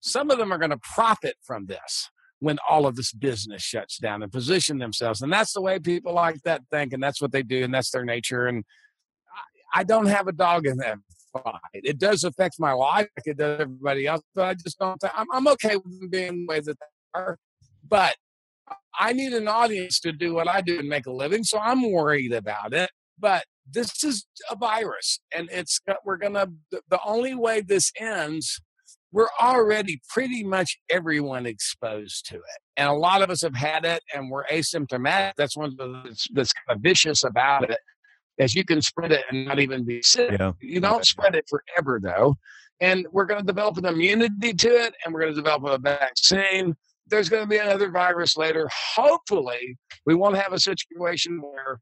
some 0.00 0.30
of 0.30 0.38
them 0.38 0.52
are 0.52 0.58
going 0.58 0.70
to 0.70 0.78
profit 0.78 1.36
from 1.42 1.66
this 1.66 2.10
when 2.40 2.58
all 2.68 2.86
of 2.86 2.96
this 2.96 3.12
business 3.12 3.62
shuts 3.62 3.98
down 3.98 4.22
and 4.22 4.30
position 4.30 4.78
themselves. 4.78 5.22
And 5.22 5.32
that's 5.32 5.54
the 5.54 5.62
way 5.62 5.78
people 5.78 6.12
like 6.12 6.42
that 6.42 6.62
think, 6.70 6.92
and 6.92 7.02
that's 7.02 7.20
what 7.22 7.32
they 7.32 7.42
do, 7.42 7.64
and 7.64 7.72
that's 7.72 7.90
their 7.90 8.04
nature. 8.04 8.46
And 8.46 8.64
I, 9.72 9.84
don't 9.84 10.06
have 10.06 10.28
a 10.28 10.32
dog 10.32 10.66
in 10.66 10.76
that 10.78 10.98
fight. 11.32 11.54
It 11.72 11.98
does 11.98 12.24
affect 12.24 12.56
my 12.58 12.72
life, 12.72 13.08
like 13.16 13.26
it 13.26 13.38
does 13.38 13.60
everybody 13.60 14.06
else, 14.06 14.22
but 14.34 14.44
I 14.44 14.54
just 14.54 14.78
don't. 14.78 15.02
I'm, 15.14 15.26
I'm 15.32 15.48
okay 15.48 15.76
with 15.76 16.00
them 16.00 16.10
being 16.10 16.40
the 16.40 16.46
way 16.46 16.60
that 16.60 16.78
they 16.78 17.20
are, 17.20 17.38
but 17.88 18.14
I 18.98 19.12
need 19.12 19.32
an 19.32 19.48
audience 19.48 19.98
to 20.00 20.12
do 20.12 20.34
what 20.34 20.48
I 20.48 20.60
do 20.60 20.78
and 20.78 20.88
make 20.88 21.06
a 21.06 21.12
living, 21.12 21.44
so 21.44 21.58
I'm 21.58 21.90
worried 21.90 22.32
about 22.32 22.74
it. 22.74 22.90
But 23.18 23.44
this 23.70 24.04
is 24.04 24.26
a 24.50 24.56
virus, 24.56 25.20
and 25.34 25.48
it's 25.50 25.80
we're 26.04 26.16
gonna. 26.16 26.48
The 26.70 27.00
only 27.04 27.34
way 27.34 27.60
this 27.60 27.90
ends 27.98 28.60
we're 29.14 29.28
already 29.40 30.02
pretty 30.08 30.42
much 30.42 30.76
everyone 30.90 31.46
exposed 31.46 32.26
to 32.26 32.34
it. 32.34 32.60
And 32.76 32.88
a 32.88 32.92
lot 32.92 33.22
of 33.22 33.30
us 33.30 33.42
have 33.42 33.54
had 33.54 33.84
it 33.84 34.02
and 34.12 34.28
we're 34.28 34.44
asymptomatic. 34.46 35.34
That's 35.36 35.56
one 35.56 35.66
of 35.66 35.76
the 35.76 36.02
that's, 36.04 36.26
that's 36.32 36.52
kind 36.52 36.76
of 36.76 36.82
vicious 36.82 37.22
about 37.22 37.70
it. 37.70 37.78
As 38.40 38.56
you 38.56 38.64
can 38.64 38.82
spread 38.82 39.12
it 39.12 39.24
and 39.30 39.46
not 39.46 39.60
even 39.60 39.84
be 39.84 40.02
sick. 40.02 40.32
Yeah. 40.32 40.50
You 40.60 40.80
don't 40.80 41.06
spread 41.06 41.36
it 41.36 41.48
forever 41.48 42.00
though. 42.02 42.34
And 42.80 43.06
we're 43.12 43.26
going 43.26 43.40
to 43.40 43.46
develop 43.46 43.76
an 43.76 43.86
immunity 43.86 44.52
to 44.52 44.68
it 44.68 44.94
and 45.04 45.14
we're 45.14 45.20
going 45.20 45.32
to 45.32 45.40
develop 45.40 45.62
a 45.62 45.78
vaccine. 45.78 46.74
There's 47.06 47.28
going 47.28 47.44
to 47.44 47.48
be 47.48 47.58
another 47.58 47.92
virus 47.92 48.36
later. 48.36 48.68
Hopefully, 48.96 49.76
we 50.06 50.16
won't 50.16 50.36
have 50.36 50.52
a 50.52 50.58
situation 50.58 51.40
where 51.40 51.78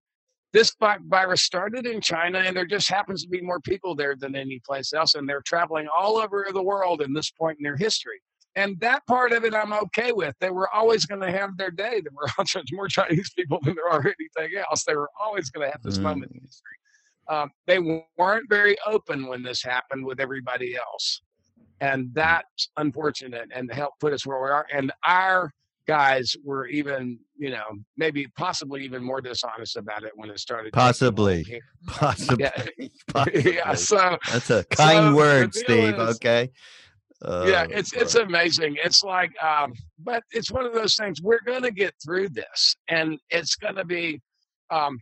this 0.53 0.75
virus 1.07 1.43
started 1.43 1.87
in 1.87 2.01
China, 2.01 2.39
and 2.39 2.57
there 2.57 2.67
just 2.67 2.89
happens 2.89 3.23
to 3.23 3.29
be 3.29 3.41
more 3.41 3.61
people 3.61 3.95
there 3.95 4.15
than 4.17 4.37
any 4.37 4.61
place 4.67 4.93
else, 4.93 5.15
and 5.15 5.29
they're 5.29 5.43
traveling 5.43 5.89
all 5.97 6.19
over 6.19 6.47
the 6.53 6.63
world 6.63 7.01
in 7.01 7.13
this 7.13 7.31
point 7.31 7.59
in 7.59 7.63
their 7.63 7.77
history. 7.77 8.21
And 8.55 8.79
that 8.81 9.07
part 9.07 9.33
of 9.33 9.45
it, 9.45 9.55
I'm 9.55 9.73
okay 9.73 10.13
with. 10.13 10.35
They 10.41 10.51
were 10.51 10.69
always 10.75 11.07
going 11.07 11.23
to 11.23 11.31
have 11.31 11.57
their 11.57 11.71
day. 11.71 12.03
There 12.03 12.13
were 12.13 12.29
more 12.73 12.89
Chinese 12.89 13.31
people 13.35 13.61
than 13.63 13.75
there 13.75 13.89
are 13.89 14.01
anything 14.01 14.59
else. 14.69 14.85
They 14.85 14.95
were 14.95 15.09
always 15.19 15.49
going 15.51 15.67
to 15.67 15.73
have 15.73 15.83
this 15.83 15.99
mm. 15.99 16.03
moment 16.03 16.33
in 16.33 16.41
history. 16.43 16.77
Um, 17.29 17.51
they 17.67 17.79
weren't 18.19 18.51
very 18.51 18.77
open 18.87 19.27
when 19.29 19.43
this 19.43 19.63
happened 19.63 20.05
with 20.05 20.21
everybody 20.21 20.77
else, 20.77 21.23
and 21.81 22.11
that's 22.13 22.69
unfortunate. 22.77 23.49
And 23.55 23.73
helped 23.73 24.01
put 24.01 24.13
us 24.13 24.27
where 24.27 24.43
we 24.43 24.51
are. 24.51 24.67
And 24.71 24.93
our 25.07 25.51
guys 25.87 26.37
were 26.45 26.67
even, 26.67 27.19
you 27.37 27.51
know, 27.51 27.65
maybe 27.97 28.27
possibly 28.37 28.85
even 28.85 29.03
more 29.03 29.21
dishonest 29.21 29.77
about 29.77 30.05
it 30.05 30.13
when 30.15 30.31
it 30.31 30.39
started. 30.39 30.73
Possibly, 30.73 31.63
possibly, 31.87 32.45
yeah. 32.45 32.89
possibly. 33.13 33.55
yeah. 33.55 33.75
So 33.75 34.19
that's 34.31 34.51
a 34.51 34.65
kind 34.65 35.13
so 35.13 35.17
word, 35.17 35.55
Steve. 35.55 35.95
Is, 35.95 36.17
okay. 36.17 36.51
Uh, 37.25 37.47
yeah, 37.49 37.67
it's 37.71 37.93
it's 37.93 38.17
amazing. 38.17 38.77
It's 38.83 39.05
like, 39.05 39.31
um, 39.43 39.75
but 40.01 40.25
it's 40.33 40.51
one 40.51 40.67
of 40.67 40.75
those 40.75 40.97
things. 40.97 41.23
We're 41.23 41.43
going 41.47 41.63
to 41.63 41.71
get 41.71 41.95
through 42.05 42.31
this, 42.31 42.77
and 42.89 43.19
it's 43.31 43.55
going 43.55 43.77
to 43.77 43.85
be. 43.85 44.21
Um, 44.71 44.99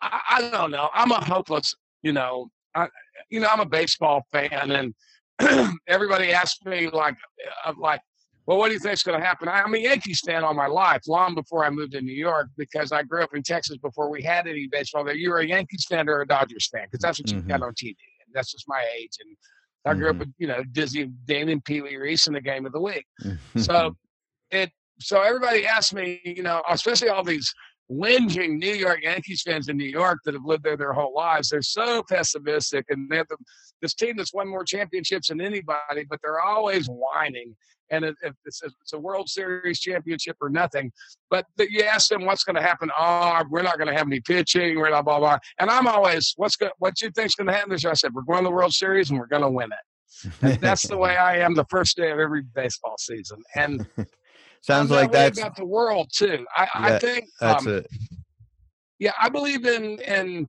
I, 0.00 0.20
I 0.30 0.50
don't 0.50 0.70
know. 0.70 0.90
I'm 0.94 1.10
a 1.10 1.24
hopeless, 1.24 1.74
you 2.02 2.12
know. 2.12 2.50
I, 2.74 2.88
you 3.30 3.40
know, 3.40 3.48
I'm 3.48 3.60
a 3.60 3.66
baseball 3.66 4.22
fan, 4.32 4.70
and 5.40 5.74
everybody 5.88 6.32
asks 6.32 6.64
me 6.64 6.88
like, 6.88 7.16
uh, 7.64 7.72
like, 7.78 8.00
well, 8.46 8.58
what 8.58 8.68
do 8.68 8.74
you 8.74 8.80
think 8.80 8.94
is 8.94 9.02
going 9.02 9.20
to 9.20 9.24
happen? 9.24 9.48
I'm 9.48 9.74
a 9.74 9.78
Yankees 9.78 10.20
fan 10.26 10.42
all 10.42 10.54
my 10.54 10.66
life, 10.66 11.02
long 11.06 11.34
before 11.34 11.64
I 11.64 11.70
moved 11.70 11.92
to 11.92 12.00
New 12.00 12.14
York, 12.14 12.48
because 12.56 12.90
I 12.90 13.02
grew 13.02 13.22
up 13.22 13.34
in 13.34 13.42
Texas 13.42 13.76
before 13.76 14.10
we 14.10 14.22
had 14.22 14.48
any 14.48 14.66
baseball 14.66 15.04
there. 15.04 15.14
You're 15.14 15.38
a 15.38 15.46
Yankees 15.46 15.86
fan 15.88 16.08
or 16.08 16.20
a 16.20 16.26
Dodgers 16.26 16.68
fan, 16.68 16.86
because 16.90 17.00
that's 17.00 17.20
what 17.20 17.28
mm-hmm. 17.28 17.38
you 17.38 17.56
got 17.56 17.62
on 17.62 17.72
TV. 17.72 17.96
And 18.26 18.34
that's 18.34 18.50
just 18.50 18.64
my 18.66 18.84
age. 18.98 19.16
And 19.20 19.36
I 19.84 19.94
grew 19.94 20.10
mm-hmm. 20.10 20.22
up 20.22 20.26
with, 20.26 20.34
you 20.38 20.48
know, 20.48 20.62
Disney, 20.72 21.10
Damien 21.24 21.60
Pee 21.60 21.82
Wee 21.82 21.96
Reese 21.96 22.26
in 22.26 22.32
the 22.32 22.40
game 22.40 22.66
of 22.66 22.72
the 22.72 22.80
week. 22.80 23.06
so 23.56 23.96
it, 24.50 24.70
so 24.98 25.20
everybody 25.20 25.66
asked 25.66 25.94
me, 25.94 26.20
you 26.24 26.42
know, 26.42 26.62
especially 26.68 27.08
all 27.08 27.24
these 27.24 27.52
whinging 27.90 28.58
New 28.58 28.74
York 28.74 29.00
Yankees 29.02 29.42
fans 29.42 29.68
in 29.68 29.76
New 29.76 29.84
York 29.84 30.18
that 30.24 30.34
have 30.34 30.44
lived 30.44 30.64
there 30.64 30.76
their 30.76 30.92
whole 30.92 31.14
lives. 31.14 31.50
They're 31.50 31.62
so 31.62 32.02
pessimistic, 32.08 32.86
and 32.88 33.08
they 33.10 33.16
have 33.16 33.28
the, 33.28 33.36
this 33.82 33.94
team 33.94 34.16
that's 34.16 34.32
won 34.32 34.48
more 34.48 34.64
championships 34.64 35.28
than 35.28 35.40
anybody, 35.40 36.06
but 36.08 36.20
they're 36.22 36.40
always 36.40 36.86
whining 36.86 37.54
and 37.92 38.04
it, 38.06 38.16
it's, 38.22 38.62
a, 38.62 38.66
it's, 38.80 38.94
a, 38.94 38.98
World 38.98 39.28
Series 39.28 39.78
championship 39.78 40.36
or 40.40 40.48
nothing. 40.48 40.90
But 41.30 41.46
the, 41.56 41.70
you 41.70 41.82
ask 41.82 42.08
them 42.08 42.24
what's 42.24 42.42
going 42.42 42.56
to 42.56 42.62
happen. 42.62 42.90
Oh, 42.98 43.42
we're 43.50 43.62
not 43.62 43.76
going 43.76 43.88
to 43.88 43.94
have 43.94 44.06
any 44.06 44.20
pitching. 44.20 44.78
We're 44.78 44.90
not 44.90 45.04
blah 45.04 45.18
blah. 45.18 45.38
And 45.60 45.70
I'm 45.70 45.86
always, 45.86 46.32
what's 46.36 46.56
going, 46.56 46.72
what 46.78 47.00
you 47.02 47.10
think's 47.10 47.34
going 47.34 47.48
to 47.48 47.52
happen? 47.52 47.70
This 47.70 47.84
I 47.84 47.92
said, 47.92 48.14
we're 48.14 48.22
going 48.22 48.40
to 48.40 48.44
the 48.44 48.54
World 48.54 48.72
Series 48.72 49.10
and 49.10 49.18
we're 49.18 49.26
going 49.26 49.42
to 49.42 49.50
win 49.50 49.68
it. 49.70 50.32
And 50.40 50.60
that's 50.60 50.86
the 50.86 50.96
way 50.96 51.16
I 51.18 51.38
am 51.38 51.54
the 51.54 51.66
first 51.66 51.96
day 51.96 52.10
of 52.10 52.18
every 52.18 52.42
baseball 52.42 52.96
season. 52.98 53.42
And 53.54 53.86
sounds 54.62 54.90
like 54.90 55.12
that 55.12 55.34
that's 55.34 55.38
about 55.38 55.56
the 55.56 55.66
world 55.66 56.10
too. 56.12 56.46
I, 56.56 56.62
yeah, 56.62 56.68
I 56.74 56.98
think 56.98 57.28
that's 57.40 57.66
um, 57.66 57.72
it. 57.74 57.86
Yeah, 58.98 59.12
I 59.20 59.28
believe 59.28 59.66
in 59.66 59.98
in 60.00 60.48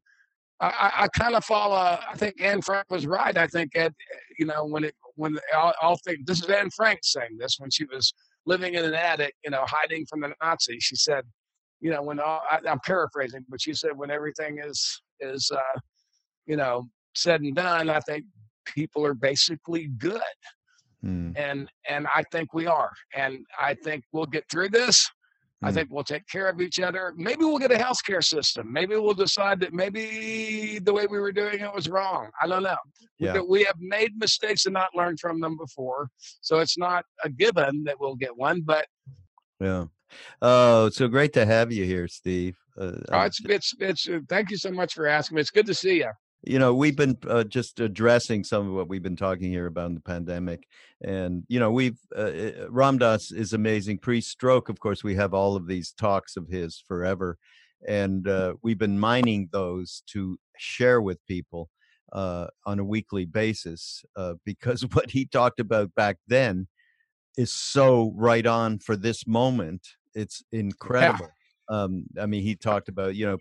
I, 0.60 0.92
I 1.00 1.08
kind 1.10 1.36
of 1.36 1.44
follow. 1.44 1.76
I 1.76 2.16
think 2.16 2.42
Anne 2.42 2.62
Frank 2.62 2.86
was 2.90 3.06
right. 3.06 3.38
I 3.38 3.48
think 3.48 3.72
Ed, 3.76 3.94
you 4.40 4.46
know, 4.46 4.66
when 4.66 4.86
it 4.86 4.96
when 5.16 5.38
I'll, 5.56 5.74
I'll 5.82 5.98
think 5.98 6.26
this 6.26 6.42
is 6.42 6.50
Anne 6.50 6.70
Frank 6.70 7.00
saying 7.04 7.38
this 7.38 7.58
when 7.60 7.70
she 7.70 7.86
was 7.86 8.14
living 8.46 8.76
in 8.76 8.86
an 8.86 8.94
attic, 8.94 9.36
you 9.44 9.52
know, 9.52 9.64
hiding 9.68 10.06
from 10.06 10.22
the 10.22 10.34
Nazis. 10.42 10.84
She 10.84 10.96
said, 10.96 11.24
you 11.82 11.92
know, 11.92 12.02
when 12.02 12.20
all, 12.20 12.42
I, 12.50 12.60
am 12.66 12.80
paraphrasing, 12.86 13.46
but 13.50 13.62
she 13.62 13.74
said 13.74 13.92
when 13.96 14.12
everything 14.12 14.60
is 14.64 15.02
is 15.20 15.52
uh, 15.54 15.80
you 16.46 16.56
know 16.56 16.88
said 17.16 17.42
and 17.42 17.56
done, 17.56 17.90
I 17.90 18.00
think 18.00 18.26
people 18.66 19.06
are 19.06 19.14
basically 19.14 19.88
good. 19.98 20.22
Hmm. 21.02 21.32
And 21.36 21.70
and 21.90 22.08
I 22.08 22.24
think 22.32 22.54
we 22.54 22.68
are. 22.68 22.92
And 23.16 23.46
I 23.60 23.74
think 23.74 24.04
we'll 24.14 24.26
get 24.26 24.46
through 24.50 24.70
this. 24.70 25.10
I 25.64 25.70
hmm. 25.70 25.76
think 25.76 25.90
we'll 25.92 26.04
take 26.04 26.28
care 26.28 26.48
of 26.50 26.62
each 26.62 26.80
other. 26.80 27.14
Maybe 27.16 27.46
we'll 27.46 27.58
get 27.58 27.72
a 27.72 27.76
healthcare 27.76 28.24
system. 28.24 28.72
Maybe 28.72 28.96
we'll 28.96 29.14
decide 29.14 29.60
that 29.62 29.74
maybe 29.74 30.80
the 30.80 30.94
way 30.94 31.08
we 31.08 31.20
were 31.20 31.32
doing 31.32 31.60
it 31.60 31.74
was 31.74 31.90
wrong. 31.90 32.30
I 32.42 32.48
don't 32.48 32.64
know. 32.64 32.78
Yeah. 33.20 33.40
We 33.48 33.64
have 33.64 33.78
made 33.80 34.18
mistakes 34.18 34.66
and 34.66 34.74
not 34.74 34.90
learned 34.96 35.20
from 35.20 35.40
them 35.40 35.58
before. 35.58 36.10
So 36.42 36.60
it's 36.60 36.78
not 36.78 37.06
a 37.24 37.30
given 37.30 37.84
that 37.86 38.00
we'll 38.00 38.16
get 38.16 38.36
one, 38.36 38.62
but 38.62 38.86
yeah. 39.60 39.86
Oh, 40.42 40.90
so 40.90 41.08
great 41.08 41.34
to 41.34 41.46
have 41.46 41.72
you 41.72 41.86
here, 41.86 42.08
Steve. 42.08 42.56
Uh, 42.80 42.92
oh, 43.12 43.22
it's, 43.22 43.40
it's, 43.46 43.74
it's, 43.80 44.10
uh, 44.10 44.20
thank 44.30 44.52
you 44.52 44.58
so 44.58 44.72
much 44.72 44.94
for 44.94 45.08
asking 45.08 45.36
me. 45.36 45.42
It's 45.42 45.50
good 45.50 45.66
to 45.68 45.74
see 45.74 45.98
you 45.98 46.12
you 46.44 46.60
know 46.60 46.74
we've 46.74 46.96
been 46.96 47.18
uh, 47.28 47.44
just 47.44 47.80
addressing 47.80 48.44
some 48.44 48.68
of 48.68 48.74
what 48.74 48.90
we've 48.90 49.04
been 49.04 49.16
talking 49.16 49.50
here 49.50 49.66
about 49.66 49.88
in 49.88 49.96
the 49.96 50.02
pandemic 50.02 50.68
and 51.02 51.44
you 51.48 51.60
know 51.60 51.72
we've 51.72 52.00
uh, 52.16 52.20
uh 52.20 52.52
Ram 52.70 52.98
Dass 52.98 53.32
is 53.32 53.54
amazing 53.54 53.98
pre-stroke 54.00 54.70
of 54.70 54.80
course 54.80 55.04
we 55.04 55.16
have 55.16 55.34
all 55.34 55.56
of 55.56 55.68
these 55.68 55.92
talks 55.92 56.36
of 56.36 56.48
his 56.50 56.84
forever 56.88 57.38
and 57.88 58.28
uh, 58.28 58.54
we've 58.62 58.78
been 58.78 59.00
mining 59.00 59.50
those 59.52 60.04
to 60.08 60.38
share 60.58 61.02
with 61.02 61.26
people 61.28 61.70
uh, 62.12 62.48
on 62.66 62.80
a 62.80 62.84
weekly 62.84 63.26
basis 63.26 64.04
uh, 64.16 64.34
because 64.46 64.82
what 64.94 65.12
he 65.12 65.26
talked 65.26 65.60
about 65.60 65.96
back 65.96 66.18
then 66.28 66.68
is 67.38 67.52
so 67.52 68.14
right 68.16 68.46
on 68.46 68.80
for 68.80 68.96
this 68.96 69.26
moment 69.26 69.82
it's 70.14 70.44
incredible 70.52 71.30
yeah. 71.70 71.84
um, 71.84 72.04
i 72.22 72.26
mean 72.26 72.44
he 72.44 72.56
talked 72.56 72.90
about 72.90 73.16
you 73.16 73.26
know 73.26 73.38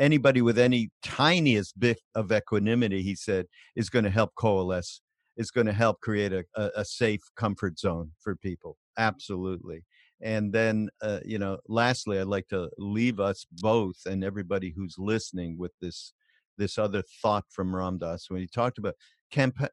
anybody 0.00 0.42
with 0.42 0.58
any 0.58 0.90
tiniest 1.02 1.78
bit 1.78 2.00
of 2.14 2.32
equanimity, 2.32 3.02
he 3.02 3.14
said, 3.14 3.46
is 3.76 3.90
going 3.90 4.04
to 4.04 4.10
help 4.10 4.34
coalesce, 4.34 5.02
is 5.36 5.50
going 5.50 5.66
to 5.66 5.72
help 5.72 6.00
create 6.00 6.32
a, 6.32 6.44
a, 6.56 6.70
a, 6.76 6.84
safe 6.84 7.20
comfort 7.36 7.78
zone 7.78 8.10
for 8.20 8.34
people. 8.34 8.76
Absolutely. 8.98 9.84
And 10.22 10.52
then, 10.52 10.88
uh, 11.02 11.20
you 11.24 11.38
know, 11.38 11.58
lastly, 11.68 12.18
I'd 12.18 12.26
like 12.26 12.48
to 12.48 12.70
leave 12.78 13.20
us 13.20 13.46
both 13.52 13.96
and 14.06 14.24
everybody 14.24 14.72
who's 14.74 14.96
listening 14.98 15.56
with 15.56 15.72
this 15.80 16.12
this 16.58 16.76
other 16.76 17.02
thought 17.22 17.44
from 17.48 17.74
Ram 17.74 17.96
Dass 17.96 18.28
when 18.28 18.40
he 18.40 18.46
talked 18.46 18.76
about 18.76 18.94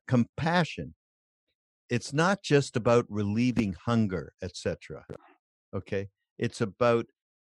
compassion. 0.08 0.96
It's 1.90 2.14
not 2.14 2.44
just 2.44 2.78
about 2.78 3.06
relieving 3.10 3.76
hunger, 3.86 4.32
etc. 4.42 5.06
Okay, 5.76 6.08
it's 6.38 6.62
about 6.62 7.08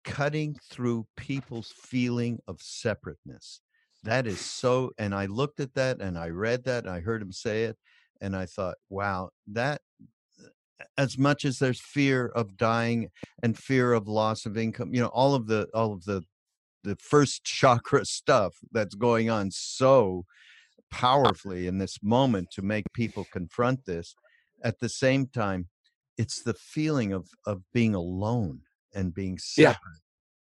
cutting 0.06 0.56
through 0.72 1.08
people's 1.18 1.74
feeling 1.76 2.39
of 2.47 2.62
separateness. 2.62 3.62
That 4.03 4.28
is 4.28 4.39
so. 4.39 4.91
And 4.97 5.14
I 5.14 5.26
looked 5.26 5.60
at 5.60 5.74
that 5.74 5.99
and 5.99 6.18
I 6.18 6.30
read 6.30 6.64
that 6.66 6.86
and 6.86 6.93
I 6.93 7.01
heard 7.01 7.22
him 7.22 7.32
say 7.32 7.64
it. 7.64 7.78
And 8.22 8.36
I 8.36 8.45
thought, 8.45 8.76
wow, 8.89 9.30
that 9.47 9.82
as 10.97 11.18
much 11.18 11.43
as 11.43 11.60
there's 11.60 11.82
fear 11.82 12.28
of 12.28 12.56
dying 12.56 13.10
and 13.43 13.58
fear 13.58 13.93
of 13.93 14.08
loss 14.08 14.45
of 14.45 14.58
income, 14.58 14.93
you 14.93 15.01
know, 15.01 15.08
all 15.08 15.36
of 15.36 15.47
the, 15.47 15.68
all 15.74 15.91
of 15.91 16.06
the, 16.06 16.22
the 16.84 16.95
first 16.97 17.43
chakra 17.43 18.06
stuff 18.06 18.56
that's 18.72 18.95
going 18.95 19.30
on 19.30 19.51
so 19.51 20.24
powerfully 20.91 21.68
in 21.68 21.80
this 21.80 21.97
moment 22.01 22.51
to 22.51 22.62
make 22.62 22.86
people 22.93 23.26
confront 23.34 23.86
this. 23.86 24.16
At 24.64 24.80
the 24.80 24.89
same 24.89 25.28
time, 25.28 25.68
it's 26.18 26.41
the 26.43 26.53
feeling 26.53 27.12
of 27.12 27.28
of 27.45 27.62
being 27.74 27.93
alone 27.93 28.62
and 28.95 29.13
being 29.13 29.37
separate. 29.37 29.77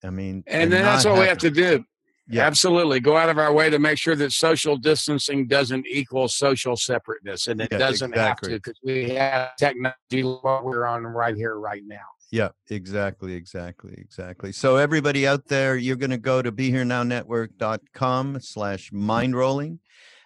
Yeah. 0.03 0.07
I 0.07 0.11
mean, 0.11 0.43
and, 0.47 0.71
then 0.71 0.83
that's 0.83 1.05
what 1.05 1.19
we 1.19 1.25
have 1.25 1.37
to 1.39 1.51
do. 1.51 1.83
Yeah. 2.29 2.45
Absolutely. 2.45 2.99
Go 2.99 3.15
out 3.15 3.29
of 3.29 3.37
our 3.37 3.53
way 3.53 3.69
to 3.69 3.79
make 3.79 3.97
sure 3.97 4.15
that 4.15 4.33
social 4.33 4.75
distancing 4.75 5.47
doesn't 5.47 5.87
equal 5.87 6.27
social 6.27 6.75
separateness. 6.75 7.47
And 7.47 7.61
it 7.61 7.69
Yeah, 7.71 7.77
doesn't 7.77 8.15
have 8.15 8.41
to 8.41 8.49
because 8.49 8.77
we 8.83 9.11
have 9.11 9.55
technology 9.55 10.23
what 10.23 10.65
we're 10.65 10.85
on 10.85 11.03
right 11.03 11.35
here, 11.35 11.55
right 11.57 11.83
now. 11.85 12.05
Yeah, 12.29 12.49
exactly, 12.69 13.33
exactly, 13.33 13.93
exactly. 13.97 14.51
So 14.51 14.75
everybody 14.75 15.25
out 15.25 15.47
there, 15.47 15.77
you're 15.77 15.95
going 15.95 16.09
to 16.09 16.17
go 16.17 16.41
to 16.41 16.51
BeHereNowNetwork.com 16.51 18.41
slash 18.41 18.91
mindrolling, 18.91 19.79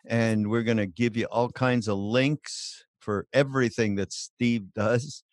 and 0.08 0.50
we're 0.50 0.64
going 0.64 0.78
to 0.78 0.88
give 0.88 1.16
you 1.16 1.26
all 1.26 1.52
kinds 1.52 1.88
of 1.88 2.00
links 2.00 2.86
for 3.00 3.28
everything 3.34 3.96
that 3.96 4.12
Steve 4.12 4.74
does, 4.74 5.24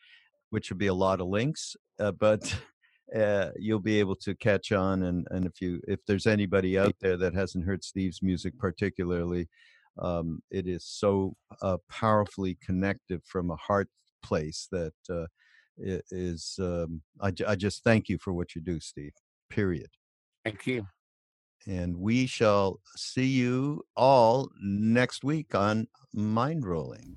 which 0.50 0.68
will 0.68 0.76
be 0.76 0.88
a 0.88 0.94
lot 0.94 1.22
of 1.22 1.28
links, 1.28 1.74
uh, 1.98 2.12
but 2.12 2.54
uh, 3.14 3.50
you'll 3.56 3.78
be 3.80 3.98
able 4.00 4.16
to 4.16 4.34
catch 4.34 4.72
on. 4.72 5.04
And, 5.04 5.26
and 5.30 5.46
if 5.46 5.60
you 5.60 5.80
if 5.88 6.00
there's 6.06 6.26
anybody 6.26 6.78
out 6.78 6.94
there 7.00 7.16
that 7.16 7.34
hasn't 7.34 7.64
heard 7.64 7.84
Steve's 7.84 8.22
music 8.22 8.58
particularly, 8.58 9.48
um, 9.98 10.42
it 10.50 10.66
is 10.66 10.84
so 10.84 11.34
uh, 11.62 11.78
powerfully 11.88 12.56
connected 12.64 13.22
from 13.24 13.50
a 13.50 13.56
heart 13.56 13.88
place 14.22 14.68
that 14.70 14.92
uh, 15.10 15.26
is 15.78 16.58
um, 16.60 17.02
I, 17.20 17.32
I 17.46 17.54
just 17.54 17.84
thank 17.84 18.08
you 18.08 18.18
for 18.18 18.32
what 18.32 18.54
you 18.54 18.60
do 18.60 18.80
steve 18.80 19.12
period 19.48 19.88
Thank 20.44 20.66
you. 20.66 20.86
and 21.66 21.96
we 21.96 22.26
shall 22.26 22.80
see 22.96 23.26
you 23.26 23.82
all 23.96 24.50
next 24.60 25.24
week 25.24 25.54
on 25.54 25.86
Mindrolling 26.16 27.14